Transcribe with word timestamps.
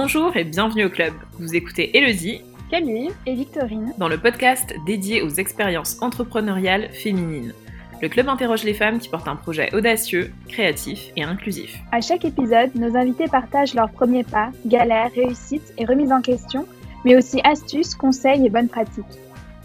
Bonjour 0.00 0.36
et 0.36 0.44
bienvenue 0.44 0.84
au 0.84 0.90
club. 0.90 1.12
Vous 1.40 1.56
écoutez 1.56 1.98
Elodie, 1.98 2.40
Camille 2.70 3.10
et 3.26 3.34
Victorine 3.34 3.92
dans 3.98 4.06
le 4.06 4.16
podcast 4.16 4.72
dédié 4.86 5.22
aux 5.22 5.28
expériences 5.28 6.00
entrepreneuriales 6.00 6.88
féminines. 6.92 7.52
Le 8.00 8.08
club 8.08 8.28
interroge 8.28 8.62
les 8.62 8.74
femmes 8.74 9.00
qui 9.00 9.08
portent 9.08 9.26
un 9.26 9.34
projet 9.34 9.74
audacieux, 9.74 10.30
créatif 10.46 11.10
et 11.16 11.24
inclusif. 11.24 11.76
À 11.90 12.00
chaque 12.00 12.24
épisode, 12.24 12.72
nos 12.76 12.96
invités 12.96 13.26
partagent 13.26 13.74
leurs 13.74 13.90
premiers 13.90 14.22
pas, 14.22 14.50
galères, 14.66 15.10
réussites 15.16 15.74
et 15.76 15.84
remises 15.84 16.12
en 16.12 16.20
question, 16.20 16.64
mais 17.04 17.16
aussi 17.16 17.40
astuces, 17.42 17.96
conseils 17.96 18.46
et 18.46 18.50
bonnes 18.50 18.68
pratiques. 18.68 19.04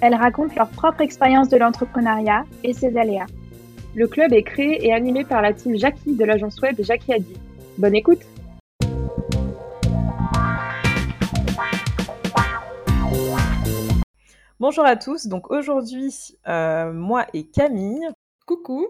Elles 0.02 0.16
racontent 0.16 0.56
leur 0.58 0.70
propre 0.70 1.02
expérience 1.02 1.50
de 1.50 1.58
l'entrepreneuriat 1.58 2.44
et 2.64 2.74
ses 2.74 2.98
aléas. 2.98 3.28
Le 3.94 4.08
club 4.08 4.34
est 4.34 4.42
créé 4.42 4.84
et 4.84 4.94
animé 4.94 5.26
par 5.26 5.44
la 5.44 5.54
team 5.54 5.78
Jackie 5.78 6.16
de 6.16 6.26
l'agence 6.26 6.60
web 6.60 6.76
Jackie 6.80 7.14
Adi. 7.14 7.36
Bonne 7.78 7.94
écoute 7.94 8.22
Bonjour 14.66 14.86
à 14.86 14.96
tous, 14.96 15.28
donc 15.28 15.52
aujourd'hui, 15.52 16.38
euh, 16.48 16.94
moi 16.94 17.26
et 17.34 17.46
Camille, 17.46 18.08
coucou, 18.46 18.88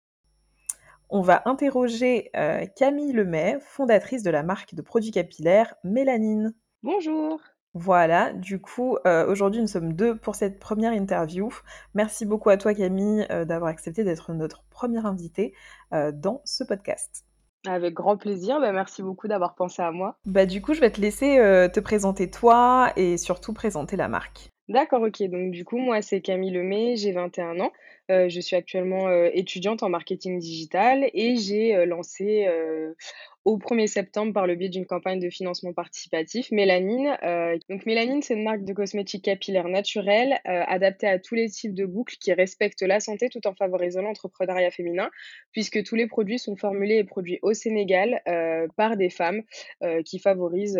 on 1.09 1.21
va 1.21 1.41
interroger 1.45 2.29
euh, 2.35 2.67
Camille 2.75 3.11
Lemay, 3.11 3.57
fondatrice 3.59 4.21
de 4.21 4.29
la 4.29 4.43
marque 4.43 4.75
de 4.75 4.83
produits 4.83 5.09
capillaires 5.09 5.73
Mélanine. 5.83 6.53
Bonjour. 6.83 7.41
Voilà, 7.73 8.33
du 8.33 8.61
coup, 8.61 8.99
euh, 9.07 9.25
aujourd'hui 9.25 9.61
nous 9.61 9.67
sommes 9.67 9.93
deux 9.93 10.15
pour 10.15 10.35
cette 10.35 10.59
première 10.59 10.93
interview. 10.93 11.49
Merci 11.95 12.27
beaucoup 12.27 12.51
à 12.51 12.57
toi 12.57 12.75
Camille 12.75 13.25
d'avoir 13.47 13.71
accepté 13.71 14.03
d'être 14.03 14.31
notre 14.33 14.63
première 14.69 15.07
invitée 15.07 15.55
dans 15.91 16.43
ce 16.45 16.63
podcast. 16.63 17.25
Avec 17.65 17.95
grand 17.95 18.17
plaisir, 18.17 18.59
bah, 18.59 18.71
merci 18.73 19.01
beaucoup 19.01 19.27
d'avoir 19.27 19.55
pensé 19.55 19.81
à 19.81 19.89
moi. 19.89 20.17
Bah, 20.27 20.45
du 20.45 20.61
coup, 20.61 20.75
je 20.75 20.81
vais 20.81 20.91
te 20.91 21.01
laisser 21.01 21.37
te 21.73 21.79
présenter 21.79 22.29
toi 22.29 22.93
et 22.95 23.17
surtout 23.17 23.53
présenter 23.53 23.95
la 23.95 24.07
marque. 24.07 24.52
D'accord, 24.69 25.01
OK. 25.01 25.21
Donc 25.23 25.51
du 25.51 25.65
coup, 25.65 25.77
moi, 25.77 26.01
c'est 26.01 26.21
Camille 26.21 26.51
Lemay, 26.51 26.95
j'ai 26.95 27.11
21 27.11 27.59
ans. 27.59 27.71
Euh, 28.11 28.29
je 28.29 28.39
suis 28.39 28.55
actuellement, 28.55 29.07
euh, 29.07 29.29
étudiante 29.33 29.83
en 29.83 29.89
marketing 29.89 30.39
digital 30.39 31.09
et 31.13 31.35
j'ai, 31.35 31.75
euh, 31.75 31.85
lancé, 31.85 32.47
au 33.45 33.57
1er 33.57 33.87
septembre 33.87 34.31
par 34.31 34.47
le 34.47 34.55
biais 34.55 34.69
d'une 34.69 34.85
campagne 34.85 35.19
de 35.19 35.29
financement 35.29 35.73
participatif 35.73 36.49
Mélanine. 36.51 37.17
donc 37.69 37.85
Mélanine, 37.85 38.21
c'est 38.21 38.35
une 38.35 38.43
marque 38.43 38.63
de 38.63 38.71
cosmétiques 38.71 39.25
capillaires 39.25 39.67
naturels, 39.67 40.39
adaptée 40.45 41.07
à 41.07 41.19
tous 41.19 41.35
les 41.35 41.49
types 41.49 41.73
de 41.73 41.85
boucles 41.85 42.15
qui 42.21 42.31
respectent 42.31 42.83
la 42.83 43.01
santé 43.01 43.27
tout 43.27 43.45
en 43.45 43.53
favorisant 43.53 44.01
l'entrepreneuriat 44.01 44.71
féminin, 44.71 45.09
puisque 45.51 45.83
tous 45.83 45.95
les 45.95 46.07
produits 46.07 46.39
sont 46.39 46.55
formulés 46.55 46.95
et 46.95 47.03
produits 47.03 47.39
au 47.41 47.53
Sénégal, 47.53 48.21
par 48.77 48.95
des 48.95 49.09
femmes, 49.09 49.41
qui 50.05 50.19
favorisent, 50.19 50.79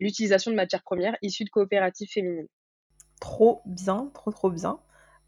l'utilisation 0.00 0.50
de 0.50 0.56
matières 0.56 0.82
premières 0.82 1.16
issues 1.22 1.44
de 1.44 1.50
coopératives 1.50 2.10
féminines. 2.10 2.48
Trop 3.20 3.62
bien, 3.64 4.10
trop 4.14 4.30
trop 4.30 4.50
bien. 4.50 4.80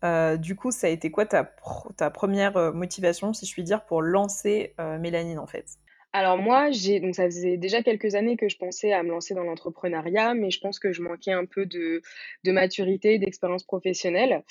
Euh, 0.05 0.36
du 0.36 0.56
coup, 0.56 0.70
ça 0.70 0.89
a 0.89 0.91
été 0.91 1.11
quoi 1.11 1.25
ta, 1.25 1.50
ta 1.97 2.11
première 2.11 2.56
euh, 2.56 2.73
motivation, 2.73 3.33
si 3.33 3.47
je 3.47 3.53
puis 3.53 3.62
dire, 3.62 3.84
pour 3.86 4.03
lancer 4.03 4.75
euh, 4.78 4.98
Mélanine 4.98 5.39
en 5.39 5.47
fait? 5.47 5.67
Alors 6.12 6.36
moi, 6.36 6.70
j'ai 6.70 7.00
donc 7.00 7.14
ça 7.14 7.25
faisait 7.25 7.56
déjà 7.56 7.83
quelques 7.83 8.14
années 8.14 8.36
que 8.36 8.48
je 8.48 8.56
pensais 8.56 8.92
à 8.92 9.03
me 9.03 9.11
lancer 9.11 9.34
dans 9.34 9.45
l'entrepreneuriat, 9.45 10.34
mais 10.34 10.50
je 10.50 10.61
pense 10.61 10.78
que 10.78 10.92
je 10.92 11.03
manquais 11.03 11.33
un 11.33 11.47
peu 11.47 11.67
de, 11.67 12.03
de 12.45 12.53
maturité, 12.53 13.19
d'expérience 13.19 13.64
professionnelle. 13.64 14.42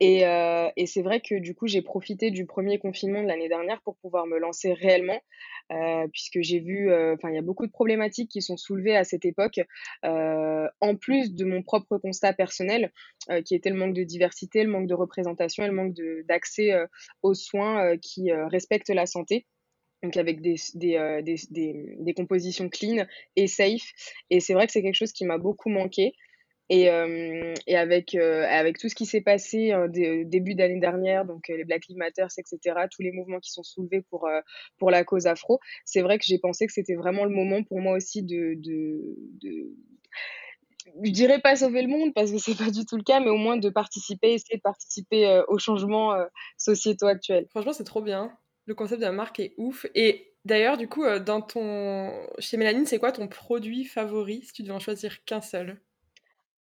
Et, 0.00 0.22
et 0.22 0.86
c'est 0.86 1.02
vrai 1.02 1.20
que 1.20 1.36
du 1.38 1.54
coup, 1.54 1.68
j'ai 1.68 1.80
profité 1.80 2.32
du 2.32 2.44
premier 2.44 2.80
confinement 2.80 3.22
de 3.22 3.28
l'année 3.28 3.48
dernière 3.48 3.80
pour 3.82 3.96
pouvoir 3.98 4.26
me 4.26 4.38
lancer 4.40 4.72
réellement. 4.72 5.20
Euh, 5.72 6.06
puisque 6.12 6.40
j'ai 6.40 6.60
vu, 6.60 6.90
euh, 6.90 7.14
enfin, 7.14 7.30
il 7.30 7.34
y 7.34 7.38
a 7.38 7.42
beaucoup 7.42 7.66
de 7.66 7.72
problématiques 7.72 8.30
qui 8.30 8.42
sont 8.42 8.56
soulevées 8.56 8.96
à 8.96 9.04
cette 9.04 9.24
époque, 9.24 9.60
euh, 10.04 10.68
en 10.80 10.96
plus 10.96 11.34
de 11.34 11.44
mon 11.44 11.62
propre 11.62 11.98
constat 11.98 12.32
personnel, 12.32 12.92
qui 13.44 13.54
était 13.54 13.70
le 13.70 13.76
manque 13.76 13.94
de 13.94 14.02
diversité, 14.02 14.64
le 14.64 14.70
manque 14.70 14.88
de 14.88 14.94
représentation 14.94 15.64
et 15.64 15.68
le 15.68 15.72
manque 15.72 15.94
d'accès 16.26 16.72
aux 17.22 17.34
soins 17.34 17.96
qui 17.98 18.32
respectent 18.32 18.90
la 18.90 19.06
santé 19.06 19.46
donc 20.02 20.16
avec 20.16 20.40
des, 20.40 20.56
des, 20.74 21.20
des, 21.22 21.36
des, 21.50 21.96
des, 22.00 22.14
compositions 22.14 22.68
clean 22.68 23.06
et 23.36 23.46
safe. 23.46 23.92
Et 24.30 24.40
c'est 24.40 24.52
vrai 24.52 24.66
que 24.66 24.72
c'est 24.72 24.82
quelque 24.82 24.96
chose 24.96 25.12
qui 25.12 25.24
m'a 25.24 25.38
beaucoup 25.38 25.68
manqué. 25.68 26.14
Et, 26.72 26.88
euh, 26.88 27.52
euh, 27.68 28.46
avec 28.48 28.78
tout 28.78 28.88
ce 28.88 28.94
qui 28.94 29.04
s'est 29.04 29.20
passé 29.20 29.72
euh, 29.72 29.88
début 30.24 30.54
d'année 30.54 30.80
dernière, 30.80 31.26
donc 31.26 31.48
les 31.48 31.64
Black 31.64 31.86
Lives 31.86 31.98
Matter, 31.98 32.24
etc., 32.38 32.86
tous 32.90 33.02
les 33.02 33.12
mouvements 33.12 33.40
qui 33.40 33.50
sont 33.50 33.62
soulevés 33.62 34.02
pour, 34.08 34.26
la 34.90 35.04
cause 35.04 35.26
afro, 35.26 35.60
c'est 35.84 36.00
vrai 36.00 36.18
que 36.18 36.24
j'ai 36.26 36.38
pensé 36.38 36.66
que 36.66 36.72
c'était 36.72 36.94
vraiment 36.94 37.24
le 37.24 37.30
moment 37.30 37.62
pour 37.62 37.78
moi 37.78 37.94
aussi 37.94 38.22
de, 38.22 38.54
de, 38.56 39.18
de 39.42 39.76
je 41.04 41.10
dirais 41.10 41.40
pas 41.40 41.56
sauver 41.56 41.82
le 41.82 41.88
monde 41.88 42.14
parce 42.14 42.32
que 42.32 42.38
c'est 42.38 42.56
pas 42.56 42.70
du 42.70 42.86
tout 42.86 42.96
le 42.96 43.02
cas, 43.02 43.20
mais 43.20 43.28
au 43.28 43.36
moins 43.36 43.58
de 43.58 43.68
participer, 43.68 44.32
essayer 44.32 44.56
de 44.56 44.62
participer 44.62 45.42
aux 45.48 45.58
changements 45.58 46.16
sociétaux 46.56 47.06
actuels. 47.06 47.46
Franchement, 47.50 47.74
c'est 47.74 47.84
trop 47.84 48.00
bien. 48.00 48.32
Le 48.64 48.74
concept 48.74 49.00
de 49.00 49.06
la 49.06 49.12
marque 49.12 49.40
est 49.40 49.52
ouf. 49.58 49.84
Et 49.94 50.32
d'ailleurs, 50.46 50.78
du 50.78 50.88
coup, 50.88 51.04
chez 52.38 52.56
Mélanine, 52.56 52.86
c'est 52.86 52.98
quoi 52.98 53.12
ton 53.12 53.28
produit 53.28 53.84
favori 53.84 54.42
si 54.42 54.52
tu 54.54 54.62
devais 54.62 54.74
en 54.74 54.80
choisir 54.80 55.22
qu'un 55.24 55.42
seul? 55.42 55.78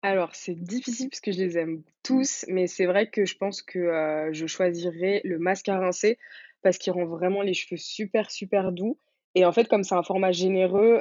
Alors, 0.02 0.34
c'est 0.34 0.54
difficile 0.54 1.08
parce 1.10 1.20
que 1.20 1.32
je 1.32 1.38
les 1.38 1.58
aime 1.58 1.82
tous, 2.02 2.44
mais 2.48 2.66
c'est 2.66 2.86
vrai 2.86 3.10
que 3.10 3.24
je 3.24 3.36
pense 3.36 3.62
que, 3.62 4.28
je 4.32 4.46
choisirais 4.46 5.20
le 5.24 5.38
masque 5.38 5.68
à 5.68 5.78
rincer 5.78 6.18
parce 6.62 6.78
qu'il 6.78 6.92
rend 6.92 7.06
vraiment 7.06 7.42
les 7.42 7.54
cheveux 7.54 7.76
super, 7.78 8.30
super 8.30 8.72
doux 8.72 8.98
et 9.36 9.44
en 9.44 9.52
fait, 9.52 9.68
comme 9.68 9.84
c'est 9.84 9.94
un 9.94 10.02
format 10.02 10.32
généreux, 10.32 11.00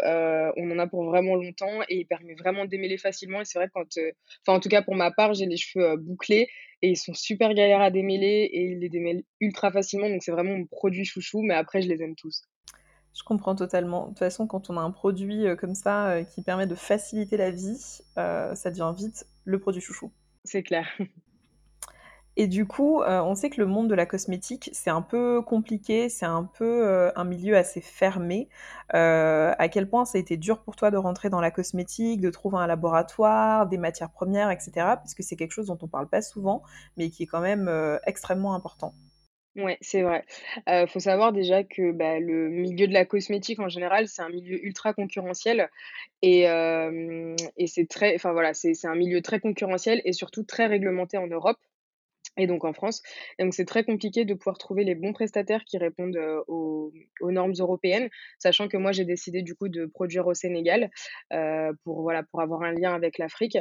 on 0.57 0.72
en 0.72 0.78
a 0.79 0.88
pour 0.88 1.06
vraiment 1.06 1.35
longtemps 1.35 1.81
et 1.88 2.00
il 2.00 2.06
permet 2.06 2.35
vraiment 2.35 2.66
de 2.66 2.69
démêler 2.69 2.97
facilement 2.97 3.39
et 3.39 3.45
c'est 3.45 3.57
vrai 3.57 3.67
que 3.67 3.73
quand, 3.73 3.97
enfin, 4.45 4.57
en 4.57 4.59
tout 4.59 4.67
cas 4.67 4.81
pour 4.81 4.95
ma 4.95 5.09
part, 5.09 5.33
j'ai 5.33 5.45
les 5.45 5.56
cheveux, 5.56 5.95
bouclés 5.95 6.50
et 6.81 6.89
ils 6.89 6.97
sont 6.97 7.13
super 7.13 7.53
galères 7.53 7.81
à 7.81 7.91
démêler 7.91 8.50
et 8.51 8.63
ils 8.72 8.79
les 8.79 8.89
démêlent 8.89 9.23
ultra 9.39 9.72
facilement 9.72 10.09
donc 10.09 10.22
c'est 10.22 10.31
vraiment 10.31 10.57
mon 10.57 10.66
produit 10.66 11.06
chouchou, 11.06 11.44
mais 11.44 11.53
après 11.53 11.81
je 11.81 11.88
les 11.88 12.01
aime 12.03 12.16
tous. 12.16 12.41
Je 13.16 13.24
comprends 13.24 13.56
totalement. 13.56 14.03
De 14.03 14.09
toute 14.09 14.20
façon, 14.20 14.46
quand 14.46 14.70
on 14.70 14.78
a 14.78 14.81
un 14.81 14.92
produit 14.92 15.48
euh, 15.48 15.56
comme 15.56 15.74
ça 15.74 16.09
euh, 16.09 16.24
qui 16.24 16.42
permet 16.42 16.68
de 16.68 16.76
faciliter 16.76 17.38
la 17.38 17.50
vie, 17.50 18.02
euh, 18.18 18.53
ça 18.56 18.70
devient 18.70 18.94
vite 18.96 19.26
le 19.46 19.58
produit 19.58 19.81
chouchou. 19.81 20.12
C'est 20.44 20.64
clair. 20.64 20.86
Et 22.38 22.48
du 22.48 22.66
coup, 22.66 23.02
on 23.02 23.34
sait 23.34 23.50
que 23.50 23.62
le 23.62 23.66
monde 23.66 23.90
de 23.90 23.96
la 23.96 24.06
cosmétique, 24.06 24.70
c'est 24.74 24.90
un 24.90 25.02
peu 25.02 25.42
compliqué, 25.42 26.09
c'est 26.09 26.25
un 26.25 26.44
peu 26.44 27.09
un 27.16 27.24
milieu 27.24 27.56
assez 27.56 27.80
fermé. 27.80 28.50
à 28.90 29.70
quel 29.72 29.88
point 29.88 30.04
ça 30.04 30.18
a 30.18 30.20
été 30.20 30.36
dur 30.36 30.59
pour 30.59 30.75
toi 30.75 30.92
de 30.92 30.98
rentrer 30.98 31.30
dans 31.30 31.40
la 31.40 31.50
cosmétique, 31.50 32.20
de 32.20 32.30
trouver 32.30 32.58
un 32.58 32.68
laboratoire, 32.68 33.68
des 33.68 33.78
matières 33.78 34.09
premières, 34.09 34.52
etc. 34.52 34.72
Parce 34.75 35.14
que 35.14 35.24
c'est 35.24 35.38
quelque 35.38 35.54
chose 35.54 35.68
dont 35.68 35.78
on 35.81 35.88
parle 35.88 36.09
pas 36.09 36.22
souvent, 36.22 36.62
mais 36.98 37.09
qui 37.09 37.24
est 37.24 37.25
quand 37.25 37.40
même 37.40 37.72
extrêmement 38.06 38.54
important. 38.54 38.94
Ouais, 39.56 39.78
c'est 39.80 40.02
vrai. 40.02 40.26
Il 40.68 40.86
faut 40.90 41.00
savoir 41.00 41.32
déjà 41.32 41.64
que, 41.64 41.94
bah, 41.94 42.20
le 42.20 42.50
milieu 42.50 42.88
de 42.88 42.94
la 42.94 43.06
cosmétique 43.06 43.60
en 43.60 43.70
général, 43.70 44.10
c'est 44.10 44.22
un 44.22 44.28
milieu 44.30 44.62
ultra 44.66 44.94
concurrentiel 44.94 45.70
et 46.22 46.42
et 47.58 47.68
c'est 47.68 47.88
très 47.88 48.16
enfin 48.16 48.34
voilà, 48.34 48.54
c'est 48.54 48.74
un 48.86 48.96
milieu 48.96 49.22
très 49.22 49.40
concurrentiel 49.40 50.02
et 50.06 50.12
surtout 50.14 50.44
très 50.44 50.66
réglementé 50.68 51.18
en 51.18 51.28
Europe 51.28 51.58
et 52.38 52.47
donc 52.47 52.66
en 52.66 52.73
France. 52.73 53.01
Donc 53.40 53.53
c'est 53.53 53.66
très 53.66 53.84
compliqué 53.84 54.25
de 54.25 54.34
pouvoir 54.34 54.57
trouver 54.57 54.84
les 54.84 54.96
bons 54.96 55.13
prestataires 55.13 55.63
qui 55.66 55.78
répondent 55.78 56.19
aux, 56.47 56.91
normes 57.22 57.53
européennes, 57.59 58.09
sachant 58.40 58.68
que 58.68 58.78
moi 58.78 58.91
j'ai 58.91 59.06
décidé 59.06 59.41
du 59.41 59.56
coup 59.56 59.68
de 59.68 59.85
produire 59.85 60.28
au 60.28 60.34
Sénégal 60.34 60.90
pour 61.84 62.01
voilà 62.01 62.24
pour 62.24 62.41
avoir 62.41 62.62
un 62.63 62.72
lien 62.72 62.94
avec 62.94 63.18
l'Afrique 63.18 63.57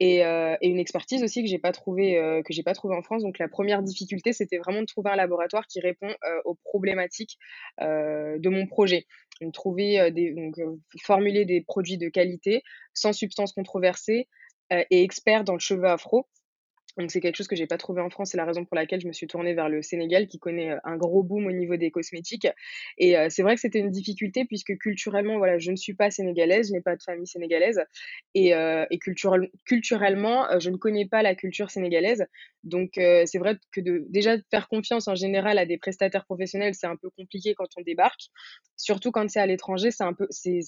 et, 0.00 0.22
une 0.22 0.78
expertise 0.78 1.22
aussi 1.22 1.42
que 1.42 1.48
j'ai 1.48 1.58
pas 1.58 1.72
que 1.72 2.52
j'ai 2.52 2.62
pas 2.62 2.74
trouvé 2.74 2.96
en 2.96 3.02
France. 3.02 3.22
Donc 3.22 3.38
la 3.38 3.48
première 3.48 3.82
difficulté 3.82 4.32
c'était 4.32 4.58
vraiment 4.58 4.80
de 4.80 4.86
trouver 4.86 5.10
un 5.10 5.16
laboratoire 5.16 5.66
qui 5.66 5.80
répond 5.80 6.14
aux 6.44 6.56
problématiques 6.64 7.38
de 7.80 8.48
mon 8.48 8.66
projet. 8.66 9.06
Donc 9.40 9.52
trouver 9.52 10.10
des 10.10 10.32
donc 10.32 10.54
formuler 11.02 11.44
des 11.44 11.62
produits 11.62 11.98
de 11.98 12.08
qualité 12.08 12.62
sans 12.92 13.12
substances 13.12 13.52
controversées 13.52 14.28
et 14.70 15.02
experts 15.02 15.44
dans 15.44 15.54
le 15.54 15.60
cheveu 15.60 15.86
afro 15.86 16.26
donc 16.98 17.10
c'est 17.10 17.20
quelque 17.20 17.36
chose 17.36 17.48
que 17.48 17.56
j'ai 17.56 17.66
pas 17.66 17.78
trouvé 17.78 18.00
en 18.00 18.10
France, 18.10 18.30
c'est 18.30 18.36
la 18.36 18.44
raison 18.44 18.64
pour 18.64 18.76
laquelle 18.76 19.00
je 19.00 19.08
me 19.08 19.12
suis 19.12 19.26
tournée 19.26 19.54
vers 19.54 19.68
le 19.68 19.82
Sénégal 19.82 20.28
qui 20.28 20.38
connaît 20.38 20.70
euh, 20.70 20.78
un 20.84 20.96
gros 20.96 21.22
boom 21.22 21.46
au 21.46 21.50
niveau 21.50 21.76
des 21.76 21.90
cosmétiques. 21.90 22.46
Et 22.98 23.18
euh, 23.18 23.26
c'est 23.30 23.42
vrai 23.42 23.56
que 23.56 23.60
c'était 23.60 23.80
une 23.80 23.90
difficulté 23.90 24.44
puisque 24.44 24.76
culturellement, 24.78 25.38
voilà, 25.38 25.58
je 25.58 25.70
ne 25.70 25.76
suis 25.76 25.94
pas 25.94 26.10
sénégalaise, 26.10 26.68
je 26.68 26.72
n'ai 26.72 26.80
pas 26.80 26.94
de 26.94 27.02
famille 27.02 27.26
sénégalaise 27.26 27.82
et, 28.34 28.54
euh, 28.54 28.84
culturellement, 29.64 30.46
je 30.60 30.70
ne 30.70 30.76
connais 30.76 31.06
pas 31.06 31.22
la 31.22 31.34
culture 31.34 31.70
sénégalaise. 31.70 32.24
Donc 32.62 32.92
c'est 32.94 33.38
vrai 33.38 33.58
que 33.72 33.80
de, 33.82 34.06
déjà 34.08 34.38
de 34.38 34.42
faire 34.50 34.68
confiance 34.68 35.06
en 35.06 35.14
général 35.14 35.58
à 35.58 35.66
des 35.66 35.76
prestataires 35.76 36.24
professionnels, 36.24 36.74
c'est 36.74 36.86
un 36.86 36.96
peu 36.96 37.10
compliqué 37.10 37.54
quand 37.54 37.68
on 37.76 37.82
débarque. 37.82 38.22
Surtout 38.76 39.10
quand 39.10 39.28
c'est 39.28 39.40
à 39.40 39.46
l'étranger, 39.46 39.90
c'est 39.90 40.04
un 40.04 40.14
peu, 40.14 40.26
c'est 40.30 40.60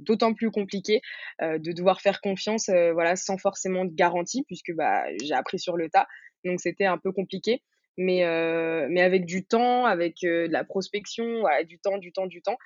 d'autant 0.00 0.34
plus 0.34 0.50
compliqué 0.50 1.00
de 1.40 1.72
devoir 1.72 2.00
faire 2.00 2.20
confiance, 2.20 2.68
voilà, 2.68 3.14
sans 3.14 3.38
forcément 3.38 3.84
de 3.84 3.94
garantie 3.94 4.42
puisque 4.46 4.72
bah 4.74 5.04
j'ai 5.22 5.34
appris 5.34 5.60
sur 5.60 5.73
le 5.76 5.88
tas. 5.90 6.06
Donc 6.44 6.60
c'était 6.60 6.86
un 6.86 6.98
peu 6.98 7.12
compliqué. 7.12 7.62
mais, 7.96 8.24
euh, 8.24 8.86
mais 8.90 9.02
avec 9.02 9.24
du 9.24 9.44
temps, 9.44 9.86
avec 9.86 10.16
de 10.22 10.48
la 10.50 10.64
prospection, 10.64 11.44
du 11.68 11.78
temps, 11.78 11.98
du 11.98 12.12
temps, 12.12 12.26
du 12.26 12.42
temps, 12.42 12.58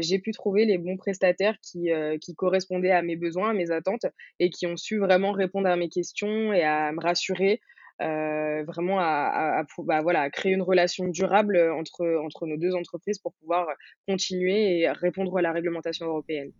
j'ai 0.00 0.18
pu 0.18 0.32
trouver 0.32 0.64
les 0.64 0.78
bons 0.78 0.96
prestataires 0.96 1.56
qui, 1.62 1.90
qui 2.20 2.34
correspondaient 2.34 2.90
à 2.90 3.02
mes 3.02 3.16
besoins, 3.16 3.50
à 3.50 3.54
mes 3.54 3.70
attentes 3.70 4.06
et 4.38 4.50
qui 4.50 4.66
ont 4.66 4.76
su 4.76 4.98
vraiment 4.98 5.32
répondre 5.32 5.68
à 5.68 5.76
mes 5.76 5.88
questions 5.88 6.52
et 6.52 6.62
à 6.62 6.92
me 6.92 7.00
rassurer. 7.00 7.60
vraiment 7.98 8.98
à, 9.00 9.64
bah, 9.78 10.02
voilà, 10.02 10.28
créer 10.30 10.52
une 10.52 10.62
relation 10.62 11.08
durable 11.08 11.58
entre, 11.72 12.04
entre 12.22 12.46
nos 12.46 12.58
deux 12.58 12.74
entreprises 12.74 13.18
pour 13.18 13.32
pouvoir 13.40 13.66
continuer 14.06 14.80
et 14.80 14.90
répondre 14.90 15.38
à 15.38 15.42
la 15.42 15.52
réglementation 15.52 16.06
européenne. 16.06 16.52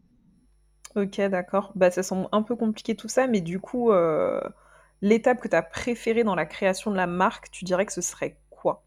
Ok, 0.95 1.21
d'accord. 1.21 1.73
Bah, 1.75 1.91
ça 1.91 2.03
semble 2.03 2.29
un 2.33 2.43
peu 2.43 2.57
compliqué 2.57 2.95
tout 2.95 3.09
ça, 3.09 3.27
mais 3.27 3.43
du 3.43 3.61
coup, 3.61 3.91
euh, 3.93 4.41
l'étape 5.03 5.41
que 5.41 5.49
tu 5.49 5.57
as 5.57 5.63
préférée 5.63 6.25
dans 6.25 6.35
la 6.35 6.47
création 6.47 6.91
de 6.91 6.97
la 6.97 7.07
marque, 7.07 7.51
tu 7.51 7.65
dirais 7.65 7.87
que 7.87 7.93
ce 7.93 8.01
serait 8.01 8.37
quoi? 8.51 8.85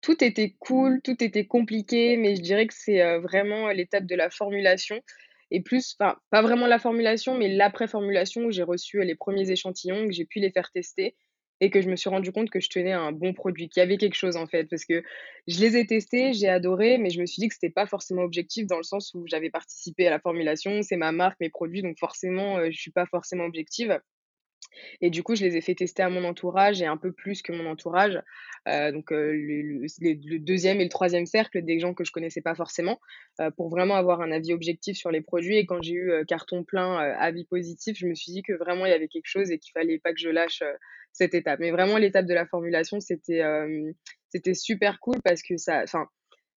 tout 0.00 0.22
était 0.22 0.54
cool, 0.58 1.00
tout 1.02 1.22
était 1.22 1.46
compliqué, 1.46 2.16
mais 2.16 2.36
je 2.36 2.42
dirais 2.42 2.66
que 2.66 2.74
c'est, 2.74 3.02
euh, 3.02 3.20
vraiment 3.20 3.68
l'étape 3.68 4.04
de 4.04 4.14
la 4.14 4.30
formulation 4.30 5.00
et 5.50 5.60
plus 5.60 5.96
enfin, 5.98 6.16
pas 6.30 6.40
vraiment 6.42 6.66
la 6.66 6.78
formulation, 6.78 7.36
mais 7.36 7.48
l'après-formulation 7.48 8.42
où 8.42 8.50
j'ai 8.50 8.62
reçu, 8.62 9.02
les 9.04 9.14
premiers 9.14 9.50
échantillons, 9.50 10.06
que 10.06 10.12
j'ai 10.12 10.24
pu 10.24 10.40
les 10.40 10.50
faire 10.50 10.70
tester 10.72 11.14
et 11.62 11.70
que 11.70 11.80
je 11.80 11.88
me 11.88 11.94
suis 11.94 12.10
rendu 12.10 12.32
compte 12.32 12.50
que 12.50 12.58
je 12.58 12.68
tenais 12.68 12.90
un 12.90 13.12
bon 13.12 13.32
produit, 13.34 13.68
qu'il 13.68 13.80
y 13.80 13.84
avait 13.84 13.96
quelque 13.96 14.16
chose 14.16 14.36
en 14.36 14.48
fait. 14.48 14.64
Parce 14.64 14.84
que 14.84 15.04
je 15.46 15.60
les 15.60 15.76
ai 15.76 15.86
testés, 15.86 16.32
j'ai 16.32 16.48
adoré, 16.48 16.98
mais 16.98 17.08
je 17.08 17.20
me 17.20 17.24
suis 17.24 17.40
dit 17.40 17.46
que 17.46 17.54
c'était 17.54 17.70
pas 17.70 17.86
forcément 17.86 18.22
objectif 18.22 18.66
dans 18.66 18.78
le 18.78 18.82
sens 18.82 19.14
où 19.14 19.24
j'avais 19.28 19.48
participé 19.48 20.08
à 20.08 20.10
la 20.10 20.18
formulation, 20.18 20.82
c'est 20.82 20.96
ma 20.96 21.12
marque, 21.12 21.38
mes 21.40 21.50
produits, 21.50 21.80
donc 21.82 21.96
forcément, 22.00 22.58
euh, 22.58 22.70
je 22.72 22.78
suis 22.80 22.90
pas 22.90 23.06
forcément 23.06 23.44
objective. 23.44 24.00
Et 25.00 25.10
du 25.10 25.22
coup, 25.22 25.34
je 25.34 25.44
les 25.44 25.56
ai 25.56 25.60
fait 25.60 25.74
tester 25.74 26.02
à 26.02 26.08
mon 26.08 26.24
entourage 26.24 26.80
et 26.82 26.86
un 26.86 26.96
peu 26.96 27.12
plus 27.12 27.42
que 27.42 27.52
mon 27.52 27.66
entourage. 27.66 28.20
Euh, 28.68 28.92
donc, 28.92 29.12
euh, 29.12 29.32
le, 29.32 30.38
deuxième 30.38 30.80
et 30.80 30.84
le 30.84 30.90
troisième 30.90 31.26
cercle, 31.26 31.62
des 31.62 31.80
gens 31.80 31.94
que 31.94 32.04
je 32.04 32.12
connaissais 32.12 32.40
pas 32.40 32.54
forcément, 32.54 33.00
euh, 33.40 33.50
pour 33.50 33.68
vraiment 33.68 33.96
avoir 33.96 34.20
un 34.20 34.30
avis 34.30 34.52
objectif 34.52 34.96
sur 34.96 35.10
les 35.10 35.20
produits. 35.20 35.56
Et 35.56 35.66
quand 35.66 35.82
j'ai 35.82 35.94
eu 35.94 36.12
carton 36.26 36.64
plein, 36.64 36.96
avis 36.96 37.44
positif, 37.44 37.96
je 37.98 38.06
me 38.06 38.14
suis 38.14 38.32
dit 38.32 38.42
que 38.42 38.52
vraiment 38.52 38.86
il 38.86 38.90
y 38.90 38.94
avait 38.94 39.08
quelque 39.08 39.26
chose 39.26 39.50
et 39.50 39.58
qu'il 39.58 39.72
fallait 39.72 39.98
pas 39.98 40.12
que 40.12 40.20
je 40.20 40.28
lâche 40.28 40.62
cette 41.12 41.34
étape. 41.34 41.60
Mais 41.60 41.70
vraiment, 41.70 41.98
l'étape 41.98 42.26
de 42.26 42.34
la 42.34 42.46
formulation, 42.46 43.00
c'était 43.00 43.42
c'était 44.28 44.54
super 44.54 45.00
cool 45.00 45.20
parce 45.22 45.42
que 45.42 45.56
ça, 45.56 45.82
enfin, 45.82 46.06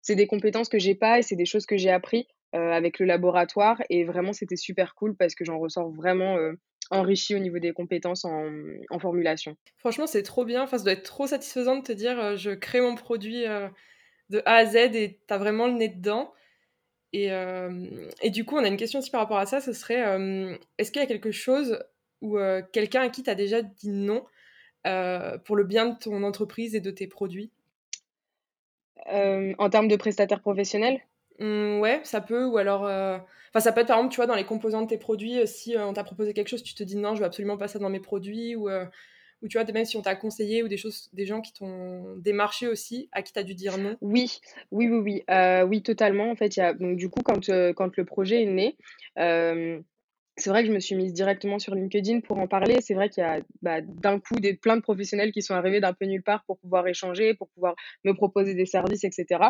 c'est 0.01 0.15
des 0.15 0.27
compétences 0.27 0.69
que 0.69 0.79
j'ai 0.79 0.95
pas 0.95 1.19
et 1.19 1.21
c'est 1.23 1.35
des 1.35 1.45
choses 1.45 1.65
que 1.65 1.77
j'ai 1.77 1.89
appris 1.89 2.27
avec 2.53 3.00
le 3.00 3.06
laboratoire. 3.06 3.81
Et 3.89 4.06
vraiment, 4.06 4.33
c'était 4.33 4.56
super 4.56 4.95
cool 4.95 5.15
parce 5.15 5.35
que 5.35 5.44
j'en 5.44 5.59
ressors 5.59 5.91
vraiment 5.91 6.38
enrichi 6.91 7.35
au 7.35 7.39
niveau 7.39 7.59
des 7.59 7.73
compétences 7.73 8.25
en, 8.25 8.99
formulation. 8.99 9.57
Franchement, 9.77 10.07
c'est 10.07 10.23
trop 10.23 10.45
bien. 10.45 10.63
Enfin, 10.63 10.77
ça 10.77 10.83
doit 10.83 10.93
être 10.93 11.03
trop 11.03 11.27
satisfaisant 11.27 11.77
de 11.77 11.83
te 11.83 11.91
dire 11.91 12.19
euh, 12.19 12.35
je 12.35 12.51
crée 12.51 12.81
mon 12.81 12.95
produit 12.95 13.45
euh, 13.45 13.67
de 14.29 14.41
A 14.45 14.55
à 14.55 14.65
Z 14.65 14.75
et 14.75 15.19
tu 15.27 15.33
as 15.33 15.37
vraiment 15.37 15.67
le 15.67 15.73
nez 15.73 15.89
dedans. 15.89 16.33
Et, 17.13 17.31
euh, 17.31 18.07
et, 18.21 18.29
du 18.29 18.45
coup, 18.45 18.55
on 18.55 18.63
a 18.63 18.67
une 18.67 18.77
question 18.77 18.99
aussi 18.99 19.09
par 19.09 19.21
rapport 19.21 19.37
à 19.37 19.45
ça. 19.45 19.61
Ce 19.61 19.73
serait 19.73 20.03
est-ce 20.77 20.91
qu'il 20.91 21.01
y 21.01 21.05
a 21.05 21.07
quelque 21.07 21.31
chose 21.31 21.79
ou 22.21 22.37
quelqu'un 22.73 23.01
à 23.03 23.09
qui 23.09 23.23
tu 23.23 23.29
as 23.29 23.35
déjà 23.35 23.61
dit 23.61 23.89
non 23.89 24.25
pour 25.45 25.55
le 25.55 25.63
bien 25.63 25.88
de 25.88 25.97
ton 25.97 26.23
entreprise 26.23 26.75
et 26.75 26.81
de 26.81 26.91
tes 26.91 27.07
produits? 27.07 27.51
En 29.07 29.69
termes 29.69 29.88
de 29.88 29.95
prestataires 29.95 30.41
professionnels 30.41 30.99
Mmh, 31.39 31.79
ouais, 31.79 32.01
ça 32.03 32.21
peut, 32.21 32.45
ou 32.45 32.57
alors. 32.57 32.85
Euh, 32.85 33.17
ça 33.57 33.71
peut 33.71 33.81
être 33.81 33.87
par 33.87 33.97
exemple, 33.97 34.13
tu 34.13 34.17
vois, 34.17 34.27
dans 34.27 34.35
les 34.35 34.43
composants 34.43 34.81
de 34.81 34.87
tes 34.87 34.97
produits, 34.97 35.39
euh, 35.39 35.45
si 35.45 35.75
euh, 35.75 35.85
on 35.85 35.93
t'a 35.93 36.03
proposé 36.03 36.33
quelque 36.33 36.49
chose, 36.49 36.63
tu 36.63 36.75
te 36.75 36.83
dis 36.83 36.97
non, 36.97 37.15
je 37.15 37.21
veux 37.21 37.25
absolument 37.25 37.57
pas 37.57 37.67
ça 37.67 37.79
dans 37.79 37.89
mes 37.89 38.01
produits, 38.01 38.55
ou, 38.55 38.69
ou 38.69 39.47
tu 39.47 39.57
vois, 39.57 39.71
même 39.71 39.85
si 39.85 39.95
on 39.97 40.01
t'a 40.01 40.15
conseillé, 40.15 40.63
ou 40.63 40.67
des 40.67 40.77
choses, 40.77 41.09
des 41.13 41.25
gens 41.25 41.41
qui 41.41 41.53
t'ont 41.53 42.15
démarché 42.17 42.67
aussi, 42.67 43.09
à 43.11 43.21
qui 43.21 43.31
t'as 43.31 43.43
dû 43.43 43.53
dire 43.53 43.77
non. 43.77 43.95
Oui, 44.01 44.39
oui, 44.71 44.89
oui, 44.89 44.99
oui, 44.99 45.23
oui, 45.67 45.83
totalement. 45.83 46.31
En 46.31 46.35
fait, 46.35 46.55
y 46.55 46.61
a, 46.61 46.73
donc 46.73 46.97
du 46.97 47.09
coup, 47.09 47.21
quand, 47.23 47.49
quand 47.75 47.97
le 47.97 48.05
projet 48.05 48.43
est 48.43 48.45
né, 48.45 48.77
c'est 50.37 50.49
vrai 50.49 50.63
que 50.63 50.67
je 50.67 50.73
me 50.73 50.79
suis 50.79 50.95
mise 50.95 51.13
directement 51.13 51.59
sur 51.59 51.75
LinkedIn 51.75 52.19
pour 52.19 52.39
en 52.39 52.47
parler. 52.47 52.81
C'est 52.81 52.93
vrai 52.93 53.09
qu'il 53.09 53.23
y 53.23 53.25
a 53.25 53.39
bah, 53.61 53.79
d'un 53.81 54.19
coup 54.19 54.35
des, 54.35 54.53
plein 54.53 54.75
de 54.75 54.81
professionnels 54.81 55.31
qui 55.31 55.41
sont 55.41 55.53
arrivés 55.53 55.79
d'un 55.79 55.93
peu 55.93 56.05
nulle 56.05 56.23
part 56.23 56.43
pour 56.45 56.59
pouvoir 56.59 56.85
échanger, 56.87 57.33
pour 57.35 57.47
pouvoir 57.49 57.75
me 58.03 58.13
proposer 58.13 58.53
des 58.53 58.65
services, 58.65 59.05
etc. 59.05 59.45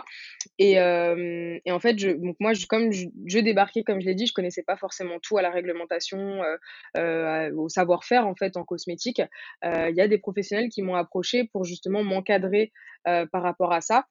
Et, 0.59 0.79
euh, 0.79 1.57
et 1.65 1.71
en 1.71 1.79
fait, 1.79 1.95
donc 1.95 2.35
moi, 2.39 2.53
comme 2.69 2.91
je, 2.91 3.39
débarquais, 3.39 3.83
comme 3.83 3.99
je 3.99 4.05
l'ai 4.05 4.15
dit, 4.15 4.27
je 4.27 4.33
connaissais 4.33 4.63
pas 4.63 4.77
forcément 4.77 5.19
tout 5.19 5.37
à 5.39 5.41
la 5.41 5.49
réglementation, 5.49 6.43
euh, 6.43 6.57
euh, 6.97 7.51
au 7.55 7.67
savoir-faire 7.67 8.27
en 8.27 8.35
fait 8.35 8.55
en 8.55 8.63
cosmétique. 8.63 9.21
Il 9.63 9.95
y 9.95 10.01
a 10.01 10.07
des 10.07 10.19
professionnels 10.19 10.69
qui 10.69 10.83
m'ont 10.83 10.95
approché 10.95 11.45
pour 11.45 11.63
justement 11.63 12.03
m'encadrer 12.03 12.71
par 13.03 13.41
rapport 13.41 13.73
à 13.73 13.81
ça. 13.81 14.05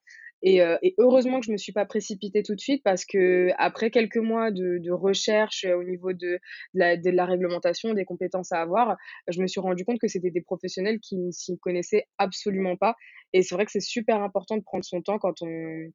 Et, 0.44 0.61
euh, 0.61 0.76
et, 0.82 0.94
heureusement 0.99 1.41
que 1.41 1.46
je 1.46 1.52
me 1.52 1.56
suis 1.56 1.73
pas 1.73 1.87
précipitée 1.87 2.43
tout 2.43 2.55
de 2.55 2.61
suite 2.61 2.82
parce 2.85 3.06
que 3.06 3.49
après 3.56 3.91
quelques 3.91 4.19
mois 4.19 4.50
de, 4.50 4.91
recherche 4.91 5.64
au 5.64 5.82
niveau 5.82 6.12
de, 6.12 6.38
la, 6.75 7.25
réglementation, 7.25 7.94
des 7.94 8.05
compétences 8.05 8.52
à 8.52 8.61
avoir, 8.61 8.96
je 9.26 9.41
me 9.41 9.46
suis 9.46 9.61
rendu 9.61 9.85
compte 9.87 9.99
que 9.99 10.06
c'était 10.06 10.31
des 10.31 10.43
professionnels 10.43 11.00
qui 11.00 11.17
ne 11.17 11.31
s'y 11.31 11.58
connaissaient 11.58 12.05
absolument 12.19 12.76
pas. 12.76 12.94
Et 13.32 13.43
c'est 13.43 13.55
vrai 13.55 13.64
que 13.64 13.73
c'est 13.73 13.81
super 13.81 14.23
important 14.23 14.58
de 14.58 14.62
prendre 14.62 14.85
son 14.85 15.00
temps 15.00 15.19
quand 15.19 15.41
on 15.41 15.91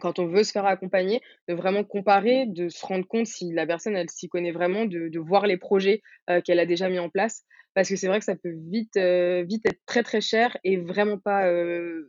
quand 0.00 0.18
on 0.18 0.26
veut 0.26 0.42
se 0.42 0.50
faire 0.50 0.66
accompagner, 0.66 1.20
de 1.48 1.54
vraiment 1.54 1.84
comparer, 1.84 2.46
de 2.46 2.68
se 2.68 2.84
rendre 2.84 3.06
compte 3.06 3.26
si 3.26 3.52
la 3.52 3.66
personne 3.66 3.94
elle 3.94 4.10
s'y 4.10 4.28
connaît 4.28 4.50
vraiment, 4.50 4.84
de, 4.84 5.18
voir 5.18 5.46
les 5.46 5.58
projets 5.58 6.02
euh, 6.28 6.40
qu'elle 6.40 6.58
a 6.58 6.66
déjà 6.66 6.88
mis 6.88 6.98
en 6.98 7.08
place, 7.08 7.44
parce 7.74 7.88
que 7.88 7.94
c'est 7.94 8.08
vrai 8.08 8.18
que 8.18 8.24
ça 8.24 8.34
peut 8.34 8.54
vite 8.68 8.96
euh, 8.96 9.44
vite 9.44 9.64
être 9.64 9.80
très 9.86 10.02
très 10.02 10.20
cher 10.20 10.56
et 10.64 10.76
vraiment 10.76 11.18
pas 11.18 11.46
euh, 11.46 12.08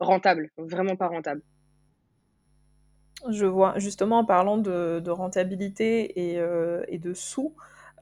rentable, 0.00 0.50
vraiment 0.56 0.96
pas 0.96 1.08
rentable. 1.08 1.42
Je 3.30 3.46
vois, 3.46 3.78
justement 3.78 4.18
en 4.18 4.24
parlant 4.24 4.58
de, 4.58 5.08
rentabilité 5.08 6.32
et, 6.32 6.38
euh, 6.38 6.84
et, 6.88 6.98
de 6.98 7.14
sous, 7.14 7.54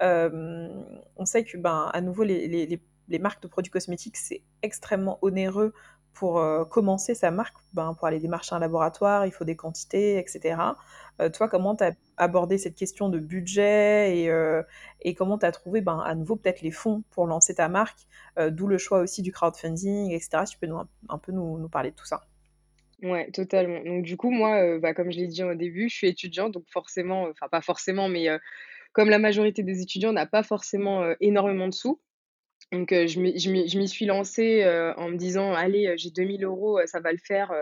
euh, 0.03 0.69
on 1.17 1.25
sait 1.25 1.45
que, 1.45 1.57
ben, 1.57 1.91
à 1.93 2.01
nouveau, 2.01 2.25
les, 2.25 2.49
les, 2.49 2.81
les 3.09 3.19
marques 3.19 3.43
de 3.43 3.49
produits 3.49 3.71
cosmétiques, 3.71 4.17
c'est 4.17 4.43
extrêmement 4.63 5.19
onéreux 5.23 5.73
pour 6.15 6.39
euh, 6.39 6.65
commencer 6.65 7.15
sa 7.15 7.31
marque, 7.31 7.57
ben, 7.73 7.95
pour 7.95 8.07
aller 8.07 8.19
démarcher 8.19 8.55
un 8.55 8.59
laboratoire, 8.59 9.27
il 9.27 9.33
faut 9.33 9.45
des 9.45 9.57
quantités, 9.57 10.19
etc. 10.19 10.57
toi, 11.33 11.49
comment 11.49 11.77
tu 11.77 11.85
as 11.85 11.93
abordé 12.17 12.59
cette 12.59 12.75
question 12.75 13.09
de 13.09 13.19
budget 13.19 14.19
et, 14.19 14.31
et 15.03 15.15
comment 15.15 15.39
tu 15.39 15.47
as 15.47 15.53
trouvé 15.53 15.81
ben, 15.81 16.01
à 16.01 16.15
nouveau 16.15 16.37
peut-être 16.37 16.63
les 16.63 16.71
fonds 16.71 17.05
pour 17.11 17.27
lancer 17.27 17.55
ta 17.55 17.69
marque, 17.69 18.01
d'où 18.51 18.67
le 18.67 18.79
choix 18.79 18.99
aussi 19.01 19.23
du 19.23 19.31
crowdfunding, 19.31 20.11
etc. 20.11 20.45
Tu 20.51 20.59
peux 20.59 20.67
nous, 20.67 20.79
un, 21.09 21.19
peu 21.19 21.31
nous, 21.33 21.59
nous, 21.59 21.69
parler 21.69 21.91
de 21.91 21.97
tout 21.97 22.07
ça. 22.07 22.23
Ouais, 23.03 23.31
totalement. 23.31 23.85
Donc 23.85 24.03
du 24.05 24.17
coup, 24.17 24.31
moi, 24.31 24.79
bah, 24.79 24.95
comme 24.95 25.13
je 25.13 25.19
l'ai 25.19 25.29
dit 25.29 25.45
au 25.45 25.55
début, 25.55 25.89
je 25.89 25.95
suis 25.95 26.09
étudiante, 26.09 26.53
donc 26.53 26.65
forcément, 26.69 27.29
enfin 27.31 27.49
pas 27.49 27.63
forcément, 27.63 28.09
mais 28.09 28.29
comme 28.93 29.09
la 29.09 29.19
majorité 29.19 29.63
des 29.63 29.81
étudiants, 29.81 30.11
on 30.11 30.15
n'a 30.15 30.27
pas 30.27 30.43
forcément 30.43 31.05
énormément 31.21 31.69
de 31.69 31.75
sous. 31.75 32.01
Donc, 32.73 32.91
je 32.91 33.79
m'y 33.79 33.89
suis 33.89 34.07
lancée 34.07 34.65
en 34.97 35.11
me 35.11 35.17
disant, 35.17 35.53
allez, 35.53 35.95
j'ai 35.99 36.11
2000 36.11 36.45
euros, 36.45 36.81
ça 36.87 37.01
va 37.01 37.13
le 37.13 37.19
faire. 37.19 37.53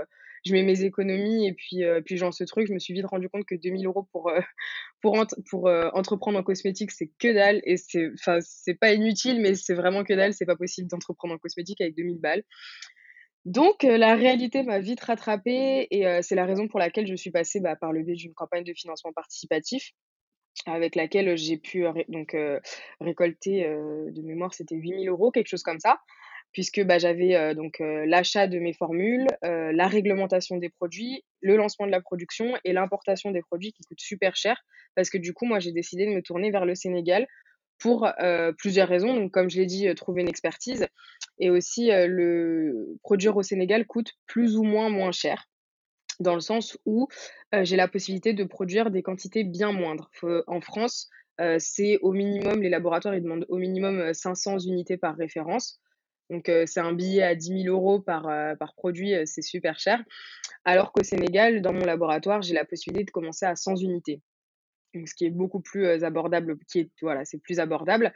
je 0.46 0.52
mets 0.52 0.62
mes 0.62 0.84
économies 0.84 1.48
et 1.48 1.52
puis, 1.52 1.82
puis 2.04 2.16
j'en 2.16 2.30
ce 2.30 2.44
truc. 2.44 2.68
Je 2.68 2.72
me 2.72 2.78
suis 2.78 2.94
vite 2.94 3.06
rendu 3.06 3.28
compte 3.28 3.44
que 3.44 3.56
2000 3.56 3.86
euros 3.86 4.08
pour, 4.12 4.32
pour, 5.02 5.18
pour 5.50 5.66
entreprendre 5.94 6.38
en 6.38 6.44
cosmétique, 6.44 6.92
c'est 6.92 7.10
que 7.18 7.32
dalle. 7.34 7.60
Et 7.64 7.76
c'est, 7.76 8.08
enfin, 8.14 8.38
pas 8.80 8.92
inutile, 8.92 9.40
mais 9.40 9.56
c'est 9.56 9.74
vraiment 9.74 10.04
que 10.04 10.14
dalle. 10.14 10.32
C'est 10.32 10.46
pas 10.46 10.56
possible 10.56 10.88
d'entreprendre 10.88 11.34
en 11.34 11.38
cosmétique 11.38 11.80
avec 11.80 11.96
2000 11.96 12.20
balles. 12.20 12.44
Donc, 13.46 13.82
la 13.82 14.14
réalité 14.14 14.62
m'a 14.62 14.78
vite 14.78 15.00
rattrapée 15.00 15.88
et 15.90 16.22
c'est 16.22 16.36
la 16.36 16.44
raison 16.44 16.68
pour 16.68 16.78
laquelle 16.78 17.08
je 17.08 17.16
suis 17.16 17.32
passée 17.32 17.58
bah, 17.60 17.74
par 17.74 17.92
le 17.92 18.04
biais 18.04 18.14
d'une 18.14 18.34
campagne 18.34 18.64
de 18.64 18.74
financement 18.74 19.12
participatif 19.12 19.92
avec 20.66 20.94
laquelle 20.94 21.36
j'ai 21.36 21.56
pu 21.56 21.84
donc 22.08 22.36
récolter 23.00 23.64
de 23.64 24.22
mémoire 24.22 24.54
c'était 24.54 24.76
8000 24.76 25.08
euros 25.08 25.30
quelque 25.30 25.48
chose 25.48 25.62
comme 25.62 25.80
ça. 25.80 26.00
Puisque 26.52 26.82
bah, 26.82 26.98
j'avais 26.98 27.54
donc 27.54 27.76
l'achat 27.78 28.48
de 28.48 28.58
mes 28.58 28.72
formules, 28.72 29.28
la 29.42 29.86
réglementation 29.86 30.56
des 30.56 30.68
produits, 30.68 31.24
le 31.42 31.56
lancement 31.56 31.86
de 31.86 31.92
la 31.92 32.00
production 32.00 32.54
et 32.64 32.72
l'importation 32.72 33.30
des 33.30 33.40
produits 33.40 33.72
qui 33.72 33.84
coûtent 33.84 34.00
super 34.00 34.34
cher. 34.34 34.60
Parce 34.96 35.10
que 35.10 35.18
du 35.18 35.32
coup 35.32 35.44
moi 35.46 35.60
j'ai 35.60 35.70
décidé 35.70 36.06
de 36.06 36.10
me 36.10 36.22
tourner 36.22 36.50
vers 36.50 36.64
le 36.64 36.74
Sénégal 36.74 37.28
pour 37.78 38.10
plusieurs 38.58 38.88
raisons. 38.88 39.14
Donc 39.14 39.30
comme 39.30 39.48
je 39.48 39.58
l'ai 39.58 39.66
dit 39.66 39.94
trouver 39.94 40.22
une 40.22 40.28
expertise. 40.28 40.88
Et 41.38 41.50
aussi 41.50 41.90
le 41.92 42.98
produire 43.04 43.36
au 43.36 43.42
Sénégal 43.44 43.86
coûte 43.86 44.14
plus 44.26 44.56
ou 44.56 44.64
moins 44.64 44.88
moins 44.88 45.12
cher 45.12 45.46
dans 46.20 46.34
le 46.34 46.40
sens 46.40 46.78
où 46.86 47.08
j'ai 47.62 47.76
la 47.76 47.88
possibilité 47.88 48.32
de 48.32 48.44
produire 48.44 48.90
des 48.90 49.02
quantités 49.02 49.44
bien 49.44 49.72
moindres. 49.72 50.10
en 50.46 50.60
France, 50.60 51.10
c'est 51.58 51.98
au 52.02 52.12
minimum, 52.12 52.62
les 52.62 52.68
laboratoires 52.68 53.18
demandent 53.18 53.46
au 53.48 53.56
minimum 53.56 54.12
500 54.12 54.58
unités 54.60 54.96
par 54.96 55.16
référence. 55.16 55.80
Donc 56.28 56.50
c'est 56.66 56.80
un 56.80 56.92
billet 56.92 57.22
à 57.22 57.34
10 57.34 57.64
000 57.64 57.74
euros 57.74 58.00
par, 58.00 58.28
par 58.58 58.74
produit, 58.74 59.14
c'est 59.24 59.42
super 59.42 59.80
cher. 59.80 60.02
Alors 60.64 60.92
qu'au 60.92 61.02
Sénégal, 61.02 61.62
dans 61.62 61.72
mon 61.72 61.84
laboratoire, 61.84 62.42
j'ai 62.42 62.54
la 62.54 62.64
possibilité 62.64 63.04
de 63.04 63.10
commencer 63.10 63.46
à 63.46 63.56
100 63.56 63.76
unités. 63.76 64.20
Donc, 64.94 65.08
ce 65.08 65.14
qui 65.14 65.24
est 65.24 65.30
beaucoup 65.30 65.60
plus 65.60 65.86
abordable, 66.04 66.58
qui 66.70 66.80
est, 66.80 66.90
voilà, 67.00 67.24
c'est 67.24 67.38
plus 67.38 67.60
abordable. 67.60 68.12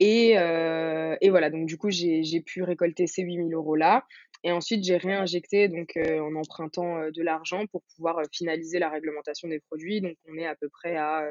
Et, 0.00 0.30
et 0.32 1.30
voilà, 1.30 1.50
donc 1.50 1.66
du 1.66 1.76
coup, 1.76 1.90
j'ai 1.90 2.40
pu 2.40 2.62
récolter 2.62 3.06
ces 3.06 3.22
8 3.22 3.36
000 3.36 3.50
euros 3.50 3.76
là. 3.76 4.04
Et 4.44 4.52
ensuite, 4.52 4.84
j'ai 4.84 4.96
réinjecté 4.96 5.68
donc 5.68 5.96
en 5.96 6.34
empruntant 6.34 7.10
de 7.10 7.22
l'argent 7.22 7.66
pour 7.66 7.82
pouvoir 7.94 8.20
finaliser 8.32 8.78
la 8.78 8.90
réglementation 8.90 9.48
des 9.48 9.60
produits. 9.60 10.00
Donc, 10.00 10.16
on 10.28 10.36
est 10.36 10.46
à 10.46 10.56
peu 10.56 10.68
près 10.68 10.96
à 10.96 11.24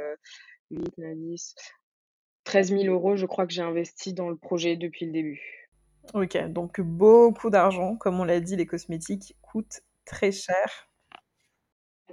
8, 0.70 0.98
9, 0.98 1.18
10, 1.18 1.56
13 2.46 2.70
000 2.70 2.84
euros, 2.86 3.18
je 3.18 3.26
crois 3.26 3.46
que 3.46 3.54
j'ai 3.54 3.62
investi 3.62 4.14
dans 4.14 4.30
le 4.30 4.38
projet 4.38 4.78
depuis 4.78 5.06
le 5.06 5.12
début. 5.12 5.68
Ok, 6.14 6.38
donc 6.48 6.82
beaucoup 6.82 7.50
d'argent. 7.50 7.96
Comme 7.96 8.20
on 8.20 8.24
l'a 8.24 8.40
dit, 8.40 8.56
les 8.56 8.66
cosmétiques 8.66 9.36
coûtent 9.42 9.82
très 10.06 10.32
cher. 10.32 10.90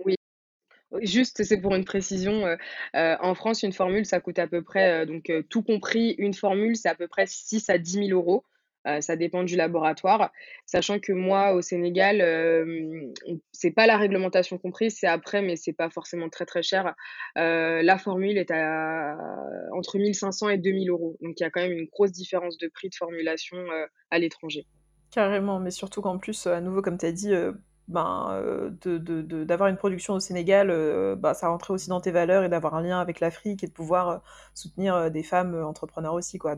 Oui. 0.05 0.17
Juste, 1.02 1.45
c'est 1.45 1.61
pour 1.61 1.75
une 1.75 1.85
précision. 1.85 2.45
en 2.93 3.35
France, 3.35 3.62
une 3.62 3.73
formule, 3.73 4.05
ça 4.05 4.21
coûte 4.21 4.38
à 4.38 4.47
peu 4.47 4.62
près, 4.62 5.07
donc 5.07 5.33
tout 5.49 5.62
compris, 5.62 6.17
une 6.19 6.35
formule, 6.35 6.76
c'est 6.76 6.88
à 6.88 6.95
peu 6.95 7.09
près 7.09 7.26
6 7.26 7.71
à 7.71 7.78
10 7.78 8.09
000 8.09 8.11
euros. 8.11 8.45
Euh, 8.87 9.01
ça 9.01 9.17
dépend 9.17 9.43
du 9.43 9.57
laboratoire. 9.57 10.31
Sachant 10.67 10.99
que 10.99 11.13
moi, 11.13 11.53
au 11.53 11.63
Sénégal, 11.63 12.21
euh, 12.21 13.13
c'est 13.53 13.71
pas 13.71 13.87
la 13.87 13.97
réglementation 13.97 14.59
comprise, 14.59 14.97
c'est 14.99 15.07
après, 15.07 15.43
mais 15.43 15.57
c'est 15.57 15.73
pas 15.73 15.91
forcément 15.91 16.29
très 16.29 16.47
très 16.47 16.63
cher. 16.63 16.95
Euh, 17.37 17.83
la 17.83 17.99
formule 17.99 18.39
est 18.39 18.51
à 18.51 19.17
entre 19.73 19.99
1500 19.99 20.51
et 20.51 20.59
2000 20.59 20.91
euros. 20.91 21.17
Donc 21.21 21.39
il 21.39 21.43
y 21.43 21.47
a 21.47 21.51
quand 21.51 21.61
même 21.61 21.73
une 21.73 21.87
grosse 21.87 22.13
différence 22.13 22.57
de 22.59 22.69
prix 22.69 22.89
de 22.89 22.95
formulation 22.95 23.57
à 24.11 24.19
l'étranger. 24.19 24.67
Carrément, 25.11 25.59
mais 25.59 25.71
surtout 25.71 26.03
qu'en 26.03 26.19
plus, 26.19 26.47
à 26.47 26.61
nouveau, 26.61 26.83
comme 26.83 26.99
tu 26.99 27.07
as 27.07 27.13
dit, 27.13 27.33
ben, 27.89 28.73
d'avoir 28.85 29.69
une 29.69 29.77
production 29.77 30.15
au 30.15 30.21
Sénégal, 30.21 31.17
bah, 31.17 31.35
ça 31.35 31.49
rentrait 31.49 31.75
aussi 31.75 31.89
dans 31.89 32.01
tes 32.01 32.11
valeurs 32.11 32.45
et 32.45 32.49
d'avoir 32.49 32.75
un 32.75 32.83
lien 32.83 33.01
avec 33.01 33.21
l'Afrique 33.21 33.65
et 33.65 33.67
de 33.67 33.73
pouvoir 33.73 34.23
soutenir 34.55 35.11
des 35.11 35.23
femmes 35.23 35.55
entrepreneurs 35.65 36.15
aussi. 36.15 36.39
Quoi. 36.39 36.57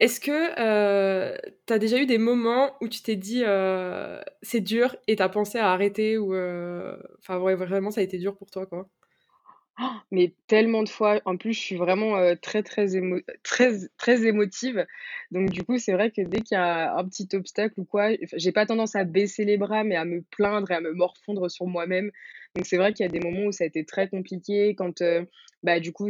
Est-ce 0.00 0.20
que 0.20 0.60
euh, 0.60 1.36
tu 1.66 1.72
as 1.72 1.78
déjà 1.78 1.98
eu 1.98 2.06
des 2.06 2.18
moments 2.18 2.72
où 2.80 2.88
tu 2.88 3.02
t'es 3.02 3.16
dit 3.16 3.42
euh, 3.44 4.20
c'est 4.42 4.60
dur 4.60 4.94
et 5.08 5.16
tu 5.16 5.22
as 5.22 5.28
pensé 5.28 5.58
à 5.58 5.72
arrêter 5.72 6.18
ou 6.18 6.34
euh, 6.34 6.96
enfin 7.18 7.38
vraiment 7.38 7.90
ça 7.90 8.00
a 8.00 8.04
été 8.04 8.18
dur 8.18 8.36
pour 8.36 8.50
toi 8.50 8.66
quoi? 8.66 8.88
Mais 10.10 10.34
tellement 10.48 10.82
de 10.82 10.88
fois. 10.88 11.20
En 11.24 11.36
plus, 11.36 11.52
je 11.52 11.60
suis 11.60 11.76
vraiment 11.76 12.34
très, 12.42 12.64
très, 12.64 12.96
émo 12.96 13.18
très, 13.44 13.88
très 13.96 14.26
émotive. 14.26 14.86
Donc, 15.30 15.50
du 15.50 15.64
coup, 15.64 15.78
c'est 15.78 15.92
vrai 15.92 16.10
que 16.10 16.20
dès 16.22 16.42
qu'il 16.42 16.56
y 16.56 16.60
a 16.60 16.96
un 16.96 17.04
petit 17.08 17.28
obstacle 17.34 17.78
ou 17.78 17.84
quoi, 17.84 18.10
j'ai 18.34 18.50
pas 18.52 18.66
tendance 18.66 18.96
à 18.96 19.04
baisser 19.04 19.44
les 19.44 19.56
bras, 19.56 19.84
mais 19.84 19.94
à 19.94 20.04
me 20.04 20.22
plaindre 20.30 20.70
et 20.72 20.74
à 20.74 20.80
me 20.80 20.92
morfondre 20.94 21.48
sur 21.50 21.66
moi-même. 21.66 22.10
Donc, 22.56 22.66
c'est 22.66 22.76
vrai 22.76 22.92
qu'il 22.92 23.04
y 23.04 23.08
a 23.08 23.12
des 23.12 23.20
moments 23.20 23.46
où 23.46 23.52
ça 23.52 23.64
a 23.64 23.66
été 23.66 23.84
très 23.84 24.08
compliqué. 24.08 24.74
Quand, 24.74 25.02
bah, 25.62 25.80
du 25.80 25.92
coup, 25.92 26.08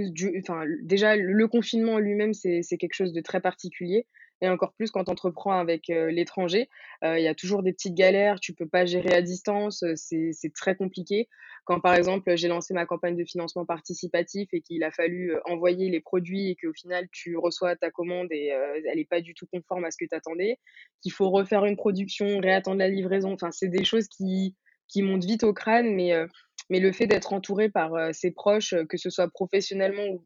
déjà, 0.82 1.16
le 1.16 1.48
confinement 1.48 1.98
lui-même, 1.98 2.34
c'est 2.34 2.62
quelque 2.78 2.94
chose 2.94 3.12
de 3.12 3.20
très 3.20 3.40
particulier 3.40 4.06
et 4.40 4.48
encore 4.48 4.72
plus 4.72 4.90
quand 4.92 5.04
tu 5.04 5.10
entreprends 5.10 5.58
avec 5.58 5.88
l'étranger. 5.88 6.68
Il 7.02 7.20
y 7.20 7.26
a 7.28 7.34
toujours 7.34 7.62
des 7.62 7.72
petites 7.72 7.94
galères, 7.94 8.38
tu 8.40 8.54
peux 8.54 8.68
pas 8.68 8.86
gérer 8.86 9.12
à 9.12 9.22
distance, 9.22 9.84
c'est 9.96 10.52
très 10.54 10.76
compliqué. 10.76 11.28
Quand 11.64 11.80
par 11.80 11.94
exemple 11.94 12.34
j'ai 12.36 12.48
lancé 12.48 12.72
ma 12.72 12.86
campagne 12.86 13.16
de 13.16 13.24
financement 13.24 13.66
participatif 13.66 14.48
et 14.52 14.60
qu'il 14.60 14.84
a 14.84 14.90
fallu 14.90 15.34
envoyer 15.44 15.90
les 15.90 16.00
produits 16.00 16.50
et 16.50 16.56
qu'au 16.56 16.72
final 16.72 17.08
tu 17.10 17.36
reçois 17.36 17.76
ta 17.76 17.90
commande 17.90 18.28
et 18.30 18.46
elle 18.46 18.96
n'est 18.96 19.04
pas 19.04 19.20
du 19.20 19.34
tout 19.34 19.46
conforme 19.52 19.84
à 19.84 19.90
ce 19.90 19.96
que 19.98 20.08
tu 20.08 20.14
attendais, 20.14 20.58
qu'il 21.02 21.12
faut 21.12 21.30
refaire 21.30 21.64
une 21.64 21.76
production, 21.76 22.38
réattendre 22.38 22.78
la 22.78 22.88
livraison, 22.88 23.32
enfin 23.32 23.50
c'est 23.50 23.68
des 23.68 23.84
choses 23.84 24.06
qui, 24.06 24.54
qui 24.88 25.02
montent 25.02 25.24
vite 25.24 25.44
au 25.44 25.52
crâne, 25.52 25.94
mais, 25.94 26.12
mais 26.70 26.80
le 26.80 26.92
fait 26.92 27.06
d'être 27.06 27.32
entouré 27.32 27.68
par 27.68 28.14
ses 28.14 28.30
proches, 28.30 28.74
que 28.88 28.96
ce 28.96 29.10
soit 29.10 29.28
professionnellement 29.28 30.06
ou, 30.06 30.24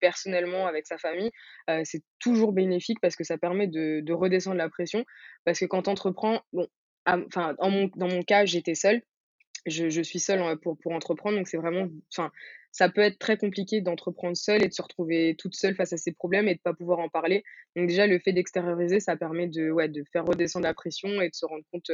personnellement 0.00 0.66
avec 0.66 0.86
sa 0.86 0.98
famille, 0.98 1.30
c'est 1.84 2.02
toujours 2.18 2.52
bénéfique 2.52 3.00
parce 3.00 3.16
que 3.16 3.24
ça 3.24 3.38
permet 3.38 3.66
de, 3.66 4.12
redescendre 4.12 4.56
la 4.56 4.68
pression. 4.68 5.04
Parce 5.44 5.58
que 5.58 5.64
quand 5.64 5.82
tu 5.82 5.90
entreprends, 5.90 6.42
bon, 6.52 6.68
enfin, 7.06 7.56
dans 7.58 8.08
mon 8.08 8.22
cas, 8.22 8.44
j'étais 8.44 8.74
seule. 8.74 9.02
Je, 9.66 10.02
suis 10.02 10.20
seule 10.20 10.58
pour, 10.58 10.76
pour 10.76 10.92
entreprendre, 10.92 11.38
donc 11.38 11.48
c'est 11.48 11.56
vraiment, 11.56 11.88
enfin, 12.12 12.30
ça 12.70 12.90
peut 12.90 13.00
être 13.00 13.18
très 13.18 13.38
compliqué 13.38 13.80
d'entreprendre 13.80 14.36
seule 14.36 14.62
et 14.62 14.68
de 14.68 14.74
se 14.74 14.82
retrouver 14.82 15.36
toute 15.38 15.54
seule 15.54 15.74
face 15.74 15.92
à 15.92 15.96
ses 15.96 16.12
problèmes 16.12 16.48
et 16.48 16.56
de 16.56 16.60
pas 16.60 16.74
pouvoir 16.74 16.98
en 16.98 17.08
parler. 17.08 17.44
Donc 17.76 17.86
déjà, 17.86 18.06
le 18.06 18.18
fait 18.18 18.32
d'extérioriser, 18.32 19.00
ça 19.00 19.16
permet 19.16 19.46
de, 19.46 19.70
ouais, 19.70 19.88
de 19.88 20.04
faire 20.12 20.26
redescendre 20.26 20.64
la 20.64 20.74
pression 20.74 21.22
et 21.22 21.30
de 21.30 21.34
se 21.34 21.46
rendre 21.46 21.64
compte 21.72 21.90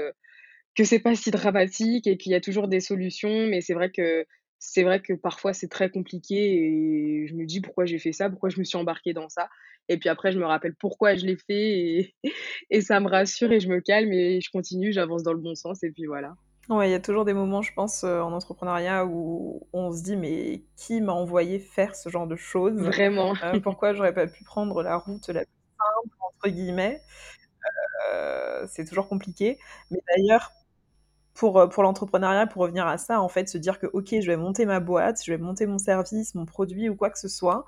que 0.76 0.84
c'est 0.84 1.00
pas 1.00 1.14
si 1.14 1.30
dramatique 1.30 2.06
et 2.06 2.16
qu'il 2.16 2.32
y 2.32 2.34
a 2.34 2.40
toujours 2.40 2.68
des 2.68 2.80
solutions. 2.80 3.46
Mais 3.46 3.60
c'est 3.60 3.74
vrai 3.74 3.90
que 3.90 4.26
c'est 4.60 4.82
vrai 4.82 5.00
que 5.00 5.14
parfois 5.14 5.54
c'est 5.54 5.68
très 5.68 5.90
compliqué 5.90 6.36
et 6.36 7.26
je 7.26 7.34
me 7.34 7.46
dis 7.46 7.60
pourquoi 7.60 7.86
j'ai 7.86 7.98
fait 7.98 8.12
ça, 8.12 8.28
pourquoi 8.28 8.50
je 8.50 8.58
me 8.58 8.64
suis 8.64 8.76
embarquée 8.76 9.14
dans 9.14 9.28
ça. 9.28 9.48
Et 9.88 9.98
puis 9.98 10.08
après, 10.08 10.30
je 10.30 10.38
me 10.38 10.44
rappelle 10.44 10.74
pourquoi 10.74 11.16
je 11.16 11.24
l'ai 11.24 11.36
fait 11.36 12.14
et, 12.70 12.80
ça 12.80 13.00
me 13.00 13.08
rassure 13.08 13.50
et 13.50 13.58
je 13.58 13.68
me 13.68 13.80
calme 13.80 14.12
et 14.12 14.40
je 14.40 14.50
continue, 14.50 14.92
j'avance 14.92 15.22
dans 15.22 15.32
le 15.32 15.40
bon 15.40 15.54
sens 15.54 15.82
et 15.82 15.90
puis 15.90 16.06
voilà. 16.06 16.34
Ouais, 16.68 16.88
il 16.88 16.92
y 16.92 16.94
a 16.94 17.00
toujours 17.00 17.24
des 17.24 17.32
moments, 17.32 17.62
je 17.62 17.72
pense, 17.72 18.04
euh, 18.04 18.20
en 18.20 18.32
entrepreneuriat 18.32 19.04
où 19.04 19.66
on 19.72 19.90
se 19.90 20.02
dit 20.04 20.16
mais 20.16 20.62
qui 20.76 21.00
m'a 21.00 21.12
envoyé 21.12 21.58
faire 21.58 21.96
ce 21.96 22.10
genre 22.10 22.28
de 22.28 22.36
choses? 22.36 22.74
Vraiment. 22.74 23.34
Euh, 23.42 23.58
pourquoi 23.64 23.94
j'aurais 23.94 24.14
pas 24.14 24.28
pu 24.28 24.44
prendre 24.44 24.82
la 24.82 24.96
route 24.96 25.26
la 25.28 25.40
plus 25.40 25.50
simple, 25.78 26.16
entre 26.20 26.54
guillemets? 26.54 27.00
Euh, 28.12 28.66
C'est 28.68 28.84
toujours 28.84 29.08
compliqué. 29.08 29.58
Mais 29.90 29.98
d'ailleurs, 30.14 30.52
pour, 31.40 31.58
euh, 31.58 31.66
pour 31.68 31.82
l'entrepreneuriat, 31.82 32.46
pour 32.46 32.60
revenir 32.60 32.86
à 32.86 32.98
ça, 32.98 33.22
en 33.22 33.28
fait, 33.30 33.48
se 33.48 33.56
dire 33.56 33.78
que, 33.78 33.86
OK, 33.94 34.08
je 34.10 34.26
vais 34.26 34.36
monter 34.36 34.66
ma 34.66 34.78
boîte, 34.78 35.22
je 35.24 35.32
vais 35.32 35.38
monter 35.38 35.64
mon 35.64 35.78
service, 35.78 36.34
mon 36.34 36.44
produit 36.44 36.90
ou 36.90 36.96
quoi 36.96 37.08
que 37.08 37.18
ce 37.18 37.28
soit. 37.28 37.64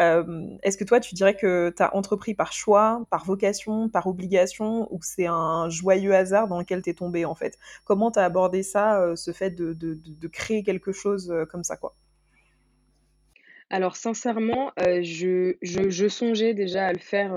Euh, 0.00 0.48
est-ce 0.64 0.76
que 0.76 0.82
toi, 0.82 0.98
tu 0.98 1.14
dirais 1.14 1.36
que 1.36 1.72
tu 1.76 1.84
as 1.84 1.94
entrepris 1.94 2.34
par 2.34 2.52
choix, 2.52 3.06
par 3.10 3.24
vocation, 3.24 3.88
par 3.88 4.08
obligation, 4.08 4.92
ou 4.92 4.98
c'est 5.02 5.26
un 5.26 5.68
joyeux 5.68 6.12
hasard 6.12 6.48
dans 6.48 6.58
lequel 6.58 6.82
tu 6.82 6.90
es 6.90 6.94
tombé, 6.94 7.24
en 7.24 7.36
fait? 7.36 7.60
Comment 7.84 8.10
tu 8.10 8.18
as 8.18 8.24
abordé 8.24 8.64
ça, 8.64 9.00
euh, 9.00 9.14
ce 9.14 9.30
fait 9.30 9.50
de, 9.50 10.26
créer 10.26 10.64
quelque 10.64 10.90
chose 10.90 11.32
comme 11.48 11.62
ça, 11.62 11.76
quoi? 11.76 11.94
Alors 13.70 13.94
sincèrement, 13.94 14.72
je, 14.78 16.08
songeais 16.08 16.54
déjà 16.54 16.86
à 16.86 16.92
le 16.92 16.98
faire 16.98 17.36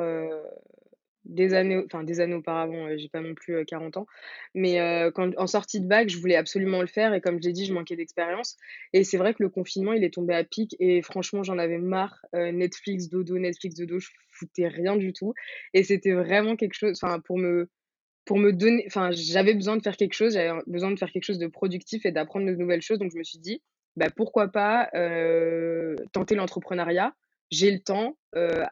des 1.26 1.54
années, 1.54 1.82
enfin 1.86 2.04
des 2.04 2.20
années 2.20 2.36
auparavant, 2.36 2.88
j'ai 2.98 3.10
pas 3.10 3.22
non 3.22 3.34
plus 3.34 3.66
40 3.66 3.98
ans, 3.98 4.08
mais 4.54 4.78
quand, 5.14 5.32
en 5.38 5.48
sortie 5.48 5.82
de 5.82 5.88
bac, 5.88 6.10
je 6.10 6.18
voulais 6.18 6.36
absolument 6.36 6.82
le 6.82 6.88
faire 6.88 7.14
et 7.14 7.22
comme 7.22 7.42
je 7.42 7.48
l'ai 7.48 7.54
dit, 7.54 7.66
je 7.66 7.74
manquais 7.74 7.96
d'expérience. 7.96 8.58
Et 8.94 9.04
c'est 9.04 9.18
vrai 9.18 9.34
que 9.34 9.44
le 9.44 9.50
confinement, 9.50 9.94
il 9.94 10.04
est 10.04 10.14
tombé 10.14 10.34
à 10.34 10.44
pic 10.44 10.76
et 10.80 11.02
franchement, 11.02 11.44
j'en 11.44 11.58
avais 11.58 11.78
marre. 11.78 12.26
Netflix, 12.34 13.10
dodo, 13.10 13.38
Netflix, 13.38 13.76
dodo, 13.76 14.00
je 14.00 14.10
foutais 14.32 14.68
rien 14.68 14.96
du 14.96 15.14
tout. 15.14 15.34
Et 15.74 15.84
c'était 15.84 16.14
vraiment 16.14 16.56
quelque 16.56 16.76
chose, 16.76 17.00
enfin 17.02 17.20
pour 17.20 17.38
me, 17.38 17.70
pour 18.26 18.38
me 18.38 18.54
donner, 18.54 18.84
enfin 18.88 19.10
j'avais 19.12 19.54
besoin 19.54 19.78
de 19.78 19.82
faire 19.82 19.98
quelque 19.98 20.14
chose, 20.14 20.34
j'avais 20.34 20.60
besoin 20.68 20.92
de 20.92 20.98
faire 20.98 21.12
quelque 21.12 21.26
chose 21.26 21.40
de 21.40 21.48
productif 21.48 22.06
et 22.06 22.12
d'apprendre 22.12 22.46
de 22.48 22.56
nouvelles 22.56 22.82
choses. 22.82 23.00
Donc 23.00 23.12
je 23.12 23.18
me 23.18 23.24
suis 23.24 23.40
dit, 23.40 23.62
bah 23.96 24.08
pourquoi 24.16 24.50
pas 24.50 24.90
tenter 26.12 26.36
l'entrepreneuriat 26.36 27.14
j'ai 27.52 27.72
le 27.72 27.80
temps, 27.80 28.18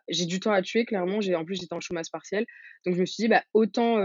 j'ai 0.10 0.26
du 0.26 0.40
temps 0.40 0.52
à 0.52 0.62
tuer, 0.62 0.86
clairement. 0.86 1.20
En 1.20 1.46
plus, 1.46 1.60
j'étais 1.60 1.74
en 1.74 1.80
chômage 1.80 2.12
partiel. 2.12 2.46
Donc, 2.86 2.96
je 2.96 3.00
me 3.00 3.06
suis 3.06 3.24
dit, 3.24 3.28
bah, 3.28 3.44
autant 3.54 3.98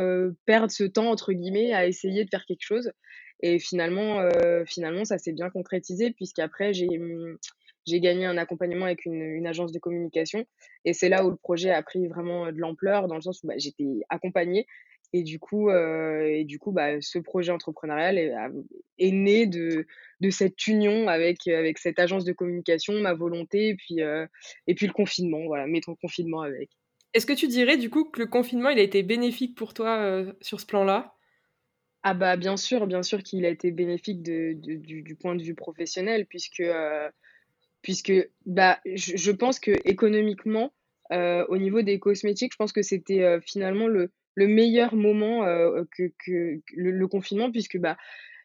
perdre 0.47 0.71
ce 0.71 0.85
temps, 0.85 1.11
entre 1.11 1.33
guillemets, 1.33 1.73
à 1.73 1.87
essayer 1.87 2.25
de 2.25 2.31
faire 2.31 2.45
quelque 2.45 2.63
chose. 2.63 2.93
Et 3.41 3.59
finalement, 3.59 4.29
finalement 4.67 5.05
ça 5.05 5.19
s'est 5.19 5.33
bien 5.33 5.51
concrétisé, 5.51 6.13
puisqu'après, 6.13 6.75
j'ai, 6.75 6.87
mmh, 6.87 7.39
j'ai 7.87 8.01
gagné 8.01 8.27
un 8.27 8.37
accompagnement 8.37 8.87
avec 8.87 9.05
une, 9.05 9.23
une, 9.23 9.47
agence 9.47 9.73
de 9.73 9.79
communication. 9.79 10.45
Et 10.85 10.93
c'est 10.93 11.09
là 11.09 11.25
où 11.25 11.31
le 11.31 11.37
projet 11.37 11.71
a 11.71 11.83
pris 11.83 12.07
vraiment 12.09 12.53
de 12.53 12.59
l'ampleur, 12.59 13.09
dans 13.09 13.15
le 13.15 13.23
sens 13.23 13.43
où 13.43 13.47
bah, 13.47 13.55
j'étais 13.57 14.01
accompagnée. 14.09 14.67
Et 15.13 15.23
du 15.23 15.39
coup, 15.39 15.71
euh, 15.71 16.23
et 16.23 16.45
du 16.45 16.59
coup 16.59 16.71
bah, 16.71 17.01
ce 17.01 17.19
projet 17.19 17.51
entrepreneurial 17.51 18.19
est, 18.19 18.35
est, 18.99 19.11
né 19.11 19.47
de, 19.47 19.87
de 20.21 20.31
cette 20.31 20.67
union 20.67 21.09
avec, 21.09 21.47
avec 21.49 21.79
cette 21.79 21.99
agence 21.99 22.25
de 22.25 22.33
communication, 22.33 23.01
ma 23.01 23.15
volonté, 23.15 23.69
et 23.69 23.75
puis, 23.75 24.03
euh, 24.03 24.27
et 24.67 24.75
puis 24.75 24.87
le 24.87 24.93
confinement, 24.93 25.47
voilà, 25.47 25.67
mettre 25.67 25.91
le 25.91 25.97
confinement 25.97 26.43
avec. 26.43 26.71
Est-ce 27.15 27.25
que 27.25 27.33
tu 27.33 27.49
dirais 27.49 27.79
du 27.79 27.89
coup 27.89 28.05
que 28.05 28.21
le 28.21 28.27
confinement, 28.27 28.69
il 28.69 28.79
a 28.79 28.83
été 28.83 29.03
bénéfique 29.03 29.57
pour 29.57 29.73
toi 29.73 29.97
euh, 29.97 30.33
sur 30.43 30.61
ce 30.61 30.67
plan-là? 30.67 31.15
Ah 32.03 32.13
bah 32.13 32.37
bien 32.37 32.59
sûr, 32.59 32.87
bien 32.87 33.03
sûr 33.03 33.23
qu'il 33.23 33.47
a 33.47 33.49
été 33.49 33.71
bénéfique 33.71 34.23
de, 34.23 34.53
de, 34.55 34.75
du, 34.75 35.03
du, 35.03 35.17
point 35.17 35.35
de 35.37 35.43
vue 35.43 35.55
professionnel, 35.55 36.27
puisque, 36.27 36.63
puisque 37.81 38.13
bah, 38.45 38.79
je, 38.85 39.17
je, 39.17 39.33
pense 39.33 39.59
que 39.59 39.73
économiquement, 39.85 40.73
au 41.11 41.57
niveau 41.57 41.81
des 41.81 41.99
cosmétiques, 41.99 42.53
je 42.53 42.57
pense 42.59 42.73
que 42.73 42.83
c'était 42.83 43.41
finalement 43.41 43.89
le, 43.89 44.13
le 44.39 44.47
meilleur 44.47 44.95
moment 44.95 45.45
euh, 45.45 45.83
que, 45.97 46.13
que 46.25 46.61
le, 46.77 47.09
confinement, 47.09 47.51
puisque 47.51 47.77
bah, 47.77 47.97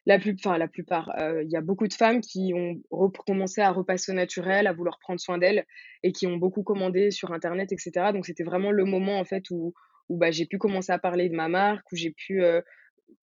la, 0.08 0.18
plus, 0.18 0.36
la 0.44 0.68
plupart, 0.68 1.12
euh, 1.20 1.44
il 1.44 1.52
y 1.52 1.56
a 1.56 1.62
beaucoup 1.62 1.88
de 1.88 1.94
femmes 1.94 2.20
qui 2.20 2.52
ont 2.56 2.82
recommencé 2.90 3.62
à 3.62 3.72
repasser 3.72 4.12
au 4.12 4.16
naturel, 4.16 4.66
à 4.66 4.74
vouloir 4.74 4.98
prendre 4.98 5.20
soin 5.20 5.38
d'elles 5.38 5.66
et 6.02 6.12
qui 6.12 6.26
ont 6.26 6.38
beaucoup 6.38 6.64
commandé 6.64 7.12
sur 7.12 7.32
Internet, 7.32 7.72
etc. 7.72 8.12
Donc 8.12 8.26
c'était 8.26 8.44
vraiment 8.44 8.72
le 8.72 8.86
moment 8.86 9.20
en 9.20 9.24
fait 9.24 9.52
où, 9.52 9.76
où 10.10 10.18
bah, 10.18 10.32
j'ai 10.32 10.48
pu 10.48 10.58
commencer 10.58 10.92
à 10.92 10.98
parler 10.98 11.30
de 11.30 11.36
ma 11.36 11.48
marque, 11.48 11.92
où 11.92 11.96
j'ai 11.96 12.12
pu 12.12 12.44
euh, 12.44 12.62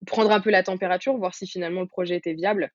prendre 0.06 0.32
un 0.32 0.40
peu 0.40 0.52
la 0.52 0.62
température, 0.62 1.18
voir 1.18 1.34
si 1.34 1.48
finalement 1.48 1.82
le 1.82 1.88
projet 1.88 2.18
était 2.18 2.34
viable. 2.34 2.72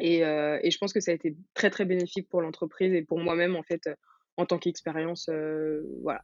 Et, 0.00 0.22
et 0.22 0.70
je 0.72 0.78
pense 0.78 0.92
que 0.92 0.98
ça 0.98 1.12
a 1.12 1.14
été 1.14 1.36
très 1.54 1.70
très 1.70 1.84
bénéfique 1.84 2.28
pour 2.28 2.42
l'entreprise 2.42 2.92
et 2.92 3.02
pour 3.02 3.20
moi-même 3.20 3.54
en 3.54 3.62
fait 3.62 3.88
en 4.36 4.44
tant 4.44 4.58
qu'expérience. 4.58 5.30
voilà. 6.02 6.20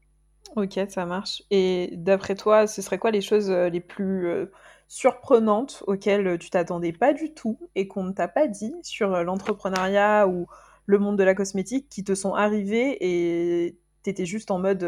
OK, 0.56 0.80
ça 0.88 1.06
marche 1.06 1.42
et 1.50 1.90
d'après 1.92 2.34
toi, 2.34 2.66
ce 2.66 2.82
serait 2.82 2.98
quoi 2.98 3.10
les 3.12 3.20
choses, 3.20 3.50
heu, 3.50 3.68
les 3.68 3.80
plus, 3.80 4.26
heu, 4.26 4.52
surprenantes 4.88 5.84
auxquelles, 5.86 6.26
heu, 6.26 6.38
tu 6.38 6.50
t'attendais 6.50 6.92
pas 6.92 7.12
du 7.12 7.32
tout 7.32 7.58
et 7.76 7.86
qu'on 7.86 8.02
ne 8.02 8.12
t'a 8.12 8.26
pas 8.26 8.48
dit 8.48 8.74
sur, 8.82 9.08
l'entrepreneuriat 9.22 10.26
ou 10.26 10.46
le 10.86 10.98
monde 10.98 11.16
de 11.18 11.22
la 11.24 11.34
cosmétique 11.36 11.88
qui 11.88 12.02
te 12.02 12.14
sont 12.16 12.34
arrivées 12.34 12.96
et 13.00 13.78
tu 14.02 14.10
étais 14.10 14.26
juste 14.26 14.50
en 14.50 14.58
mode, 14.58 14.82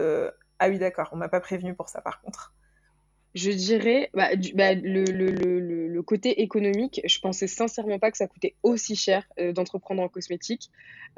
«Ah 0.58 0.68
oui 0.68 0.78
d'accord, 0.78 1.08
on 1.12 1.16
m'a 1.16 1.28
pas 1.28 1.40
prévenu 1.40 1.74
pour 1.74 1.88
ça 1.88 2.00
par 2.00 2.20
contre»? 2.22 2.52
Je 3.34 3.50
dirais, 3.50 4.10
bah, 4.12 4.28
bah, 4.54 4.74
le 4.74 5.10
le 5.10 5.30
le 5.30 5.88
le 5.88 6.02
côté 6.02 6.42
économique, 6.42 7.00
je 7.06 7.18
pensais 7.18 7.46
sincèrement 7.46 7.98
pas 7.98 8.10
que 8.10 8.18
ça 8.18 8.28
coûtait 8.28 8.56
aussi 8.62 8.94
cher, 8.94 9.26
heu, 9.40 9.54
d'entreprendre 9.54 10.02
en 10.02 10.08
cosmétique. 10.10 10.68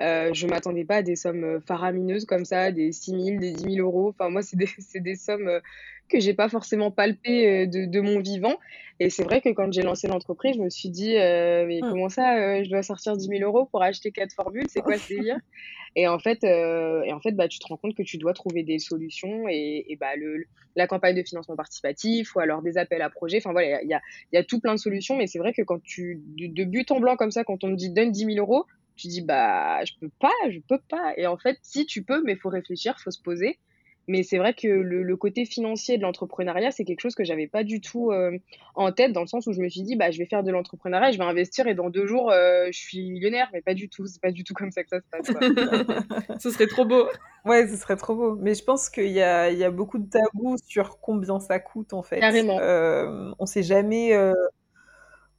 Heu, 0.01 0.33
je 0.33 0.47
m'attendais 0.47 0.85
pas 0.85 0.97
à 0.99 1.03
des 1.03 1.17
sommes, 1.17 1.45
heu, 1.45 1.61
faramineuses 1.67 2.25
comme 2.25 2.45
ça, 2.45 2.71
des 2.71 2.93
6 2.93 3.11
000, 3.13 3.41
des 3.41 3.51
10 3.53 3.65
000 3.65 3.81
€. 3.81 4.11
Enfin 4.11 4.29
moi, 4.31 4.43
c'est 4.43 4.57
des 4.57 4.67
des 5.01 5.17
sommes, 5.17 5.61
que 6.09 6.21
j'ai 6.21 6.35
pas 6.35 6.49
forcément 6.49 6.93
palpées, 6.93 7.67
de 7.67 7.85
de 7.87 8.01
mon 8.01 8.21
vivant 8.21 8.59
et 9.01 9.11
c'est 9.11 9.25
vrai 9.25 9.41
que 9.41 9.49
quand 9.51 9.73
j'ai 9.73 9.83
lancé 9.83 10.07
l'entreprise, 10.09 10.57
je 10.57 10.61
me 10.63 10.71
suis 10.71 10.91
dit: 10.91 11.17
«Heu, 11.17 11.67
mais 11.67 11.83
Mmh. 11.83 11.95
comment 11.95 12.09
ça, 12.09 12.39
heu, 12.61 12.65
je 12.65 12.71
dois 12.71 12.83
sortir 12.83 13.17
10 13.17 13.29
000 13.29 13.43
€ 13.67 13.71
pour 13.71 13.83
acheter 13.83 14.13
4 14.13 14.33
formules? 14.35 14.69
C'est 14.69 14.83
quoi 14.83 14.99
ce 14.99 15.05
délire?» 15.09 15.39
Et 15.97 16.09
en 16.09 16.19
fait, 16.19 16.45
heu 16.45 17.03
et 17.07 17.13
en 17.13 17.21
fait, 17.21 17.33
bah, 17.33 17.49
tu 17.49 17.59
te 17.59 17.67
rends 17.67 17.77
compte 17.77 17.97
que 17.97 18.03
tu 18.03 18.19
dois 18.19 18.33
trouver 18.35 18.63
des 18.65 18.79
solutions 18.79 19.49
et 19.49 19.85
et 19.89 19.97
bah, 19.97 20.17
le 20.17 20.45
la 20.77 20.87
campagne 20.89 21.17
de 21.17 21.23
financement 21.23 21.57
participatif 21.57 22.35
ou 22.37 22.41
alors 22.41 22.63
des 22.63 22.79
appels 22.79 23.03
à 23.03 23.11
projets. 23.11 23.39
Enfin 23.39 23.53
voilà, 23.53 23.83
il 23.83 23.89
y 23.89 23.95
a, 23.95 24.01
il 24.33 24.37
y 24.37 24.39
a 24.39 24.45
tout 24.45 24.61
plein 24.61 24.75
de 24.75 24.81
solutions, 24.81 25.17
mais 25.17 25.27
c'est 25.29 25.39
vrai 25.39 25.53
que 25.55 25.63
quand 25.63 25.81
tu, 25.85 26.21
de, 26.27 26.49
de 26.53 26.65
but 26.69 26.91
en 26.91 27.01
blanc 27.01 27.17
comme 27.17 27.31
ça, 27.31 27.45
quand 27.45 27.63
on 27.65 27.71
te 27.71 27.77
dit 27.77 27.91
donne 27.93 28.11
10 28.13 28.25
000 28.27 28.39
euros, 28.39 28.67
tu 28.97 29.09
dis 29.09 29.23
bah 29.23 29.85
je 29.85 29.93
peux 30.01 30.11
pas, 30.21 30.33
je 30.51 30.59
peux 30.69 30.81
pas. 30.89 31.15
Et 31.17 31.27
en 31.27 31.39
fait, 31.39 31.59
si 31.63 31.87
tu 31.87 32.05
peux, 32.05 32.23
mais 32.25 32.33
il 32.33 32.39
faut 32.41 32.49
réfléchir, 32.51 32.99
faut 33.01 33.11
se 33.13 33.21
poser. 33.23 33.59
Mais 34.07 34.23
c'est 34.23 34.39
vrai 34.39 34.55
que 34.55 34.69
le, 34.69 35.03
le 35.03 35.17
côté 35.17 35.45
financier 35.45 35.97
de 35.97 36.03
l'entrepreneuriat, 36.03 36.71
c'est 36.71 36.85
quelque 36.85 37.01
chose 37.01 37.15
que 37.15 37.25
j'avais 37.25 37.47
pas 37.47 37.65
du 37.65 37.81
tout 37.81 38.11
euh, 38.11 38.39
en 38.75 38.93
tête, 38.93 39.13
dans 39.13 39.23
le 39.23 39.27
sens 39.27 39.47
où 39.47 39.53
je 39.53 39.61
me 39.61 39.69
suis 39.69 39.83
dit, 39.83 39.97
bah, 39.97 40.11
je 40.11 40.19
vais 40.19 40.27
faire 40.27 40.43
de 40.43 40.51
l'entrepreneuriat, 40.51 41.13
je 41.13 41.19
vais 41.19 41.25
investir 41.25 41.67
et 41.67 41.75
dans 41.75 41.91
deux 41.91 42.07
jours, 42.07 42.31
euh, 42.31 42.67
je 42.67 42.79
suis 42.79 43.11
millionnaire, 43.11 43.49
mais 43.53 43.63
pas 43.63 43.75
du 43.75 43.89
tout. 43.89 44.07
C'est 44.07 44.21
pas 44.21 44.31
du 44.31 44.45
tout 44.45 44.55
comme 44.55 44.71
ça 44.71 44.83
que 44.85 44.91
ça 44.91 45.01
se 45.01 45.33
passe. 45.33 46.39
Ce 46.43 46.51
serait 46.51 46.67
trop 46.67 46.85
beau. 46.85 47.07
Ouais, 47.45 47.67
ce 47.67 47.77
serait 47.77 47.97
trop 47.97 48.15
beau. 48.15 48.37
Mais 48.37 48.55
je 48.55 48.65
pense 48.65 48.89
qu'il 48.89 49.11
y 49.11 49.21
a 49.21 49.51
il 49.51 49.59
y 49.59 49.65
a 49.65 49.71
beaucoup 49.71 49.99
de 49.99 50.09
tabous 50.09 50.57
sur 50.67 50.99
combien 51.01 51.41
ça 51.41 51.59
coûte, 51.59 51.93
en 51.93 52.03
fait. 52.03 52.21
Carrément. 52.21 52.59
Hem, 52.61 53.35
on 53.39 53.47
sait 53.47 53.63
jamais, 53.63 54.15
heu, 54.15 54.35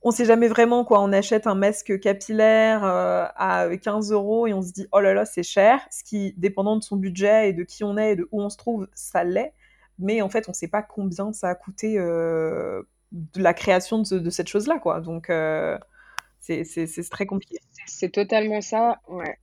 on 0.06 0.12
sait 0.12 0.26
jamais 0.26 0.48
vraiment, 0.48 0.86
quoi. 0.86 1.02
On 1.02 1.12
achète 1.12 1.48
un 1.48 1.56
masque 1.56 2.00
capillaire, 2.00 2.84
heu, 2.84 3.26
à 3.36 3.68
15 3.82 4.12
euros 4.12 4.46
et 4.46 4.54
on 4.54 4.62
se 4.62 4.72
dit: 4.72 4.88
«Oh 4.92 5.00
là 5.00 5.16
là, 5.16 5.26
c'est 5.26 5.42
cher», 5.42 5.80
ce 5.92 6.04
qui, 6.04 6.36
dépendant 6.38 6.78
de 6.78 6.84
son 6.84 6.96
budget 6.96 7.50
et 7.50 7.54
de 7.54 7.64
qui 7.64 7.84
on 7.84 7.98
est 7.98 8.12
et 8.12 8.16
de 8.16 8.28
où 8.32 8.40
on 8.40 8.50
se 8.50 8.58
trouve, 8.58 8.88
ça 8.94 9.24
l'est. 9.24 9.54
Mais 9.98 10.22
en 10.22 10.30
fait, 10.30 10.48
on 10.48 10.54
sait 10.54 10.68
pas 10.68 10.84
combien 10.84 11.34
ça 11.34 11.50
a 11.50 11.56
coûté, 11.56 11.98
heu, 11.98 12.88
de 13.12 13.42
la 13.42 13.56
création 13.56 13.98
de 13.98 14.04
ce 14.04 14.14
de 14.16 14.30
cette 14.30 14.48
chose-là, 14.48 14.78
quoi. 14.78 15.02
Donc 15.02 15.32
heu, 15.32 15.80
c'est 16.40 17.10
très 17.10 17.26
compliqué. 17.26 17.58
C'est 17.88 18.12
totalement 18.12 18.62
ça, 18.62 19.00
ouais. 19.08 19.40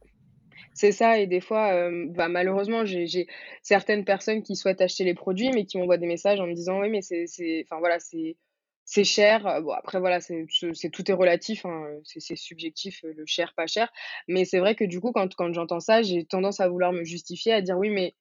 C'est 0.75 0.93
ça 0.93 1.19
et 1.19 1.27
des 1.27 1.41
fois, 1.41 1.91
bah, 2.11 2.29
malheureusement, 2.29 2.85
j'ai 2.85 3.27
certaines 3.63 4.05
personnes 4.05 4.43
qui 4.45 4.55
souhaitent 4.55 4.81
acheter 4.81 5.03
les 5.03 5.15
produits, 5.15 5.51
mais 5.53 5.65
qui 5.65 5.79
m'envoient 5.79 5.99
des 5.99 6.07
messages 6.07 6.39
en 6.41 6.47
me 6.47 6.55
disant: 6.55 6.81
«Oui, 6.81 6.89
mais 6.89 7.03
c'est 7.03 7.65
enfin 7.67 7.81
voilà, 7.81 7.99
c'est 7.99 8.37
c'est 8.85 9.05
cher». 9.05 9.63
Bon 9.63 9.73
après 9.73 9.99
voilà, 10.01 10.21
c'est 10.21 10.47
ce 10.51 10.73
c'est 10.75 10.91
tout 10.91 11.11
est 11.11 11.15
relatif, 11.15 11.65
hein, 11.67 11.85
c'est 12.05 12.37
subjectif, 12.37 13.01
le 13.05 13.25
cher, 13.27 13.53
pas 13.57 13.67
cher. 13.67 13.91
Mais 14.29 14.45
c'est 14.45 14.59
vrai 14.61 14.75
que 14.75 14.85
du 14.85 15.01
coup, 15.01 15.13
quand 15.13 15.35
quand 15.35 15.53
j'entends 15.53 15.81
ça, 15.81 16.03
j'ai 16.03 16.25
tendance 16.25 16.61
à 16.61 16.69
vouloir 16.69 16.93
me 16.93 17.05
justifier, 17.05 17.53
à 17.53 17.63
dire: 17.63 17.79
«Oui, 17.79 17.91
mais 17.91 18.15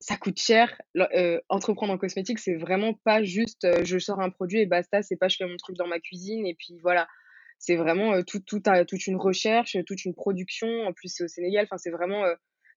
ça 0.00 0.16
coûte 0.16 0.38
cher». 0.40 0.80
Entreprendre 1.50 1.92
en 1.94 1.98
cosmétique, 1.98 2.38
c'est 2.40 2.56
vraiment 2.56 2.94
pas 3.04 3.22
juste, 3.24 3.66
je 3.84 3.98
sors 3.98 4.20
un 4.20 4.30
produit 4.30 4.60
et 4.60 4.66
basta, 4.66 5.02
c'est 5.02 5.16
pas 5.16 5.28
je 5.28 5.36
fais 5.36 5.46
mon 5.46 5.56
truc 5.58 5.76
dans 5.76 5.86
ma 5.88 6.00
cuisine 6.00 6.46
et 6.46 6.54
puis 6.54 6.78
voilà. 6.82 7.08
C'est 7.58 7.76
vraiment, 7.76 8.14
heu, 8.16 8.24
tout 8.24 8.40
toute 8.40 9.06
une 9.06 9.16
recherche, 9.16 9.76
toute 9.86 10.04
une 10.06 10.14
production. 10.14 10.68
En 10.86 10.92
plus, 10.94 11.08
c'est 11.14 11.24
au 11.24 11.28
Sénégal, 11.28 11.64
enfin, 11.66 11.78
c'est 11.78 11.90
vraiment, 11.90 12.24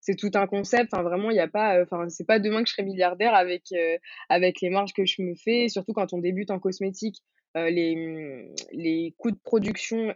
c'est 0.05 0.15
tout 0.15 0.31
un 0.35 0.47
concept. 0.47 0.93
Enfin, 0.93 1.01
vraiment, 1.01 1.31
il 1.31 1.37
y 1.37 1.39
a 1.39 1.47
pas, 1.47 1.79
heu, 1.79 1.83
enfin, 1.83 2.07
c'est 2.09 2.27
pas 2.27 2.37
demain 2.39 2.61
que 2.61 2.67
je 2.69 2.73
serai 2.73 2.83
milliardaire 2.83 3.33
avec, 3.33 3.63
heu, 3.73 3.97
avec 4.29 4.59
les 4.61 4.69
marges 4.69 4.93
que 4.93 5.05
je 5.05 5.21
me 5.21 5.33
fais. 5.33 5.69
Surtout 5.69 5.93
quand 5.93 6.13
on 6.13 6.17
débute 6.19 6.51
en 6.51 6.59
cosmétique, 6.59 7.23
heu, 7.57 7.69
les, 7.69 7.95
mmh, 7.95 8.55
les 8.73 9.15
coûts 9.17 9.31
de 9.31 9.39
production 9.43 10.13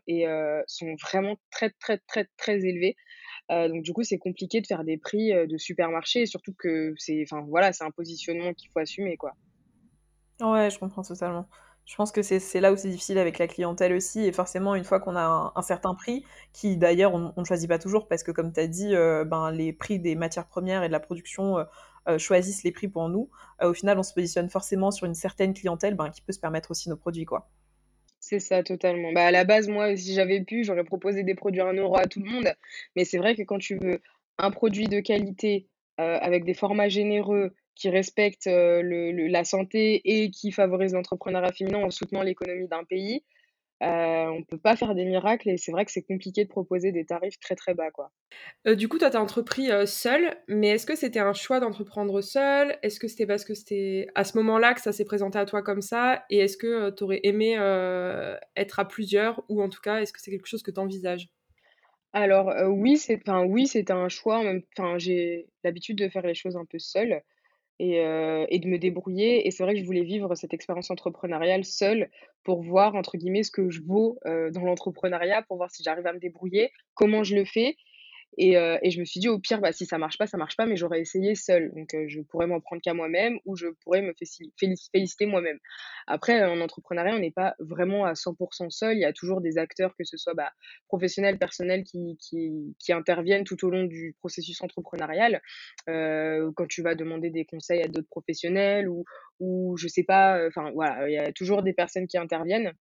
sont 0.68 0.96
vraiment 1.02 1.38
très, 1.52 1.72
très, 1.80 2.00
très, 2.00 2.28
très 2.38 2.66
élevés. 2.66 2.96
Donc 3.50 3.82
du 3.84 3.94
coup, 3.94 4.04
c'est 4.04 4.18
compliqué 4.18 4.60
de 4.60 4.68
faire 4.68 4.84
des 4.84 4.98
prix, 4.98 5.32
de 5.32 5.58
supermarché, 5.58 6.26
surtout 6.26 6.54
que 6.54 6.94
c'est 6.98 7.24
enfin, 7.24 7.46
voilà, 7.48 7.72
c'est 7.72 7.86
un 7.86 7.92
positionnement 7.92 8.54
qu'il 8.54 8.70
faut 8.74 8.80
assumer, 8.80 9.16
quoi. 9.16 9.32
Ouais, 10.42 10.70
je 10.70 10.78
comprends 10.78 11.02
totalement. 11.02 11.48
Je 11.88 11.96
pense 11.96 12.12
que 12.12 12.22
c'est 12.22 12.60
là 12.60 12.74
où 12.74 12.76
c'est 12.76 12.90
difficile 12.90 13.18
avec 13.18 13.40
la 13.40 13.48
clientèle 13.48 13.94
aussi 13.94 14.20
et 14.26 14.34
forcément 14.34 14.76
une 14.76 14.84
fois 14.84 15.00
qu'on 15.00 15.16
a 15.16 15.54
un 15.56 15.62
certain 15.62 15.96
prix, 15.96 16.26
qui 16.52 16.76
d'ailleurs 16.76 17.14
on 17.14 17.32
ne 17.38 17.46
choisit 17.46 17.70
pas 17.70 17.80
toujours 17.80 18.10
parce 18.10 18.24
que 18.24 18.32
comme 18.32 18.52
tu 18.52 18.60
as 18.60 18.68
dit, 18.68 18.94
heu, 18.94 19.24
ben, 19.24 19.52
les 19.52 19.72
prix 19.72 19.98
des 19.98 20.16
matières 20.16 20.48
premières 20.48 20.84
et 20.84 20.88
de 20.90 20.92
la 20.92 21.00
production, 21.00 21.60
heu 21.60 21.66
heu, 22.10 22.18
choisissent 22.18 22.64
les 22.64 22.74
prix 22.74 22.90
pour 22.90 23.08
nous. 23.08 23.30
Au 23.62 23.74
final, 23.74 23.98
on 23.98 24.04
se 24.04 24.14
positionne 24.14 24.50
forcément 24.50 24.92
sur 24.92 25.06
une 25.08 25.16
certaine 25.16 25.54
clientèle, 25.54 25.96
ben, 25.96 26.10
qui 26.10 26.22
peut 26.22 26.34
se 26.34 26.40
permettre 26.42 26.72
aussi 26.72 26.90
nos 26.90 26.98
produits, 26.98 27.26
quoi. 27.26 27.50
C'est 28.20 28.40
ça, 28.40 28.64
totalement. 28.64 29.14
Bah, 29.14 29.26
à 29.28 29.32
la 29.32 29.46
base, 29.46 29.68
moi, 29.70 29.96
si 29.96 30.14
j'avais 30.14 30.42
pu, 30.44 30.64
j'aurais 30.64 30.84
proposé 30.84 31.24
des 31.24 31.36
produits 31.36 31.62
à 31.62 31.68
1 31.68 31.74
€ 31.74 31.98
à 31.98 32.08
tout 32.08 32.20
le 32.22 32.30
monde. 32.30 32.52
Mais 32.96 33.06
c'est 33.06 33.18
vrai 33.18 33.36
que 33.36 33.44
quand 33.44 33.60
tu 33.60 33.78
veux 33.78 34.02
un 34.38 34.52
produit 34.52 34.88
de 34.88 35.00
qualité, 35.00 35.68
avec 35.98 36.44
des 36.46 36.54
formats 36.54 36.90
généreux, 36.90 37.54
qui 37.78 37.90
le 37.90 39.12
le 39.12 39.28
la 39.28 39.44
santé 39.44 40.02
et 40.06 40.32
qui 40.32 40.52
favorisent 40.52 40.94
l'entrepreneuriat 40.94 41.52
féminin 41.54 41.80
en 41.84 41.92
soutenant 41.92 42.24
l'économie 42.24 42.68
d'un 42.68 42.84
pays, 42.84 43.24
heu, 43.84 43.88
on 43.88 44.44
peut 44.46 44.60
pas 44.60 44.76
faire 44.78 44.96
des 44.96 45.06
miracles 45.06 45.50
et 45.50 45.58
c'est 45.58 45.72
vrai 45.74 45.86
que 45.86 45.92
c'est 45.92 46.04
compliqué 46.04 46.46
de 46.46 46.50
proposer 46.50 46.92
des 46.94 47.06
tarifs 47.06 47.40
très, 47.40 47.56
très 47.56 47.74
bas, 47.76 47.92
quoi. 47.92 48.12
Heu, 48.66 48.76
du 48.76 48.88
coup, 48.88 48.98
toi, 48.98 49.10
tu 49.10 49.18
as 49.18 49.22
entrepris, 49.22 49.72
heu, 49.72 49.86
seule, 49.86 50.38
mais 50.48 50.70
est-ce 50.70 50.86
que 50.86 50.96
c'était 50.96 51.20
un 51.20 51.34
choix 51.34 51.60
d'entreprendre 51.60 52.22
seule? 52.22 52.78
Est-ce 52.84 53.00
que 53.00 53.08
c'était 53.08 53.26
parce 53.28 53.46
que 53.46 53.54
c'était 53.54 54.08
à 54.16 54.24
ce 54.24 54.38
moment-là 54.38 54.74
que 54.74 54.82
ça 54.82 54.92
s'est 54.92 55.06
présenté 55.06 55.40
à 55.40 55.46
toi 55.46 55.62
comme 55.64 55.82
ça? 55.82 56.26
Et 56.30 56.38
est-ce 56.40 56.58
que, 56.58 56.90
tu 56.92 57.04
aurais 57.04 57.20
aimé, 57.24 57.56
être 58.56 58.80
à 58.80 58.86
plusieurs? 58.88 59.44
Ou 59.50 59.62
en 59.62 59.70
tout 59.70 59.82
cas, 59.82 60.02
est-ce 60.02 60.14
que 60.14 60.20
c'est 60.22 60.32
quelque 60.32 60.48
chose 60.48 60.64
que 60.64 60.72
tu 60.72 60.80
envisages? 60.80 61.30
Alors, 62.14 62.52
oui, 62.70 62.98
c'est 62.98 63.18
oui, 63.46 63.68
un 63.92 64.10
choix 64.10 64.40
j'ai 64.98 65.48
l'habitude 65.64 65.98
de 65.98 66.10
faire 66.10 66.26
les 66.26 66.36
choses 66.36 66.58
un 66.58 66.66
peu 66.66 66.80
seule. 66.80 67.22
Et 67.80 68.00
heu 68.02 68.46
et 68.50 68.60
de 68.60 68.68
me 68.68 68.78
débrouiller. 68.80 69.48
Et 69.48 69.52
c'est 69.52 69.64
vrai 69.64 69.74
que 69.76 69.80
je 69.80 69.86
voulais 69.86 70.04
vivre 70.04 70.34
cette 70.36 70.54
expérience 70.54 70.90
entrepreneuriale 70.92 71.64
seule 71.64 72.10
pour 72.44 72.64
voir, 72.64 72.96
entre 72.96 73.18
guillemets, 73.18 73.44
«ce 73.44 73.52
que 73.52 73.70
je 73.70 73.82
vaux», 73.82 74.18
heu, 74.26 74.50
dans 74.52 74.62
l'entrepreneuriat, 74.64 75.44
pour 75.44 75.58
voir 75.58 75.70
si 75.72 75.84
j'arrive 75.84 76.08
à 76.08 76.14
me 76.14 76.20
débrouiller, 76.20 76.72
comment 76.96 77.24
je 77.24 77.36
le 77.36 77.46
fais 77.46 77.76
et 78.38 78.58
heu 78.58 78.78
et 78.84 78.92
je 78.92 79.00
me 79.00 79.06
suis 79.06 79.20
dit: 79.20 79.30
«Au 79.30 79.40
pire, 79.40 79.62
bah, 79.62 79.72
si 79.72 79.86
ça 79.86 79.98
marche 79.98 80.18
pas, 80.18 80.28
ça 80.28 80.38
marche 80.38 80.56
pas, 80.58 80.66
mais 80.66 80.76
j'aurais 80.78 81.02
essayé 81.02 81.36
seule». 81.36 81.72
Donc 81.76 81.94
heu, 81.96 82.08
je 82.08 82.22
pourrais 82.22 82.48
m'en 82.48 82.60
prendre 82.62 82.82
qu'à 82.82 82.94
moi-même 82.94 83.40
ou 83.46 83.56
je 83.56 83.68
pourrais 83.84 84.02
me 84.02 84.14
féliciter 84.60 85.26
moi-même. 85.26 85.60
Après, 86.08 86.44
en 86.46 86.62
entrepreneuriat, 86.62 87.16
on 87.16 87.20
n'est 87.20 87.32
pas 87.32 87.56
vraiment 87.60 88.06
à 88.06 88.16
100% 88.16 88.70
seul. 88.70 88.96
Il 88.98 89.02
y 89.02 89.06
a 89.06 89.14
toujours 89.14 89.42
des 89.42 89.58
acteurs, 89.58 89.96
que 89.98 90.04
ce 90.04 90.18
soit, 90.18 90.34
bah, 90.34 90.52
professionnels, 90.88 91.38
personnels, 91.38 91.84
qui 91.84 92.18
qui 92.20 92.76
qui 92.80 92.94
interviennent 92.94 93.44
tout 93.44 93.64
au 93.66 93.70
long 93.70 93.84
du 93.86 94.16
processus 94.20 94.62
entrepreneurial. 94.62 95.42
Heu, 95.90 96.52
quand 96.56 96.68
tu 96.68 96.82
vas 96.82 96.96
demander 96.96 97.30
des 97.30 97.46
conseils 97.46 97.82
à 97.84 97.88
d'autres 97.88 98.10
professionnels 98.10 98.88
ou 98.90 99.06
ou 99.40 99.78
je 99.78 99.88
sais 99.88 100.04
pas, 100.04 100.40
heu, 100.40 100.48
enfin 100.48 100.72
voilà, 100.74 101.10
il 101.10 101.14
y 101.14 101.18
a 101.18 101.32
toujours 101.34 101.64
des 101.64 101.74
personnes 101.74 102.08
qui 102.08 102.18
interviennent. 102.18 102.74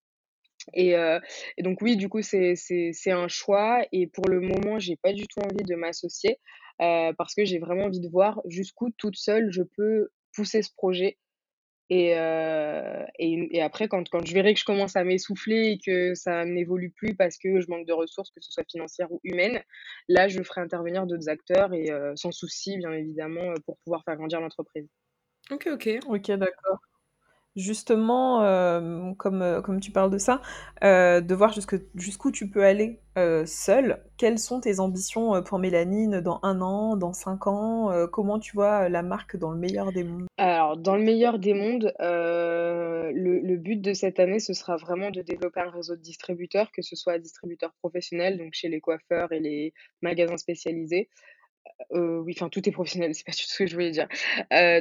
Et 0.74 0.96
heu 0.96 1.20
et 1.56 1.62
donc 1.62 1.80
oui, 1.82 1.96
du 1.96 2.08
coup, 2.08 2.22
c'est 2.22 2.56
c'est 2.56 2.90
c'est 2.92 3.12
un 3.12 3.28
choix 3.28 3.84
et 3.92 4.06
pour 4.06 4.28
le 4.28 4.40
moment, 4.40 4.78
j'ai 4.78 4.96
pas 4.96 5.12
du 5.12 5.26
tout 5.28 5.40
envie 5.40 5.64
de 5.64 5.74
m'associer, 5.76 6.38
heu, 6.82 7.12
parce 7.18 7.34
que 7.34 7.44
j'ai 7.44 7.58
vraiment 7.58 7.84
envie 7.86 8.00
de 8.00 8.08
voir 8.08 8.40
jusqu'où 8.46 8.90
toute 8.98 9.16
seule 9.16 9.50
je 9.52 9.62
peux 9.62 10.08
pousser 10.34 10.62
ce 10.62 10.70
projet 10.74 11.18
et 11.90 12.14
heu 12.16 13.06
et 13.18 13.48
et 13.56 13.62
après 13.62 13.88
quand 13.88 14.08
quand 14.10 14.24
je 14.26 14.34
verrai 14.34 14.54
que 14.54 14.60
je 14.60 14.64
commence 14.64 14.96
à 14.96 15.04
m'essouffler 15.04 15.68
et 15.72 15.78
que 15.78 16.14
ça 16.14 16.44
n'évolue 16.44 16.90
plus 16.92 17.14
parce 17.16 17.38
que 17.38 17.60
je 17.60 17.66
manque 17.70 17.86
de 17.86 17.92
ressources, 17.92 18.30
que 18.32 18.40
ce 18.40 18.50
soit 18.52 18.64
financières 18.70 19.12
ou 19.12 19.20
humaines, 19.24 19.62
là, 20.08 20.28
je 20.28 20.42
ferai 20.42 20.62
intervenir 20.62 21.06
d'autres 21.06 21.28
acteurs 21.28 21.72
et 21.74 21.88
sans 22.16 22.32
souci, 22.32 22.76
bien 22.78 22.92
évidemment, 22.92 23.54
pour 23.66 23.78
pouvoir 23.84 24.02
faire 24.04 24.16
grandir 24.16 24.40
l'entreprise. 24.40 24.88
OK, 25.50 25.66
OK. 25.70 26.00
OK, 26.06 26.30
d'accord. 26.38 26.78
Justement, 27.56 28.40
comme, 29.16 29.42
heu, 29.42 29.62
comme 29.62 29.80
tu 29.80 29.90
parles 29.90 30.10
de 30.10 30.18
ça, 30.18 30.42
heu, 30.84 31.22
de 31.22 31.34
voir 31.34 31.54
jusqu'où 31.94 32.30
tu 32.30 32.50
peux 32.50 32.62
aller, 32.62 33.00
heu, 33.16 33.44
seule. 33.46 34.02
Quelles 34.18 34.38
sont 34.38 34.60
tes 34.60 34.78
ambitions, 34.78 35.42
pour 35.42 35.58
Mélanine 35.58 36.20
dans 36.20 36.38
un 36.42 36.60
an, 36.60 36.96
dans 36.96 37.14
5 37.14 37.46
ans? 37.46 37.90
Comment 38.12 38.38
tu 38.38 38.52
vois, 38.54 38.90
la 38.90 39.02
marque 39.02 39.36
dans 39.38 39.50
le 39.50 39.58
meilleur 39.58 39.90
des 39.92 40.04
mondes? 40.04 40.26
Alors, 40.36 40.76
dans 40.76 40.96
le 40.96 41.02
meilleur 41.02 41.38
des 41.38 41.54
mondes, 41.54 41.94
le 41.98 43.56
but 43.56 43.80
de 43.80 43.94
cette 43.94 44.20
année, 44.20 44.38
ce 44.38 44.52
sera 44.52 44.76
vraiment 44.76 45.10
de 45.10 45.22
développer 45.22 45.60
un 45.60 45.70
réseau 45.70 45.96
de 45.96 46.02
distributeurs, 46.02 46.70
que 46.72 46.82
ce 46.82 46.94
soit 46.94 47.18
distributeurs 47.18 47.72
professionnels, 47.80 48.36
donc 48.36 48.52
chez 48.52 48.68
les 48.68 48.80
coiffeurs 48.80 49.32
et 49.32 49.40
les 49.40 49.72
magasins 50.02 50.36
spécialisés, 50.36 51.08
Oui, 51.90 52.34
enfin 52.36 52.48
tout 52.48 52.68
est 52.68 52.72
professionnel, 52.72 53.14
c'est 53.14 53.24
pas 53.24 53.32
du 53.32 53.38
tout 53.38 53.48
ce 53.48 53.58
que 53.58 53.66
je 53.66 53.74
voulais 53.74 53.90
dire. 53.90 54.08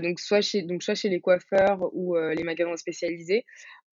Donc 0.01 0.19
soit 0.19 0.41
chez 0.41 0.63
donc 0.63 0.83
soit 0.83 0.95
chez 0.95 1.09
les 1.09 1.19
coiffeurs 1.19 1.89
ou, 1.93 2.15
les 2.17 2.43
magasins 2.43 2.75
spécialisés 2.77 3.45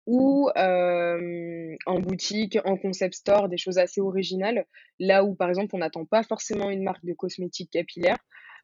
ou, 0.07 0.49
en 0.57 2.01
boutique, 2.01 2.59
en 2.65 2.77
concept 2.77 3.15
store, 3.15 3.49
des 3.49 3.59
choses 3.59 3.79
assez 3.79 4.01
originales. 4.01 4.67
Là 4.99 5.25
où, 5.25 5.35
par 5.35 5.49
exemple, 5.49 5.75
on 5.75 5.79
n'attend 5.79 6.05
pas 6.05 6.23
forcément 6.23 6.71
une 6.71 6.83
marque 6.83 7.05
de 7.05 7.13
cosmétiques 7.13 7.71
capillaires. 7.71 8.19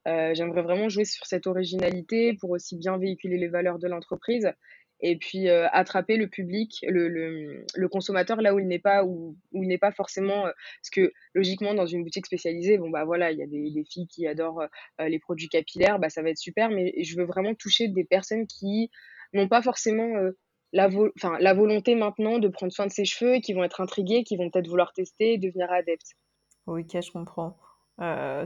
J'aimerais 0.06 0.62
vraiment 0.62 0.88
jouer 0.88 1.04
sur 1.04 1.26
cette 1.26 1.46
originalité 1.46 2.34
pour 2.40 2.50
aussi 2.50 2.76
bien 2.76 2.96
véhiculer 2.98 3.38
les 3.38 3.48
valeurs 3.48 3.78
de 3.78 3.88
l'entreprise 3.88 4.50
et 5.00 5.16
puis, 5.16 5.48
heu, 5.48 5.66
attraper 5.72 6.16
le 6.16 6.28
public, 6.28 6.78
le 6.88 7.08
le, 7.08 7.88
consommateur 7.88 8.40
là 8.42 8.54
où 8.54 8.58
il 8.58 8.66
n'est 8.66 8.78
pas 8.78 9.04
où 9.04 9.36
où 9.52 9.62
il 9.62 9.68
n'est 9.68 9.78
pas 9.78 9.92
forcément, 9.92 10.46
heu 10.46 10.52
parce 10.82 10.90
que 10.92 11.12
logiquement 11.34 11.74
dans 11.74 11.86
une 11.86 12.02
boutique 12.04 12.26
spécialisée, 12.26 12.78
bon, 12.78 12.90
bah, 12.90 13.04
voilà, 13.04 13.30
il 13.32 13.38
y 13.38 13.42
a 13.42 13.46
des 13.46 13.84
filles 13.88 14.08
qui 14.08 14.26
adorent, 14.26 14.62
heu 14.62 14.68
les 15.08 15.18
produits 15.18 15.48
capillaires, 15.48 15.98
bah, 15.98 16.08
ça 16.10 16.22
va 16.22 16.30
être 16.30 16.38
super, 16.38 16.70
mais 16.70 16.92
je 17.02 17.16
veux 17.16 17.24
vraiment 17.24 17.54
toucher 17.54 17.88
des 17.88 18.04
personnes 18.04 18.46
qui 18.46 18.90
n'ont 19.32 19.48
pas 19.48 19.62
forcément, 19.62 20.12
la 20.72 20.88
vo 20.88 21.10
la 21.40 21.54
volonté 21.54 21.94
maintenant 21.94 22.38
de 22.38 22.48
prendre 22.48 22.72
soin 22.72 22.86
de 22.86 22.92
ses 22.92 23.04
cheveux 23.04 23.34
et 23.36 23.40
qui 23.40 23.52
vont 23.54 23.64
être 23.64 23.80
intriguées, 23.80 24.24
qui 24.24 24.36
vont 24.36 24.50
peut-être 24.50 24.68
vouloir 24.68 24.92
tester 24.92 25.34
et 25.34 25.38
devenir 25.38 25.70
adeptes. 25.72 26.14
OK, 26.66 26.90
je 27.00 27.10
comprends. 27.10 27.58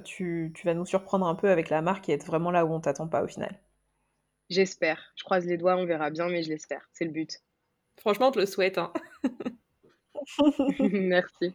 Tu 0.04 0.50
tu 0.54 0.66
vas 0.66 0.74
nous 0.74 0.86
surprendre 0.86 1.26
un 1.26 1.34
peu 1.34 1.50
avec 1.50 1.68
la 1.70 1.82
marque 1.82 2.08
et 2.08 2.12
être 2.12 2.24
vraiment 2.26 2.50
là 2.50 2.64
où 2.64 2.72
on 2.72 2.80
t'attend 2.80 3.08
pas 3.08 3.22
au 3.22 3.28
final. 3.28 3.60
J'espère. 4.52 5.12
Je 5.16 5.24
croise 5.24 5.46
les 5.46 5.56
doigts, 5.56 5.76
on 5.76 5.84
verra 5.84 6.10
bien, 6.10 6.28
mais 6.28 6.44
je 6.44 6.48
l'espère. 6.50 6.88
C'est 6.92 7.04
le 7.06 7.10
but. 7.10 7.40
Franchement, 7.98 8.30
te 8.30 8.38
le 8.38 8.44
souhaite, 8.46 8.76
hein. 8.78 8.92
Merci. 10.92 11.54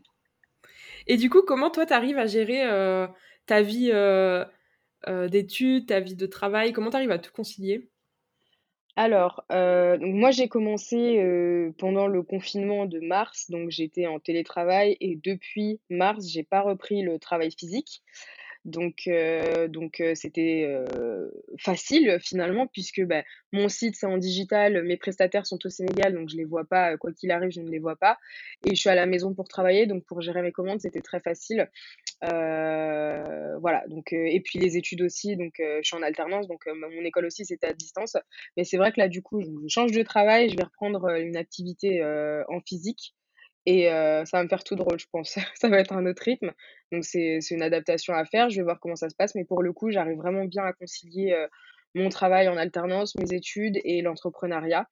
Et 1.08 1.18
du 1.18 1.30
coup, 1.30 1.42
comment 1.44 1.70
toi, 1.70 1.86
tu 1.86 1.94
arrives 1.94 2.18
à 2.18 2.26
gérer, 2.28 2.66
heu, 2.66 3.08
ta 3.46 3.62
vie, 3.62 3.92
heu 3.94 4.46
heu, 5.08 5.30
d'études, 5.30 5.88
ta 5.88 6.00
vie 6.02 6.16
de 6.16 6.26
travail? 6.28 6.74
Comment 6.74 6.90
tu 6.92 6.98
arrives 6.98 7.12
à 7.12 7.20
tout 7.20 7.32
concilier? 7.34 7.90
Alors, 8.96 9.46
donc 9.50 10.14
moi 10.16 10.32
j'ai 10.32 10.48
commencé, 10.48 11.22
pendant 11.78 12.08
le 12.08 12.24
confinement 12.24 12.86
de 12.88 13.00
mars, 13.00 13.50
donc 13.50 13.70
j'étais 13.70 14.08
en 14.08 14.20
télétravail 14.20 14.98
et 15.00 15.16
depuis 15.24 15.80
mars, 15.90 16.28
j'ai 16.28 16.44
pas 16.44 16.62
repris 16.62 17.04
le 17.04 17.20
travail 17.20 17.52
physique. 17.52 18.02
Donc 18.68 19.10
donc 19.70 20.00
heu, 20.02 20.14
c'était, 20.14 20.66
heu, 20.68 21.32
facile 21.58 22.18
finalement 22.22 22.68
puisque, 22.68 23.02
bah, 23.04 23.24
mon 23.54 23.70
site 23.70 23.96
c'est 23.96 24.06
en 24.06 24.18
digital, 24.18 24.84
mes 24.84 24.98
prestataires 24.98 25.46
sont 25.48 25.58
au 25.66 25.70
Sénégal, 25.70 26.14
donc 26.14 26.30
je 26.30 26.36
les 26.38 26.44
vois 26.44 26.66
pas, 26.66 26.98
quoi 26.98 27.12
qu'il 27.14 27.32
arrive, 27.32 27.50
je 27.52 27.62
ne 27.62 27.70
les 27.70 27.80
vois 27.80 27.96
pas 27.96 28.18
et 28.66 28.76
je 28.76 28.80
suis 28.80 28.90
à 28.90 28.96
la 28.96 29.06
maison 29.06 29.34
pour 29.34 29.48
travailler, 29.48 29.88
donc 29.88 30.04
pour 30.06 30.22
gérer 30.22 30.42
mes 30.42 30.52
commandes, 30.52 30.82
c'était 30.82 31.02
très 31.02 31.22
facile. 31.22 31.70
Et 34.28 34.42
puis 34.44 34.60
les 34.60 34.78
études 34.78 35.02
aussi, 35.02 35.38
donc 35.38 35.54
je 35.60 35.80
suis 35.84 35.96
en 35.96 36.02
alternance, 36.02 36.48
donc 36.48 36.66
mon 36.68 37.06
école 37.06 37.26
aussi, 37.26 37.46
c'était 37.46 37.68
à 37.68 37.74
distance. 37.74 38.18
Mais 38.58 38.64
c'est 38.66 38.78
vrai 38.78 38.92
que 38.92 39.00
là, 39.00 39.08
du 39.08 39.22
coup, 39.22 39.42
je 39.42 39.68
change 39.70 39.92
de 39.94 40.04
travail, 40.04 40.50
je 40.50 40.58
vais 40.58 40.64
reprendre, 40.64 41.08
une 41.16 41.38
activité, 41.38 42.04
en 42.50 42.60
physique 42.62 43.14
et 43.68 43.90
heu, 43.90 44.24
ça 44.26 44.38
va 44.38 44.44
me 44.44 44.48
faire 44.48 44.64
tout 44.64 44.76
drôle, 44.76 44.98
je 44.98 45.08
pense. 45.12 45.36
Ça 45.56 45.68
va 45.68 45.80
être 45.80 45.92
un 45.92 46.06
autre 46.06 46.24
rythme, 46.24 46.54
donc 46.94 47.04
c'est 47.04 47.40
une 47.52 47.62
adaptation 47.62 48.14
à 48.14 48.24
faire. 48.24 48.50
Je 48.50 48.56
vais 48.58 48.64
voir 48.64 48.80
comment 48.80 48.96
ça 48.96 49.10
se 49.10 49.16
passe, 49.16 49.36
mais 49.36 49.44
pour 49.44 49.62
le 49.62 49.74
coup, 49.74 49.92
j'arrive 49.92 50.16
vraiment 50.16 50.46
bien 50.46 50.64
à 50.64 50.72
concilier, 50.72 51.34
heu, 51.34 51.50
mon 51.94 52.08
travail 52.08 52.48
en 52.48 52.56
alternance, 52.56 53.16
mes 53.16 53.34
études 53.34 53.78
et 53.84 54.02
l'entrepreneuriat. 54.02 54.88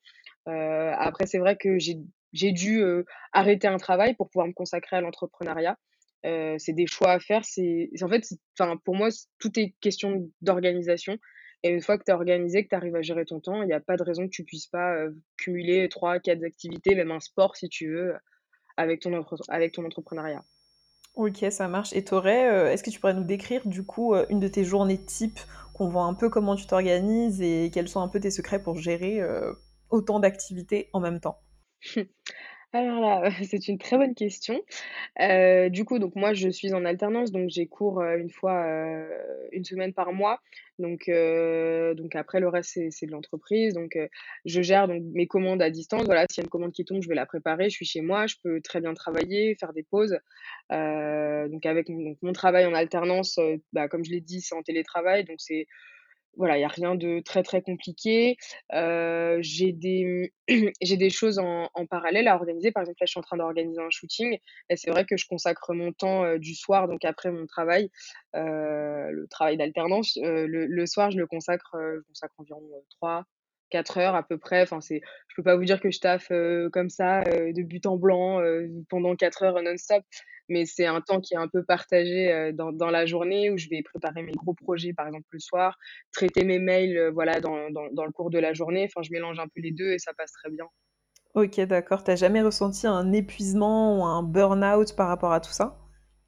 Heu, 0.50 0.92
après, 0.98 1.26
c'est 1.26 1.38
vrai 1.38 1.56
que 1.56 1.78
j'ai 1.80 2.52
dû, 2.52 2.84
arrêter 3.32 3.68
un 3.68 3.78
travail 3.78 4.14
pour 4.16 4.30
pouvoir 4.30 4.48
me 4.48 4.54
consacrer 4.54 4.98
à 4.98 5.02
l'entrepreneuriat. 5.02 5.78
C'est 6.24 6.74
des 6.74 6.88
choix 6.88 7.12
à 7.12 7.20
faire, 7.20 7.44
en 8.02 8.10
fait, 8.10 8.24
pour 8.84 8.96
moi, 8.96 9.08
tout 9.40 9.58
est 9.58 9.74
question 9.80 10.30
d'organisation 10.42 11.18
et 11.64 11.70
une 11.70 11.82
fois 11.82 11.98
que 11.98 12.04
tu 12.04 12.12
es 12.12 12.14
organisé, 12.14 12.64
que 12.64 12.70
tu 12.70 12.76
arrives 12.76 12.96
à 12.96 13.02
gérer 13.02 13.26
ton 13.26 13.40
temps, 13.40 13.64
il 13.64 13.70
y 13.70 13.74
a 13.74 13.80
pas 13.80 13.96
de 13.96 14.04
raison 14.04 14.26
que 14.26 14.32
tu 14.32 14.44
puisses 14.44 14.68
pas, 14.68 14.96
cumuler 15.38 15.88
trois, 15.88 16.20
quatre 16.20 16.44
activités, 16.44 16.94
même 16.96 17.12
un 17.12 17.20
sport 17.22 17.56
si 17.56 17.70
tu 17.70 17.92
veux, 17.94 18.16
avec 18.78 19.02
ton 19.02 19.14
entre 19.14 19.38
avec 19.50 19.74
ton 19.74 19.86
entrepreneuriat. 19.86 20.44
OK, 21.16 21.46
ça 21.50 21.68
marche 21.68 21.94
et 21.94 22.04
aurais, 22.14 22.50
heu 22.50 22.68
est-ce 22.68 22.84
que 22.84 22.90
tu 22.90 23.00
pourrais 23.00 23.14
nous 23.14 23.24
décrire 23.24 23.66
du 23.68 23.84
coup, 23.86 24.14
heu, 24.16 24.26
une 24.30 24.40
de 24.40 24.48
tes 24.48 24.64
journées 24.66 25.04
type? 25.04 25.40
Qu'on 25.74 25.90
voit 25.90 26.04
un 26.04 26.14
peu 26.14 26.30
comment 26.30 26.56
tu 26.56 26.68
t'organises 26.68 27.42
et 27.42 27.70
quels 27.74 27.88
sont 27.90 28.02
un 28.02 28.08
peu 28.08 28.20
tes 28.20 28.32
secrets 28.32 28.62
pour 28.64 28.78
gérer, 28.78 29.20
heu, 29.22 29.58
autant 29.90 30.20
d'activités 30.20 30.90
en 30.94 31.00
même 31.02 31.20
temps? 31.20 31.40
Alors 32.76 33.00
là, 33.00 33.30
c'est 33.50 33.68
une 33.70 33.78
très 33.78 33.98
bonne 33.98 34.16
question. 34.16 34.62
Heu, 35.22 35.70
du 35.70 35.86
coup, 35.86 36.00
donc 36.00 36.16
moi, 36.16 36.34
je 36.34 36.50
suis 36.50 36.74
en 36.74 36.86
alternance, 36.86 37.32
donc 37.32 37.50
j'ai 37.50 37.68
cours, 37.68 38.02
heu, 38.02 38.18
1 38.20 38.30
fois, 38.32 38.66
heu, 38.68 39.10
1 39.54 39.64
semaine 39.66 39.94
par 39.94 40.14
mois. 40.14 40.42
Donc 40.80 41.10
heu, 41.10 41.94
donc 41.96 42.16
après 42.16 42.40
le 42.42 42.50
reste, 42.50 42.80
c'est 42.92 43.06
de 43.06 43.12
l'entreprise. 43.12 43.74
Donc 43.76 43.98
je 44.46 44.62
gère 44.64 44.88
donc 44.88 45.04
mes 45.14 45.28
commandes 45.28 45.62
à 45.62 45.70
distance. 45.70 46.06
Voilà, 46.06 46.26
s'il 46.30 46.42
y 46.42 46.44
a 46.44 46.46
une 46.46 46.50
commande 46.50 46.74
qui 46.74 46.86
tombe, 46.86 47.02
je 47.04 47.10
vais 47.10 47.16
la 47.16 47.28
préparer. 47.28 47.70
Je 47.70 47.76
suis 47.76 47.86
chez 47.86 48.02
moi, 48.02 48.28
je 48.28 48.36
peux 48.44 48.62
très 48.62 48.82
bien 48.82 48.94
travailler, 48.96 49.56
faire 49.60 49.74
des 49.74 49.84
pauses. 49.84 50.18
Donc 50.72 51.66
avec 51.66 51.90
mon 51.90 52.34
travail 52.34 52.66
en 52.66 52.74
alternance, 52.74 53.40
bah, 53.74 53.88
comme 53.88 54.04
je 54.06 54.12
l'ai 54.12 54.22
dit, 54.22 54.42
c'est 54.42 54.56
en 54.56 54.64
télétravail, 54.64 55.26
donc 55.26 55.38
c'est 55.40 55.68
voilà, 56.38 56.58
il 56.58 56.60
n'y 56.60 56.66
a 56.66 56.70
rien 56.70 56.96
de 56.96 57.22
très 57.22 57.44
très 57.44 57.62
compliqué. 57.62 58.38
Euh, 58.74 59.38
j'ai 59.42 59.72
des, 59.72 60.34
des 60.82 61.10
choses 61.10 61.40
en, 61.40 61.70
en, 61.74 61.86
parallèle 61.86 62.28
à 62.28 62.36
organiser. 62.36 62.72
Par 62.72 62.82
exemple, 62.82 62.98
là, 63.00 63.06
je 63.06 63.12
suis 63.12 63.20
en 63.20 63.24
train 63.24 63.38
d'organiser 63.38 63.82
un 63.82 63.90
shooting. 63.90 64.38
Et 64.70 64.76
c'est 64.78 64.92
vrai 64.92 65.06
que 65.06 65.18
je 65.18 65.26
consacre 65.28 65.74
mon 65.74 65.92
temps 65.92 66.24
euh, 66.24 66.38
du 66.38 66.56
soir, 66.56 66.88
donc 66.88 67.06
après 67.06 67.32
mon 67.32 67.46
travail, 67.46 67.90
euh, 68.36 69.12
le 69.12 69.28
travail 69.28 69.58
d'alternance, 69.58 70.18
euh, 70.18 70.46
le, 70.48 70.66
le, 70.66 70.86
soir, 70.86 71.12
je 71.12 71.18
le 71.18 71.28
consacre, 71.28 71.76
euh, 71.76 71.98
je 71.98 72.08
consacre 72.08 72.34
environ 72.38 72.62
3, 72.98 73.24
4 73.70 73.98
heures 73.98 74.16
à 74.16 74.24
peu 74.24 74.38
près. 74.38 74.62
Enfin, 74.62 74.82
c'est, 74.82 75.02
je 75.28 75.36
peux 75.36 75.44
pas 75.44 75.56
vous 75.56 75.66
dire 75.66 75.80
que 75.80 75.92
je 75.92 76.00
taffe 76.00 76.32
euh, 76.32 76.70
comme 76.70 76.90
ça, 76.90 77.22
euh, 77.22 77.52
de 77.52 77.62
but 77.64 77.86
en 77.86 77.98
blanc, 77.98 78.40
euh, 78.40 78.68
pendant 78.90 79.16
4 79.16 79.44
heures 79.44 79.62
non-stop, 79.62 80.04
mais 80.50 80.66
c'est 80.66 80.86
un 80.86 81.02
temps 81.02 81.22
qui 81.22 81.34
est 81.34 81.38
un 81.38 81.48
peu 81.48 81.64
partagé 81.64 82.52
dans, 82.54 82.72
dans, 82.72 82.92
la 82.92 83.06
journée 83.06 83.50
où 83.50 83.58
je 83.58 83.68
vais 83.70 83.82
préparer 83.82 84.22
mes 84.22 84.32
gros 84.32 84.54
projets, 84.54 84.94
par 84.94 85.08
exemple 85.08 85.26
le 85.32 85.40
soir, 85.40 85.78
traiter 86.12 86.44
mes 86.44 86.60
mails 86.60 87.10
voilà, 87.14 87.40
dans, 87.40 87.72
dans, 87.72 87.88
dans, 87.92 88.06
le 88.06 88.12
cours 88.12 88.30
de 88.30 88.38
la 88.38 88.54
journée. 88.54 88.86
Enfin, 88.86 89.02
je 89.02 89.12
mélange 89.12 89.40
un 89.40 89.48
peu 89.48 89.62
les 89.62 89.72
deux 89.72 89.92
et 89.92 90.00
ça 90.00 90.14
passe 90.14 90.32
très 90.32 90.52
bien. 90.52 90.66
Ok, 91.34 91.60
d'accord. 91.62 92.04
T'as 92.04 92.16
jamais 92.16 92.44
ressenti 92.44 92.86
un 92.86 93.12
épuisement 93.12 94.00
ou 94.00 94.04
un 94.04 94.22
burn-out 94.22 94.96
par 94.96 95.08
rapport 95.08 95.34
à 95.34 95.42
tout 95.42 95.52
ça? 95.52 95.80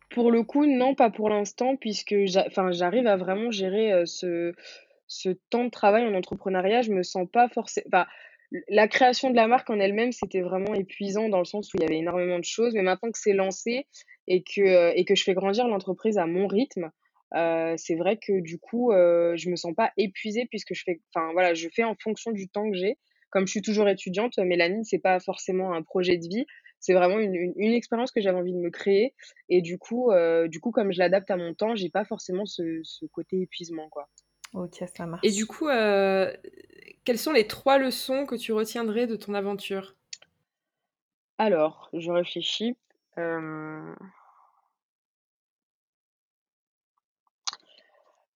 Pour 0.09 0.31
le 0.31 0.41
coup, 0.41 0.65
non, 0.65 0.95
pas 0.95 1.11
pour 1.11 1.29
l'instant, 1.29 1.75
puisque 1.75 2.15
j'arrive 2.25 3.05
à 3.05 3.17
vraiment 3.17 3.51
gérer 3.51 4.05
ce 4.05 4.53
ce 5.07 5.29
temps 5.49 5.65
de 5.65 5.69
travail 5.69 6.05
en 6.05 6.13
entrepreneuriat. 6.13 6.81
Je 6.81 6.91
me 6.91 7.03
sens 7.03 7.27
pas 7.31 7.47
forcé 7.49 7.83
enfin, 7.87 8.05
la 8.69 8.87
création 8.87 9.29
de 9.29 9.35
la 9.35 9.47
marque 9.47 9.69
en 9.69 9.79
elle-même, 9.79 10.11
c'était 10.11 10.41
vraiment 10.41 10.73
épuisant 10.73 11.29
dans 11.29 11.39
le 11.39 11.45
sens 11.45 11.73
où 11.73 11.77
il 11.77 11.81
y 11.83 11.85
avait 11.85 11.97
énormément 11.97 12.39
de 12.39 12.45
choses, 12.45 12.73
mais 12.73 12.81
maintenant 12.81 13.11
que 13.11 13.19
c'est 13.19 13.33
lancé 13.33 13.87
et 14.27 14.43
que, 14.43 14.61
heu 14.61 14.93
et 14.95 15.05
que 15.05 15.15
je 15.15 15.23
fais 15.23 15.33
grandir 15.33 15.67
l'entreprise 15.67 16.17
à 16.17 16.25
mon 16.27 16.47
rythme, 16.47 16.91
heu, 17.35 17.73
c'est 17.77 17.95
vrai 17.95 18.17
que 18.17 18.39
du 18.41 18.57
coup, 18.59 18.91
heu, 18.93 19.33
je 19.35 19.49
me 19.49 19.55
sens 19.55 19.73
pas 19.75 19.91
épuisée 19.97 20.45
puisque 20.49 20.73
je 20.73 20.83
fais 20.83 21.01
enfin, 21.13 21.31
voilà, 21.33 21.53
je 21.53 21.67
fais 21.75 21.83
en 21.83 21.95
fonction 22.01 22.31
du 22.31 22.47
temps 22.49 22.69
que 22.71 22.77
j'ai. 22.77 22.97
Comme 23.29 23.45
je 23.45 23.51
suis 23.51 23.61
toujours 23.61 23.89
étudiante, 23.89 24.37
Mélanie, 24.37 24.85
c'est 24.85 24.99
pas 24.99 25.19
forcément 25.19 25.73
un 25.73 25.83
projet 25.83 26.15
de 26.17 26.25
vie, 26.27 26.45
c'est 26.79 26.93
vraiment 26.93 27.19
une 27.19 27.53
une 27.57 27.73
expérience 27.73 28.11
que 28.11 28.21
j'avais 28.21 28.37
envie 28.37 28.53
de 28.53 28.57
me 28.59 28.69
créer 28.71 29.13
et 29.49 29.61
du 29.61 29.77
coup, 29.77 30.11
du 30.47 30.59
coup, 30.61 30.71
comme 30.71 30.93
je 30.93 30.99
l'adapte 30.99 31.29
à 31.31 31.35
mon 31.37 31.53
temps, 31.53 31.75
j'ai 31.75 31.89
pas 31.89 32.05
forcément 32.05 32.45
ce 32.45 32.79
ce 32.83 33.05
côté 33.05 33.41
épuisement, 33.41 33.89
quoi. 33.89 34.07
OK, 34.53 34.83
ça 34.95 35.07
Et 35.23 35.31
du 35.31 35.45
coup, 35.45 35.67
heu, 35.69 36.33
quelles 37.03 37.17
sont 37.19 37.31
les 37.31 37.47
3 37.47 37.77
leçons 37.77 38.25
que 38.25 38.35
tu 38.35 38.51
retiendrais 38.53 39.07
de 39.07 39.15
ton 39.15 39.33
aventure? 39.33 39.95
Alors, 41.39 41.89
je 41.93 42.11
réfléchis, 42.11 42.77
hem 43.17 43.95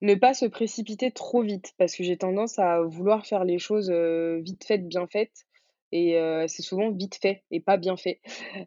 Ne 0.02 0.16
pas 0.16 0.34
se 0.34 0.46
précipiter 0.46 1.12
trop 1.12 1.42
vite 1.44 1.74
parce 1.78 1.96
que 1.96 2.04
j'ai 2.04 2.18
tendance 2.18 2.58
à 2.60 2.82
vouloir 2.82 3.26
faire 3.26 3.44
les 3.44 3.60
choses, 3.60 3.90
heu, 3.92 4.40
vite 4.44 4.64
faites, 4.66 4.88
bien 4.88 5.06
faites 5.08 5.46
et 5.92 6.18
heu, 6.18 6.48
c'est 6.48 6.62
souvent 6.64 6.90
vite 6.92 7.16
fait 7.22 7.44
et 7.52 7.60
pas 7.60 7.78
bien 7.78 7.98
fait. 7.98 8.20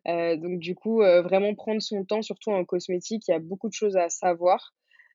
Heu, 0.08 0.36
donc 0.38 0.60
du 0.60 0.74
coup, 0.76 1.02
heu, 1.02 1.20
vraiment 1.22 1.54
prendre 1.54 1.82
son 1.82 2.04
temps, 2.04 2.22
surtout 2.22 2.50
en 2.52 2.64
cosmétique, 2.64 3.26
il 3.28 3.32
y 3.32 3.34
a 3.34 3.38
beaucoup 3.40 3.68
de 3.68 3.74
choses 3.74 3.96
à 3.96 4.08
savoir 4.10 4.74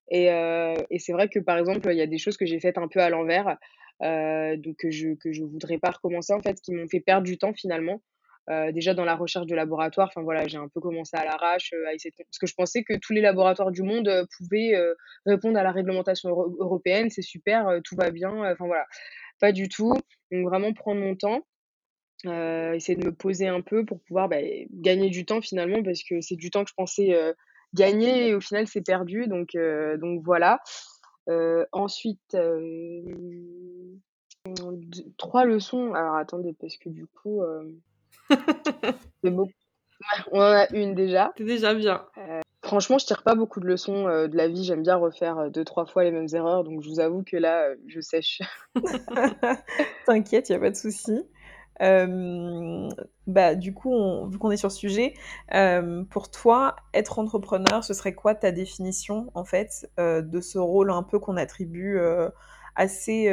et 0.10 0.30
heu 0.32 0.86
et 0.90 1.00
c'est 1.00 1.14
vrai 1.14 1.30
que, 1.30 1.40
par 1.40 1.58
exemple, 1.58 1.90
il 1.92 1.98
y 1.98 2.02
a 2.02 2.08
des 2.08 2.18
choses 2.18 2.38
que 2.38 2.46
j'ai 2.46 2.60
faites 2.60 2.78
un 2.78 2.88
peu 2.88 3.00
à 3.02 3.10
l'envers, 3.10 3.58
heu, 4.04 4.58
donc 4.58 4.78
que 4.78 4.92
je 4.92 5.10
que 5.16 5.32
je 5.34 5.44
voudrais 5.44 5.78
pas 5.80 5.92
recommencer, 5.92 6.34
en 6.34 6.42
fait, 6.42 6.60
qui 6.62 6.74
m'ont 6.74 6.88
fait 6.90 7.00
perdre 7.02 7.26
du 7.26 7.38
temps 7.38 7.54
finalement. 7.54 8.02
Heu, 8.50 8.72
déjà 8.74 8.94
dans 8.96 9.06
la 9.06 9.16
recherche 9.16 9.46
de 9.48 9.56
laboratoire, 9.56 10.08
enfin 10.10 10.24
voilà, 10.24 10.48
j'ai 10.48 10.58
un 10.58 10.68
peu 10.70 10.80
commencé 10.82 11.16
à 11.18 11.24
l'arrache, 11.26 11.74
à 11.88 11.94
essayer 11.94 12.12
parce 12.18 12.40
que 12.40 12.48
je 12.48 12.56
pensais 12.56 12.84
que 12.84 12.94
tous 13.00 13.14
les 13.14 13.22
laboratoires 13.22 13.72
du 13.72 13.84
monde, 13.84 14.10
pouvaient, 14.38 14.74
répondre 15.28 15.58
à 15.60 15.64
la 15.64 15.72
réglementation 15.72 16.30
euro 16.30 16.56
européenne, 16.60 17.10
c'est 17.12 17.22
super, 17.22 17.80
tout 17.84 17.96
va 17.96 18.10
bien, 18.12 18.32
enfin 18.52 18.66
voilà. 18.68 18.86
Pas 19.42 19.52
du 19.54 19.70
tout, 19.70 20.04
donc 20.32 20.48
vraiment 20.48 20.74
prendre 20.74 21.02
mon 21.02 21.16
temps, 21.16 21.42
essayer 22.26 22.98
de 22.98 23.06
me 23.06 23.14
poser 23.14 23.48
un 23.48 23.62
peu 23.62 23.86
pour 23.86 24.02
pouvoir, 24.02 24.30
beh, 24.30 24.68
gagner 24.74 25.10
du 25.10 25.26
temps 25.26 25.42
finalement 25.42 25.84
parce 25.84 26.04
que 26.04 26.22
c'est 26.22 26.36
du 26.38 26.52
temps 26.52 26.64
que 26.66 26.70
je 26.72 26.76
pensais, 26.76 27.16
gagné 27.74 28.30
et 28.30 28.36
au 28.36 28.42
final 28.42 28.68
c'est 28.68 28.82
perdu 28.82 29.28
donc 29.28 29.56
donc 30.00 30.22
voilà. 30.24 30.60
ensuite, 31.72 32.38
trois 35.18 35.46
leçons 35.46 35.94
alors 35.94 36.16
attendez 36.16 36.56
parce 36.60 36.78
que 36.78 36.90
du 36.90 37.08
coup, 37.08 37.42
c'est 39.24 39.32
beaucoup 39.32 39.52
on 40.32 40.40
en 40.40 40.44
a 40.44 40.68
une 40.74 40.96
déjà. 40.96 41.34
C'est 41.38 41.44
déjà 41.44 41.74
bien. 41.74 42.06
franchement, 42.62 42.98
je 42.98 43.06
tire 43.06 43.24
pas 43.24 43.36
beaucoup 43.36 43.60
de 43.60 43.66
leçons, 43.66 44.06
de 44.06 44.36
la 44.36 44.48
vie. 44.48 44.64
J'aime 44.64 44.82
bien 44.82 44.96
refaire, 44.96 45.52
deux 45.52 45.66
trois 45.66 45.86
fois 45.86 46.04
les 46.04 46.12
mêmes 46.12 46.28
erreurs 46.34 46.64
donc 46.64 46.82
je 46.82 46.90
vous 46.90 47.00
avoue 47.00 47.24
que 47.24 47.38
là, 47.38 47.70
je 47.88 48.00
sèche. 48.00 48.42
T'inquiète, 50.06 50.50
il 50.50 50.54
y 50.54 50.56
a 50.56 50.60
pas 50.60 50.70
de 50.70 50.76
souci. 50.76 51.22
Bah, 51.80 53.56
du 53.56 53.74
coup, 53.74 54.28
vu 54.28 54.38
qu'on 54.38 54.52
est 54.52 54.58
sur 54.58 54.72
ce 54.72 54.78
sujet, 54.78 55.14
pour 56.10 56.32
toi, 56.32 56.76
être 56.94 57.20
entrepreneur, 57.20 57.84
ce 57.84 57.94
serait 57.94 58.14
quoi 58.14 58.36
ta 58.36 58.52
définition, 58.52 59.32
en 59.34 59.46
fait, 59.46 59.90
de 59.98 60.42
ce 60.42 60.58
rôle 60.58 60.92
un 60.92 61.04
peu 61.04 61.20
qu'on 61.20 61.38
attribue 61.38 62.00
assez 62.76 63.32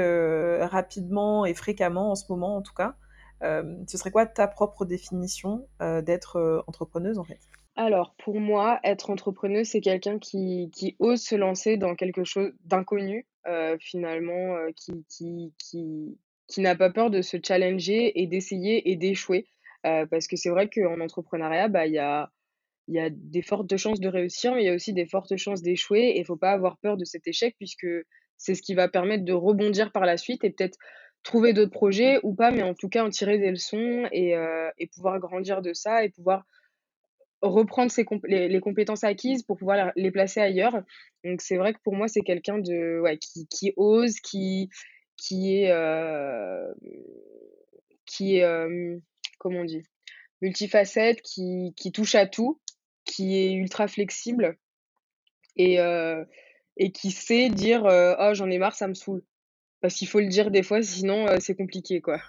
rapidement 0.61 1.45
et 1.45 1.55
fréquemment 1.55 2.11
en 2.13 2.15
ce 2.15 2.25
moment, 2.31 2.57
en 2.57 2.63
tout 2.63 2.75
cas? 2.75 2.95
Ce 3.43 3.99
serait 3.99 4.11
quoi 4.11 4.27
ta 4.27 4.49
propre 4.49 4.85
définition 4.85 5.67
d'être 5.81 6.65
entrepreneuse, 6.67 7.19
en 7.19 7.25
fait? 7.25 7.41
Alors, 7.79 8.15
pour 8.25 8.41
moi, 8.41 8.81
être 8.85 9.11
entrepreneuse, 9.11 9.69
c'est 9.69 9.83
quelqu'un 9.83 10.19
qui, 10.19 10.71
qui 10.73 10.97
ose 10.99 11.21
se 11.21 11.35
lancer 11.35 11.77
dans 11.77 11.95
quelque 11.95 12.25
chose 12.25 12.53
d'inconnu, 12.65 13.27
finalement, 13.81 14.57
qui, 14.75 15.05
qui, 15.09 15.53
qui, 15.59 16.19
qui 16.49 16.61
n'a 16.61 16.77
pas 16.77 16.91
peur 16.91 17.11
de 17.11 17.23
se 17.23 17.37
challenger 17.43 18.21
et 18.21 18.27
d'essayer 18.27 18.91
et 18.91 18.97
d'échouer. 18.97 19.47
Euh, 19.85 20.07
parce 20.07 20.27
que 20.27 20.37
c'est 20.37 20.51
vrai 20.51 20.69
qu'en 20.69 21.01
entrepreneuriat, 21.01 21.69
bah, 21.69 21.87
il 21.87 21.93
y 21.93 21.99
a, 21.99 22.31
y 22.89 22.99
a 22.99 23.09
des 23.11 23.43
fortes 23.43 23.77
chances 23.77 24.01
de 24.01 24.09
réussir, 24.09 24.55
mais 24.55 24.63
il 24.63 24.67
y 24.67 24.71
a 24.71 24.75
aussi 24.75 24.93
des 24.93 25.07
fortes 25.07 25.37
chances 25.37 25.63
d'échouer. 25.63 26.01
Et 26.01 26.21
il 26.21 26.25
faut 26.25 26.37
pas 26.37 26.53
avoir 26.53 26.79
peur 26.79 26.97
de 26.97 27.05
cet 27.05 27.27
échec, 27.27 27.55
puisque 27.59 27.87
c'est 28.37 28.55
ce 28.55 28.63
qui 28.63 28.75
va 28.75 28.89
permettre 28.89 29.25
de 29.25 29.33
rebondir 29.33 29.93
par 29.93 30.07
la 30.07 30.17
suite 30.17 30.45
et 30.45 30.51
peut-être 30.51 30.79
trouver 31.23 31.53
d'autres 31.53 31.73
projets 31.73 32.21
ou 32.23 32.35
pas, 32.35 32.51
mais 32.51 32.63
en 32.63 32.75
tout 32.75 32.89
cas 32.89 33.05
en 33.05 33.11
tirer 33.11 33.39
des 33.39 33.51
leçons 33.51 34.07
et, 34.13 34.37
euh, 34.37 34.71
et 34.79 34.87
pouvoir 34.87 35.19
grandir 35.19 35.61
de 35.61 35.73
ça 35.73 36.05
et 36.05 36.11
pouvoir 36.11 36.45
reprendre 37.43 37.91
ses 37.91 38.07
les, 38.25 38.49
les, 38.49 38.61
compétences 38.61 39.05
acquises 39.05 39.43
pour 39.43 39.57
pouvoir 39.57 39.93
les 39.97 40.11
placer 40.11 40.41
ailleurs. 40.41 40.83
Donc 41.25 41.41
c'est 41.41 41.57
vrai 41.57 41.75
que 41.75 41.79
pour 41.83 41.95
moi, 41.95 42.09
c'est 42.09 42.21
quelqu'un 42.21 42.61
ouais, 42.61 43.19
qui, 43.19 43.47
qui 43.49 43.73
ose, 43.77 44.15
qui, 44.21 44.71
qui 45.17 45.57
est, 45.59 45.71
euh, 45.71 46.73
qui 48.05 48.37
est 48.37 48.69
comment 49.39 49.61
on 49.61 49.65
dit, 49.65 49.83
multifacette, 50.43 51.23
qui, 51.23 51.73
qui 51.77 51.93
touche 51.93 52.15
à 52.15 52.27
tout, 52.27 52.61
qui 53.05 53.37
est 53.37 53.53
ultra 53.53 53.89
flexible 53.89 54.59
et, 55.57 55.79
et 56.77 56.93
qui 56.93 57.11
sait 57.11 57.49
dire 57.49 57.85
oh 57.85 58.31
j'en 58.35 58.51
ai 58.51 58.59
marre, 58.59 58.75
ça 58.75 58.89
me 58.89 58.95
saoule. 58.95 59.23
Parce 59.81 59.95
qu'il 59.95 60.09
faut 60.09 60.21
le 60.21 60.29
dire 60.29 60.51
des 60.51 60.63
fois, 60.63 60.83
sinon 60.83 61.27
c'est 61.41 61.57
compliqué 61.57 62.01
quoi. 62.01 62.21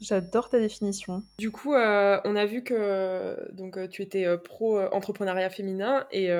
J'adore 0.00 0.48
ta 0.48 0.58
définition. 0.58 1.22
Du 1.38 1.52
coup, 1.52 1.74
euh, 1.74 2.20
on 2.24 2.34
a 2.34 2.44
vu 2.44 2.64
que 2.64 3.52
donc 3.52 3.78
tu 3.90 4.02
étais 4.02 4.26
pro 4.38 4.80
entrepreneuriat 4.80 5.50
féminin 5.50 6.06
et 6.10 6.30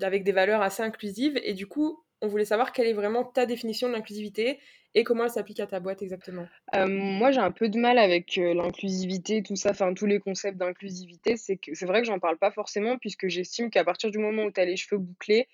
avec 0.00 0.24
des 0.24 0.32
valeurs 0.32 0.62
assez 0.62 0.82
inclusives. 0.82 1.38
Et 1.42 1.54
du 1.54 1.66
coup, 1.66 2.04
on 2.22 2.28
voulait 2.28 2.44
savoir 2.44 2.72
quelle 2.72 2.86
est 2.86 2.92
vraiment 2.92 3.24
ta 3.24 3.46
définition 3.46 3.88
de 3.88 3.94
l'inclusivité 3.94 4.58
et 4.94 5.04
comment 5.04 5.24
elle 5.24 5.30
s'applique 5.30 5.60
à 5.60 5.66
ta 5.66 5.80
boîte 5.80 6.02
exactement 6.02 6.46
euh, 6.74 6.86
Moi, 6.86 7.30
j'ai 7.30 7.40
un 7.40 7.52
peu 7.52 7.68
de 7.68 7.78
mal 7.78 7.98
avec 7.98 8.36
euh, 8.38 8.54
l'inclusivité, 8.54 9.42
tout 9.42 9.56
ça, 9.56 9.70
enfin 9.70 9.94
tous 9.94 10.06
les 10.06 10.18
concepts 10.18 10.58
d'inclusivité. 10.58 11.36
C'est 11.36 11.86
vrai 11.86 12.00
que 12.00 12.06
j'en 12.06 12.18
parle 12.18 12.38
pas 12.38 12.50
forcément 12.50 12.98
puisque 12.98 13.28
j'estime 13.28 13.70
qu'à 13.70 13.84
partir 13.84 14.10
du 14.10 14.18
moment 14.18 14.44
où 14.44 14.50
tu 14.50 14.60
as 14.60 14.64
les 14.64 14.76
cheveux 14.76 15.00
bouclés, 15.00 15.46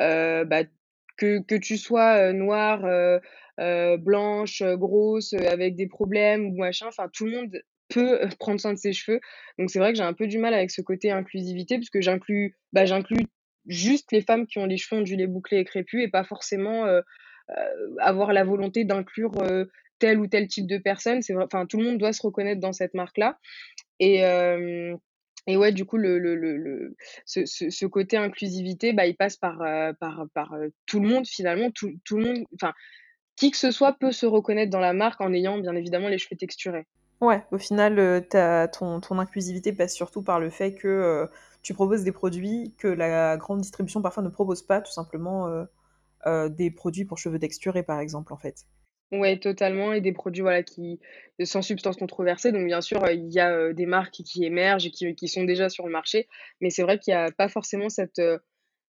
euh, 0.00 0.44
bah, 0.44 0.64
que, 1.16 1.40
que 1.40 1.54
tu 1.54 1.78
sois 1.78 2.32
noire, 2.32 2.82
blanche, 3.98 4.62
grosse, 4.62 5.32
avec 5.32 5.76
des 5.76 5.86
problèmes 5.86 6.46
ou 6.46 6.58
machin, 6.58 6.86
enfin 6.88 7.08
tout 7.12 7.24
le 7.24 7.32
monde 7.32 7.62
peut 7.88 8.20
prendre 8.38 8.60
soin 8.60 8.74
de 8.74 8.78
ses 8.78 8.92
cheveux. 8.92 9.20
Donc 9.58 9.70
c'est 9.70 9.78
vrai 9.78 9.92
que 9.92 9.96
j'ai 9.96 10.04
un 10.04 10.12
peu 10.12 10.26
du 10.26 10.38
mal 10.38 10.52
avec 10.52 10.70
ce 10.70 10.82
côté 10.82 11.10
inclusivité 11.10 11.76
puisque 11.76 12.00
j'inclus 12.00 12.56
bah, 12.72 12.84
j'inclus 12.84 13.26
juste 13.66 14.12
les 14.12 14.20
femmes 14.20 14.46
qui 14.46 14.58
ont 14.58 14.66
les 14.66 14.76
cheveux 14.76 15.00
ondulés, 15.00 15.26
bouclés 15.26 15.58
et 15.58 15.64
crépus 15.64 16.02
et 16.02 16.08
pas 16.08 16.24
forcément 16.24 16.86
euh, 17.50 17.54
avoir 17.98 18.32
la 18.32 18.42
volonté 18.42 18.84
d'inclure 18.84 19.42
euh, 19.42 19.66
tel 19.98 20.18
ou 20.18 20.26
tel 20.26 20.48
type 20.48 20.66
de 20.66 20.78
personne. 20.78 21.20
Enfin 21.42 21.66
tout 21.66 21.76
le 21.76 21.84
monde 21.84 21.98
doit 21.98 22.14
se 22.14 22.22
reconnaître 22.22 22.60
dans 22.60 22.72
cette 22.72 22.94
marque-là. 22.94 23.38
Et 24.00 24.24
euh, 24.24 24.96
et 25.46 25.58
ouais, 25.58 25.72
du 25.72 25.84
coup, 25.84 25.98
le, 25.98 26.18
le, 26.18 26.36
le, 26.36 26.96
ce, 27.26 27.44
ce, 27.44 27.84
côté 27.84 28.16
inclusivité, 28.16 28.94
bah, 28.94 29.04
il 29.04 29.14
passe 29.14 29.36
par, 29.36 29.58
par, 30.00 30.24
par 30.32 30.54
tout 30.86 31.00
le 31.00 31.08
monde 31.08 31.26
finalement. 31.26 31.70
Tout, 31.70 31.92
tout 32.02 32.16
le 32.16 32.24
monde, 32.24 32.44
enfin, 32.54 32.72
qui 33.36 33.50
que 33.50 33.58
ce 33.58 33.70
soit 33.70 33.92
peut 33.92 34.10
se 34.10 34.24
reconnaître 34.24 34.70
dans 34.70 34.80
la 34.80 34.94
marque 34.94 35.20
en 35.20 35.34
ayant 35.34 35.58
bien 35.58 35.76
évidemment 35.76 36.08
les 36.08 36.16
cheveux 36.16 36.38
texturés. 36.38 36.86
Ouais, 37.20 37.44
au 37.50 37.58
final, 37.58 38.26
ton, 38.72 39.02
ton 39.02 39.18
inclusivité 39.18 39.74
passe 39.74 39.94
surtout 39.94 40.22
par 40.22 40.40
le 40.40 40.48
fait 40.48 40.74
que 40.74 41.28
tu 41.64 41.74
proposes 41.74 42.04
des 42.04 42.12
produits 42.12 42.72
que 42.78 42.86
la 42.86 43.36
grande 43.36 43.60
distribution 43.60 44.00
parfois 44.00 44.22
ne 44.22 44.28
propose 44.28 44.62
pas, 44.62 44.80
tout 44.80 44.92
simplement 44.92 45.66
euh, 46.26 46.48
des 46.48 46.70
produits 46.70 47.04
pour 47.04 47.18
cheveux 47.18 47.38
texturés, 47.38 47.82
par 47.82 48.00
exemple, 48.00 48.32
en 48.32 48.38
fait. 48.38 48.64
Ouais, 49.12 49.38
totalement. 49.38 49.92
Et 49.92 50.00
des 50.00 50.12
produits 50.12 50.42
voilà, 50.42 50.62
qui, 50.62 51.00
sans 51.42 51.60
substance 51.60 51.96
controversée. 51.96 52.50
Donc, 52.50 52.64
bien 52.64 52.80
sûr, 52.80 53.06
il 53.10 53.30
y 53.32 53.40
a 53.40 53.52
euh, 53.52 53.72
des 53.74 53.86
marques 53.86 54.22
qui 54.24 54.44
émergent 54.44 54.86
et 54.86 55.14
qui, 55.14 55.28
sont 55.28 55.44
déjà 55.44 55.68
sur 55.68 55.84
le 55.86 55.92
marché. 55.92 56.28
Mais 56.60 56.70
c'est 56.70 56.82
vrai 56.82 56.98
qu'il 56.98 57.12
n'y 57.12 57.20
a 57.20 57.30
pas 57.30 57.48
forcément 57.48 57.90
cette, 57.90 58.18
euh, 58.20 58.38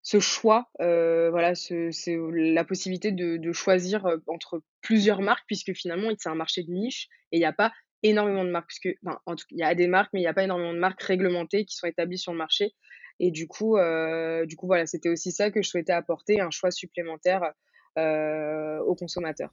ce 0.02 0.20
choix, 0.20 0.70
voilà, 0.78 1.54
c'est 1.54 1.90
la 2.32 2.64
possibilité 2.64 3.12
de, 3.12 3.36
de, 3.36 3.52
choisir 3.52 4.06
entre 4.26 4.62
plusieurs 4.80 5.20
marques, 5.20 5.44
puisque 5.46 5.74
finalement, 5.74 6.08
c'est 6.18 6.30
un 6.30 6.34
marché 6.34 6.62
de 6.62 6.70
niche 6.70 7.08
et 7.30 7.36
il 7.36 7.40
n'y 7.40 7.44
a 7.44 7.52
pas 7.52 7.72
énormément 8.02 8.44
de 8.44 8.50
marques. 8.50 8.68
Puisque, 8.68 8.98
enfin, 9.04 9.18
en 9.26 9.36
tout, 9.36 9.46
il 9.50 9.58
y 9.58 9.62
a 9.62 9.74
des 9.74 9.86
marques, 9.86 10.10
mais 10.12 10.20
il 10.20 10.24
n'y 10.24 10.28
a 10.28 10.34
pas 10.34 10.44
énormément 10.44 10.72
de 10.72 10.78
marques 10.78 11.02
réglementées 11.02 11.64
qui 11.64 11.76
sont 11.76 11.86
établies 11.86 12.18
sur 12.18 12.32
le 12.32 12.38
marché. 12.38 12.74
Et 13.20 13.30
du 13.30 13.48
coup, 13.48 13.76
euh, 13.76 14.46
du 14.46 14.56
coup 14.56 14.66
voilà, 14.66 14.86
c'était 14.86 15.08
aussi 15.08 15.32
ça 15.32 15.50
que 15.50 15.62
je 15.62 15.68
souhaitais 15.68 15.92
apporter, 15.92 16.40
un 16.40 16.50
choix 16.50 16.70
supplémentaire 16.70 17.52
euh, 17.98 18.78
aux 18.80 18.94
consommateurs. 18.94 19.50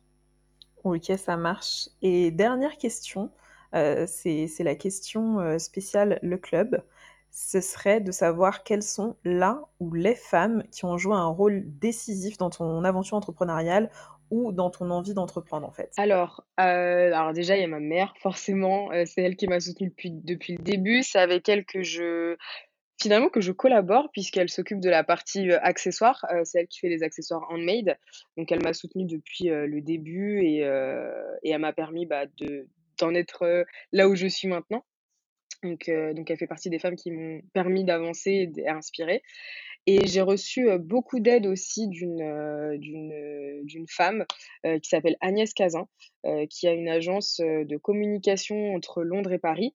Ok, 0.84 1.12
ça 1.17 1.36
marche. 1.36 1.89
Et 2.01 2.29
dernière 2.29 2.77
question, 2.77 3.31
euh, 3.73 4.05
c'est 4.08 4.63
la 4.63 4.75
question 4.75 5.58
spéciale 5.58 6.19
Le 6.21 6.38
Club. 6.38 6.84
Ce 7.31 7.60
serait 7.60 7.99
de 7.99 8.12
savoir 8.12 8.63
quelles 8.63 8.84
sont 8.84 9.17
là 9.25 9.62
ou 9.79 9.93
les 9.93 10.15
femmes 10.15 10.63
qui 10.71 10.86
ont 10.86 10.97
joué 10.97 11.15
un 11.15 11.27
rôle 11.27 11.63
décisif 11.65 12.38
dans 12.38 12.49
ton 12.49 12.84
aventure 12.86 13.17
entrepreneuriale 13.17 13.89
ou 14.31 14.51
dans 14.51 14.69
ton 14.69 14.89
envie 14.91 15.13
d'entreprendre 15.13 15.67
en 15.67 15.71
fait? 15.71 15.91
Alors, 15.97 16.45
alors 16.57 17.33
déjà, 17.33 17.55
il 17.55 17.61
y 17.61 17.63
a 17.63 17.67
ma 17.67 17.79
mère, 17.79 18.13
forcément, 18.21 18.89
c'est 19.05 19.21
elle 19.21 19.35
qui 19.35 19.47
m'a 19.47 19.59
soutenue 19.59 19.89
depuis, 19.89 20.11
depuis 20.11 20.57
le 20.57 20.63
début. 20.63 21.03
C'est 21.03 21.19
avec 21.19 21.47
elle 21.49 21.65
que 21.65 21.81
je, 21.81 22.35
Finalement 23.01 23.27
que 23.27 23.41
je 23.41 23.51
collabore 23.51 24.09
puisqu'elle 24.11 24.49
s'occupe 24.49 24.79
de 24.79 24.89
la 24.89 25.03
partie, 25.03 25.51
euh, 25.51 25.59
accessoires, 25.61 26.25
euh, 26.31 26.41
c'est 26.45 26.61
elle 26.61 26.67
qui 26.67 26.79
fait 26.79 26.88
les 26.88 27.03
accessoires 27.03 27.45
handmade. 27.49 27.97
Donc 28.38 28.51
elle 28.51 28.63
m'a 28.63 28.73
soutenue 28.73 29.05
depuis, 29.05 29.49
euh, 29.49 29.67
le 29.67 29.81
début 29.81 30.41
et 30.41 30.59
et 31.43 31.49
elle 31.51 31.59
m'a 31.59 31.73
permis, 31.73 32.05
bah, 32.05 32.25
de 32.38 32.67
d'en 32.99 33.13
être, 33.13 33.65
là 33.91 34.07
où 34.07 34.15
je 34.15 34.27
suis 34.27 34.47
maintenant. 34.47 34.85
Donc 35.63 35.89
donc 35.89 36.31
elle 36.31 36.38
fait 36.38 36.47
partie 36.47 36.69
des 36.69 36.79
femmes 36.79 36.95
qui 36.95 37.11
m'ont 37.11 37.41
permis 37.53 37.83
d'avancer 37.83 38.31
et 38.31 38.47
d'inspirer 38.47 39.21
et 39.88 40.08
j'ai 40.08 40.21
reçu, 40.21 40.67
beaucoup 40.80 41.19
d'aide 41.19 41.45
aussi 41.45 41.88
d'une, 41.88 42.78
d'une, 42.80 43.86
femme, 43.88 44.26
qui 44.63 44.89
s'appelle 44.89 45.15
Agnès 45.21 45.54
Cazin, 45.54 45.88
qui 46.49 46.67
a 46.67 46.73
une 46.73 46.89
agence, 46.89 47.39
de 47.39 47.77
communication 47.77 48.73
entre 48.73 49.03
Londres 49.03 49.31
et 49.33 49.39
Paris 49.39 49.73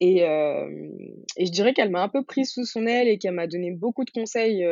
et, 0.00 0.18
et 1.36 1.46
je 1.46 1.50
dirais 1.50 1.72
qu'elle 1.72 1.90
m'a 1.90 2.02
un 2.02 2.08
peu 2.08 2.24
prise 2.24 2.50
sous 2.50 2.64
son 2.64 2.86
aile 2.86 3.08
et 3.08 3.18
qu'elle 3.18 3.34
m'a 3.34 3.46
donné 3.46 3.70
beaucoup 3.70 4.04
de 4.04 4.10
conseils 4.10 4.66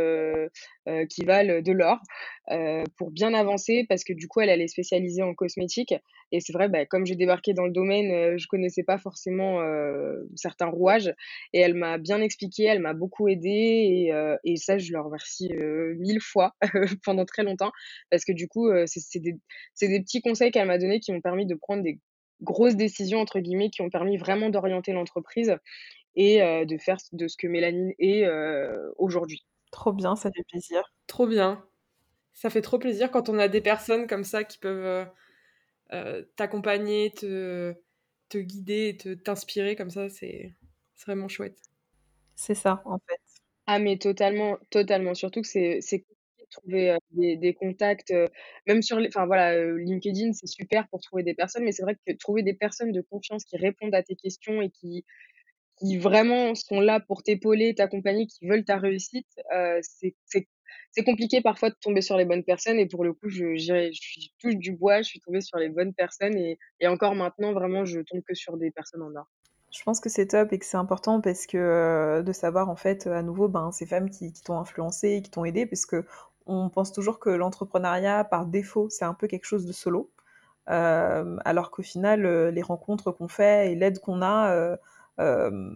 qui 1.08 1.24
valent 1.24 1.62
de 1.62 1.72
l'or 1.72 1.98
pour 2.96 3.10
bien 3.10 3.32
avancer 3.32 3.86
parce 3.88 4.04
que 4.04 4.12
du 4.12 4.28
coup, 4.28 4.40
elle, 4.40 4.50
elle 4.50 4.60
est 4.60 4.68
spécialisée 4.68 5.22
en 5.22 5.34
cosmétique. 5.34 5.94
Et 6.32 6.40
c'est 6.40 6.52
vrai, 6.52 6.68
bah, 6.68 6.86
comme 6.86 7.06
j'ai 7.06 7.14
débarqué 7.14 7.52
dans 7.52 7.66
le 7.66 7.72
domaine, 7.72 8.38
je 8.38 8.46
connaissais 8.46 8.82
pas 8.82 8.98
forcément 8.98 9.60
certains 10.34 10.66
rouages. 10.66 11.14
Et 11.52 11.60
elle 11.60 11.74
m'a 11.74 11.98
bien 11.98 12.20
expliqué, 12.20 12.64
elle 12.64 12.80
m'a 12.80 12.94
beaucoup 12.94 13.28
aidée. 13.28 14.10
Et, 14.44 14.56
ça, 14.56 14.78
je 14.78 14.92
leur 14.92 15.04
remercie 15.04 15.50
mille 15.98 16.20
fois 16.20 16.54
pendant 17.04 17.24
très 17.24 17.42
longtemps 17.42 17.72
parce 18.10 18.24
que 18.24 18.32
du 18.32 18.48
coup, 18.48 18.68
c'est 18.86 19.20
des, 19.20 19.36
des 19.80 20.00
petits 20.00 20.20
conseils 20.20 20.50
qu'elle 20.50 20.66
m'a 20.66 20.78
donnés 20.78 21.00
qui 21.00 21.11
m'ont 21.12 21.20
permis 21.20 21.46
de 21.46 21.54
prendre 21.54 21.82
des 21.82 22.00
grosses 22.40 22.76
décisions, 22.76 23.20
entre 23.20 23.38
guillemets, 23.38 23.70
qui 23.70 23.82
ont 23.82 23.90
permis 23.90 24.16
vraiment 24.16 24.50
d'orienter 24.50 24.92
l'entreprise 24.92 25.56
et 26.16 26.40
de 26.40 26.78
faire 26.78 26.96
de 27.12 27.28
ce 27.28 27.36
que 27.36 27.46
Mélanine 27.46 27.92
est 27.98 28.26
aujourd'hui. 28.98 29.44
Trop 29.70 29.92
bien, 29.92 30.16
ça 30.16 30.30
fait 30.30 30.44
plaisir. 30.48 30.82
Trop 31.06 31.26
bien. 31.26 31.64
Ça 32.34 32.50
fait 32.50 32.62
trop 32.62 32.78
plaisir 32.78 33.10
quand 33.10 33.28
on 33.28 33.38
a 33.38 33.48
des 33.48 33.60
personnes 33.60 34.06
comme 34.06 34.24
ça 34.24 34.44
qui 34.44 34.58
peuvent 34.58 35.06
t'accompagner, 36.36 37.12
te, 37.12 37.74
te 38.28 38.38
guider, 38.38 38.96
te, 38.98 39.14
t'inspirer 39.14 39.76
comme 39.76 39.90
ça, 39.90 40.08
c'est 40.08 40.54
vraiment 41.06 41.28
chouette. 41.28 41.58
C'est 42.34 42.54
ça, 42.54 42.82
en 42.86 42.98
fait. 42.98 43.20
Ah 43.66 43.78
mais 43.78 43.98
totalement, 43.98 44.58
totalement. 44.70 45.14
Surtout 45.14 45.42
que 45.42 45.48
c'est 45.48 45.78
c'est 45.80 46.04
trouver, 46.52 46.96
des 47.12 47.54
contacts, 47.54 48.12
même 48.66 48.82
sur 48.82 48.98
enfin 48.98 49.26
voilà, 49.26 49.56
LinkedIn, 49.76 50.32
c'est 50.32 50.46
super 50.46 50.88
pour 50.88 51.00
trouver 51.00 51.22
des 51.22 51.34
personnes, 51.34 51.64
mais 51.64 51.72
c'est 51.72 51.82
vrai 51.82 51.96
que 52.06 52.12
trouver 52.18 52.42
des 52.42 52.54
personnes 52.54 52.92
de 52.92 53.00
confiance 53.00 53.44
qui 53.44 53.56
répondent 53.56 53.94
à 53.94 54.02
tes 54.02 54.16
questions 54.16 54.62
et 54.62 54.70
qui 54.70 55.04
qui 55.78 55.98
vraiment 55.98 56.54
sont 56.54 56.80
là 56.80 57.00
pour 57.00 57.22
t'épauler, 57.22 57.74
t'accompagner, 57.74 58.26
qui 58.26 58.46
veulent 58.46 58.64
ta 58.64 58.78
réussite, 58.78 59.26
heu, 59.54 59.80
c'est 59.82 61.04
compliqué 61.04 61.40
parfois 61.40 61.70
de 61.70 61.76
tomber 61.80 62.02
sur 62.02 62.16
les 62.16 62.24
bonnes 62.24 62.44
personnes 62.44 62.78
et 62.78 62.86
pour 62.86 63.04
le 63.04 63.12
coup, 63.14 63.28
je 63.28 63.54
j'irai 63.56 63.92
je 63.92 64.28
touche 64.38 64.56
du 64.56 64.72
bois, 64.72 64.98
je 65.02 65.08
suis 65.08 65.20
tombée 65.20 65.40
sur 65.40 65.58
les 65.58 65.68
bonnes 65.68 65.94
personnes 65.94 66.36
et 66.36 66.58
et 66.80 66.86
encore 66.86 67.14
maintenant, 67.14 67.52
vraiment, 67.52 67.84
je 67.84 68.00
tombe 68.00 68.22
que 68.22 68.34
sur 68.34 68.56
des 68.56 68.70
personnes 68.70 69.02
en 69.02 69.14
or. 69.16 69.26
Je 69.74 69.82
pense 69.84 70.00
que 70.00 70.10
c'est 70.10 70.26
top 70.28 70.52
et 70.52 70.58
que 70.58 70.66
c'est 70.66 70.76
important 70.76 71.20
parce 71.22 71.46
que 71.46 71.56
euh, 71.56 72.22
de 72.22 72.32
savoir 72.32 72.68
en 72.68 72.76
fait 72.76 73.06
à 73.06 73.22
nouveau 73.22 73.48
ben, 73.48 73.72
ces 73.72 73.86
femmes 73.86 74.10
qui, 74.10 74.32
qui 74.32 74.42
t'ont 74.42 74.58
influencé, 74.58 75.22
qui 75.22 75.30
t'ont 75.30 75.46
aidé, 75.46 75.64
parce 75.66 75.86
que 75.86 76.04
on 76.46 76.68
pense 76.68 76.92
toujours 76.92 77.18
que 77.18 77.30
l'entrepreneuriat 77.30 78.24
par 78.24 78.46
défaut 78.46 78.88
c'est 78.90 79.04
un 79.04 79.14
peu 79.14 79.26
quelque 79.26 79.44
chose 79.44 79.66
de 79.66 79.72
solo, 79.72 80.10
euh, 80.70 81.36
alors 81.44 81.70
qu'au 81.70 81.82
final 81.82 82.26
euh, 82.26 82.50
les 82.50 82.62
rencontres 82.62 83.12
qu'on 83.12 83.28
fait 83.28 83.72
et 83.72 83.74
l'aide 83.74 83.98
qu'on 83.98 84.22
a 84.22 84.76
euh, 85.18 85.74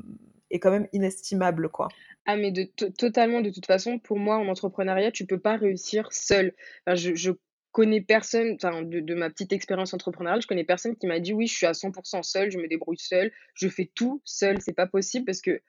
est 0.50 0.58
quand 0.58 0.70
même 0.70 0.88
inestimable 0.92 1.68
quoi. 1.68 1.88
Ah 2.26 2.36
mais 2.36 2.50
de 2.50 2.64
to 2.64 2.90
totalement, 2.90 3.40
de 3.40 3.50
toute 3.50 3.66
façon, 3.66 4.00
pour 4.00 4.18
moi, 4.18 4.36
en 4.36 4.48
entrepreneuriat, 4.48 5.12
tu 5.12 5.26
peux 5.26 5.38
pas 5.38 5.56
réussir 5.56 6.12
seul. 6.12 6.52
Enfin, 6.84 6.96
je 6.96 7.30
connais 7.70 8.00
personne, 8.00 8.56
enfin, 8.56 8.82
de 8.82 8.98
de 8.98 9.14
ma 9.14 9.30
petite 9.30 9.52
expérience 9.52 9.94
entrepreneuriale, 9.94 10.42
je 10.42 10.48
connais 10.48 10.64
personne 10.64 10.96
qui 10.96 11.06
m'a 11.06 11.20
dit: 11.20 11.32
«Oui, 11.32 11.46
je 11.46 11.54
suis 11.54 11.66
à 11.66 11.72
100% 11.72 12.24
seule, 12.24 12.50
je 12.50 12.58
me 12.58 12.66
débrouille 12.66 12.98
seule, 12.98 13.30
je 13.54 13.68
fais 13.68 13.88
tout 13.94 14.20
seule». 14.24 14.60
C'est 14.60 14.72
pas 14.72 14.88
possible 14.88 15.24
parce 15.24 15.40
que 15.40 15.60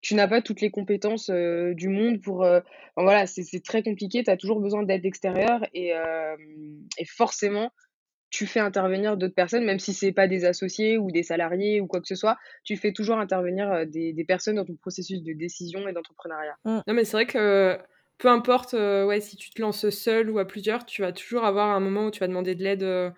tu 0.00 0.14
n'as 0.14 0.28
pas 0.28 0.40
toutes 0.42 0.60
les 0.60 0.70
compétences, 0.70 1.30
heu, 1.30 1.74
du 1.74 1.88
monde 1.88 2.20
pour, 2.20 2.40
enfin 2.40 2.62
voilà, 2.96 3.26
c'est 3.26 3.42
c'est 3.42 3.62
très 3.62 3.82
compliqué, 3.82 4.22
tu 4.22 4.30
as 4.30 4.36
toujours 4.36 4.60
besoin 4.60 4.82
d'aide 4.82 5.04
extérieure 5.04 5.66
et 5.74 5.88
hem 5.88 6.38
et 6.98 7.04
forcément, 7.04 7.70
tu 8.30 8.46
fais 8.46 8.60
intervenir 8.60 9.16
d'autres 9.16 9.34
personnes, 9.34 9.64
même 9.64 9.78
si 9.78 9.92
c'est 9.92 10.12
pas 10.12 10.28
des 10.28 10.44
associés 10.44 10.96
ou 10.98 11.10
des 11.10 11.22
salariés 11.22 11.80
ou 11.80 11.86
quoi 11.86 12.00
que 12.00 12.06
ce 12.06 12.14
soit, 12.14 12.38
tu 12.64 12.76
fais 12.76 12.92
toujours 12.92 13.18
intervenir, 13.18 13.86
des 13.86 14.12
des 14.12 14.24
personnes 14.24 14.56
dans 14.56 14.64
ton 14.64 14.76
processus 14.76 15.22
de 15.22 15.32
décision 15.32 15.86
et 15.88 15.92
d'entrepreneuriat. 15.92 16.56
Mm. 16.64 16.80
Non, 16.86 16.94
mais 16.94 17.04
c'est 17.04 17.16
vrai 17.16 17.26
que 17.26 17.78
peu 18.18 18.28
importe, 18.28 18.72
ouais, 18.74 19.20
si 19.20 19.36
tu 19.36 19.50
te 19.50 19.60
lances 19.60 19.88
seul 19.90 20.30
ou 20.30 20.38
à 20.38 20.46
plusieurs, 20.46 20.86
tu 20.86 21.02
vas 21.02 21.12
toujours 21.12 21.44
avoir 21.44 21.68
un 21.68 21.80
moment 21.80 22.06
où 22.06 22.10
tu 22.10 22.20
vas 22.20 22.28
demander 22.28 22.54
de 22.54 22.62
l'aide, 22.62 23.12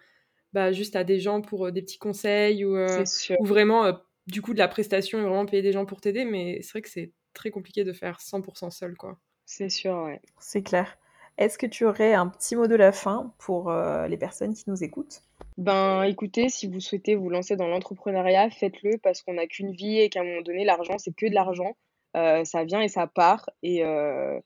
bah, 0.53 0.73
juste 0.73 0.97
à 0.97 1.05
des 1.05 1.19
gens 1.19 1.41
pour, 1.43 1.73
des 1.73 1.83
petits 1.83 1.99
conseils 1.99 2.65
ou, 2.65 2.77
ou 2.77 3.45
vraiment, 3.45 4.01
du 4.27 4.43
coup, 4.43 4.55
de 4.55 4.59
la 4.59 4.69
prestation 4.69 5.19
et 5.19 5.23
vraiment 5.23 5.47
payer 5.47 5.63
des 5.63 5.73
gens 5.73 5.87
pour 5.87 6.01
t'aider. 6.01 6.25
Mais 6.25 6.61
c'est 6.63 6.73
vrai 6.73 6.83
que 6.83 6.91
c'est 6.91 7.13
très 7.35 7.51
compliqué 7.51 7.85
de 7.85 7.93
faire 7.93 8.21
100% 8.21 8.71
seul, 8.71 8.97
quoi. 8.97 9.19
c'est 9.47 9.69
sûr, 9.69 9.95
ouais. 10.05 10.21
C'est 10.39 10.63
clair. 10.63 10.99
Est-ce 11.39 11.59
que 11.59 11.67
tu 11.67 11.85
aurais 11.85 12.13
un 12.15 12.29
petit 12.29 12.57
mot 12.57 12.67
de 12.67 12.75
la 12.75 12.93
fin 12.93 13.35
pour 13.39 13.71
euh, 13.71 14.07
les 14.07 14.19
personnes 14.19 14.55
qui 14.55 14.65
nous 14.69 14.85
écoutent? 14.85 15.23
Ben, 15.57 16.03
écoutez, 16.05 16.49
si 16.49 16.67
vous 16.67 16.81
souhaitez 16.81 17.15
vous 17.15 17.29
lancer 17.31 17.57
dans 17.57 17.69
l'entrepreneuriat, 17.69 18.51
faites-le 18.51 18.99
parce 18.99 19.23
qu'on 19.23 19.35
n'a 19.35 19.47
qu'une 19.47 19.73
vie 19.73 19.99
et 19.99 20.09
qu'à 20.09 20.21
un 20.21 20.25
moment 20.25 20.43
donné, 20.43 20.65
l'argent, 20.65 20.99
c'est 20.99 21.15
que 21.15 21.27
de 21.27 21.35
l'argent. 21.35 21.77
Heu, 22.17 22.45
ça 22.45 22.65
vient 22.65 22.81
et 22.83 22.89
ça 22.89 23.07
part 23.07 23.49
et 23.63 23.83
heu 23.85 24.41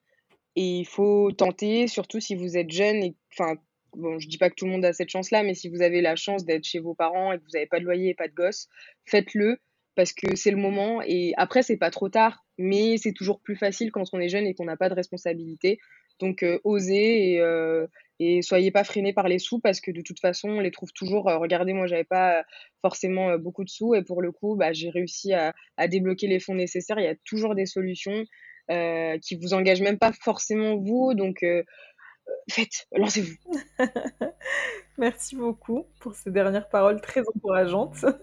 et 0.57 0.79
il 0.79 0.87
faut 0.87 1.31
tenter, 1.33 1.87
surtout 1.87 2.21
si 2.21 2.35
vous 2.35 2.57
êtes 2.57 2.71
jeune 2.71 3.03
et 3.05 3.15
enfin, 3.33 3.57
bon, 3.95 4.19
je 4.19 4.29
dis 4.29 4.39
pas 4.39 4.51
que 4.51 4.55
tout 4.55 4.65
le 4.65 4.73
monde 4.73 4.85
a 4.85 4.93
cette 4.93 5.11
chance-là, 5.11 5.43
mais 5.43 5.55
si 5.55 5.69
vous 5.69 5.83
avez 5.83 6.01
la 6.01 6.17
chance 6.17 6.45
d'être 6.45 6.65
chez 6.65 6.79
vos 6.79 6.95
parents 6.95 7.33
et 7.33 7.39
que 7.39 7.45
vous 7.45 7.57
avez 7.57 7.67
pas 7.67 7.79
de 7.79 7.85
loyer 7.85 8.11
et 8.11 8.15
pas 8.15 8.29
de 8.29 8.35
gosses, 8.35 8.69
faites-le 9.05 9.59
parce 9.97 10.13
que 10.13 10.37
c'est 10.37 10.51
le 10.53 10.57
moment 10.59 11.03
et 11.03 11.33
après 11.37 11.63
c'est 11.63 11.77
pas 11.79 11.91
trop 11.91 12.09
tard, 12.09 12.45
mais 12.59 12.99
c'est 12.99 13.13
toujours 13.13 13.41
plus 13.41 13.57
facile 13.57 13.91
quand 13.93 14.05
on 14.13 14.21
est 14.21 14.29
jeune 14.29 14.47
et 14.47 14.55
qu'on 14.55 14.67
n'a 14.67 14.77
pas 14.77 14.89
de 14.89 14.95
responsabilité. 14.95 15.79
Donc 16.21 16.43
heu, 16.43 16.61
osez 16.65 17.35
et 17.35 17.43
et 18.19 18.41
soyez 18.43 18.71
pas 18.71 18.85
freinés 18.85 19.13
par 19.13 19.29
les 19.29 19.39
sous 19.39 19.61
parce 19.61 19.81
que 19.81 19.91
de 19.91 20.01
toute 20.01 20.21
façon, 20.21 20.49
on 20.49 20.61
les 20.61 20.71
trouve 20.71 20.91
toujours, 20.95 21.29
heu, 21.31 21.37
regardez, 21.37 21.75
moi, 21.75 21.87
j'avais 21.87 22.05
pas, 22.05 22.41
heu, 22.41 22.45
forcément, 22.81 23.37
beaucoup 23.39 23.65
de 23.65 23.69
sous 23.69 23.95
et 23.95 24.03
pour 24.03 24.23
le 24.23 24.33
coup, 24.33 24.57
bah, 24.57 24.73
j'ai 24.73 24.89
réussi 24.91 25.33
à 25.35 25.55
à 25.77 25.89
débloquer 25.89 26.27
les 26.27 26.41
fonds 26.41 26.55
nécessaires. 26.55 26.99
Il 26.99 27.05
y 27.05 27.09
a 27.09 27.17
toujours 27.25 27.55
des 27.55 27.67
solutions, 27.67 28.25
qui 29.23 29.37
vous 29.37 29.55
engagent 29.55 29.83
même 29.83 29.99
pas 29.99 30.13
forcément 30.13 30.77
vous, 30.77 31.15
donc 31.15 31.45
faites, 32.51 32.87
lancez-vous. 32.93 33.37
Merci 34.99 35.37
beaucoup 35.37 35.87
pour 36.01 36.15
ces 36.15 36.31
dernières 36.31 36.69
paroles 36.69 37.01
très 37.01 37.23
encourageantes. 37.35 38.05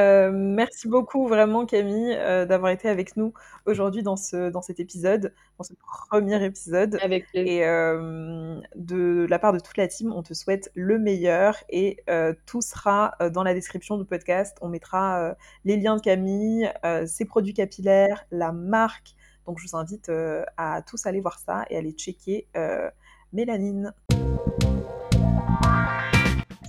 Euh, 0.00 0.30
merci 0.32 0.88
beaucoup 0.88 1.28
vraiment 1.28 1.66
Camille 1.66 2.14
euh, 2.14 2.46
d'avoir 2.46 2.72
été 2.72 2.88
avec 2.88 3.16
nous 3.16 3.34
aujourd'hui 3.66 4.02
dans, 4.02 4.16
ce, 4.16 4.48
dans 4.48 4.62
cet 4.62 4.80
épisode, 4.80 5.34
dans 5.58 5.64
ce 5.64 5.74
premier 5.74 6.42
épisode. 6.42 6.98
Avec. 7.02 7.26
Et 7.34 7.66
euh, 7.66 8.58
de 8.74 9.26
la 9.28 9.38
part 9.38 9.52
de 9.52 9.58
toute 9.58 9.76
la 9.76 9.88
team, 9.88 10.12
on 10.12 10.22
te 10.22 10.32
souhaite 10.32 10.70
le 10.74 10.98
meilleur 10.98 11.56
et 11.68 12.02
euh, 12.08 12.32
tout 12.46 12.62
sera 12.62 13.14
euh, 13.20 13.28
dans 13.28 13.42
la 13.42 13.52
description 13.52 13.98
du 13.98 14.06
podcast. 14.06 14.56
On 14.62 14.68
mettra 14.68 15.20
euh, 15.20 15.34
les 15.64 15.76
liens 15.76 15.96
de 15.96 16.00
Camille, 16.00 16.70
euh, 16.84 17.04
ses 17.06 17.26
produits 17.26 17.54
capillaires, 17.54 18.24
la 18.30 18.52
marque. 18.52 19.14
Donc 19.46 19.58
je 19.58 19.68
vous 19.68 19.76
invite 19.76 20.08
euh, 20.08 20.44
à 20.56 20.82
tous 20.82 21.06
aller 21.06 21.20
voir 21.20 21.38
ça 21.38 21.64
et 21.68 21.76
aller 21.76 21.92
checker 21.92 22.46
euh, 22.56 22.88
Mélanine. 23.32 23.92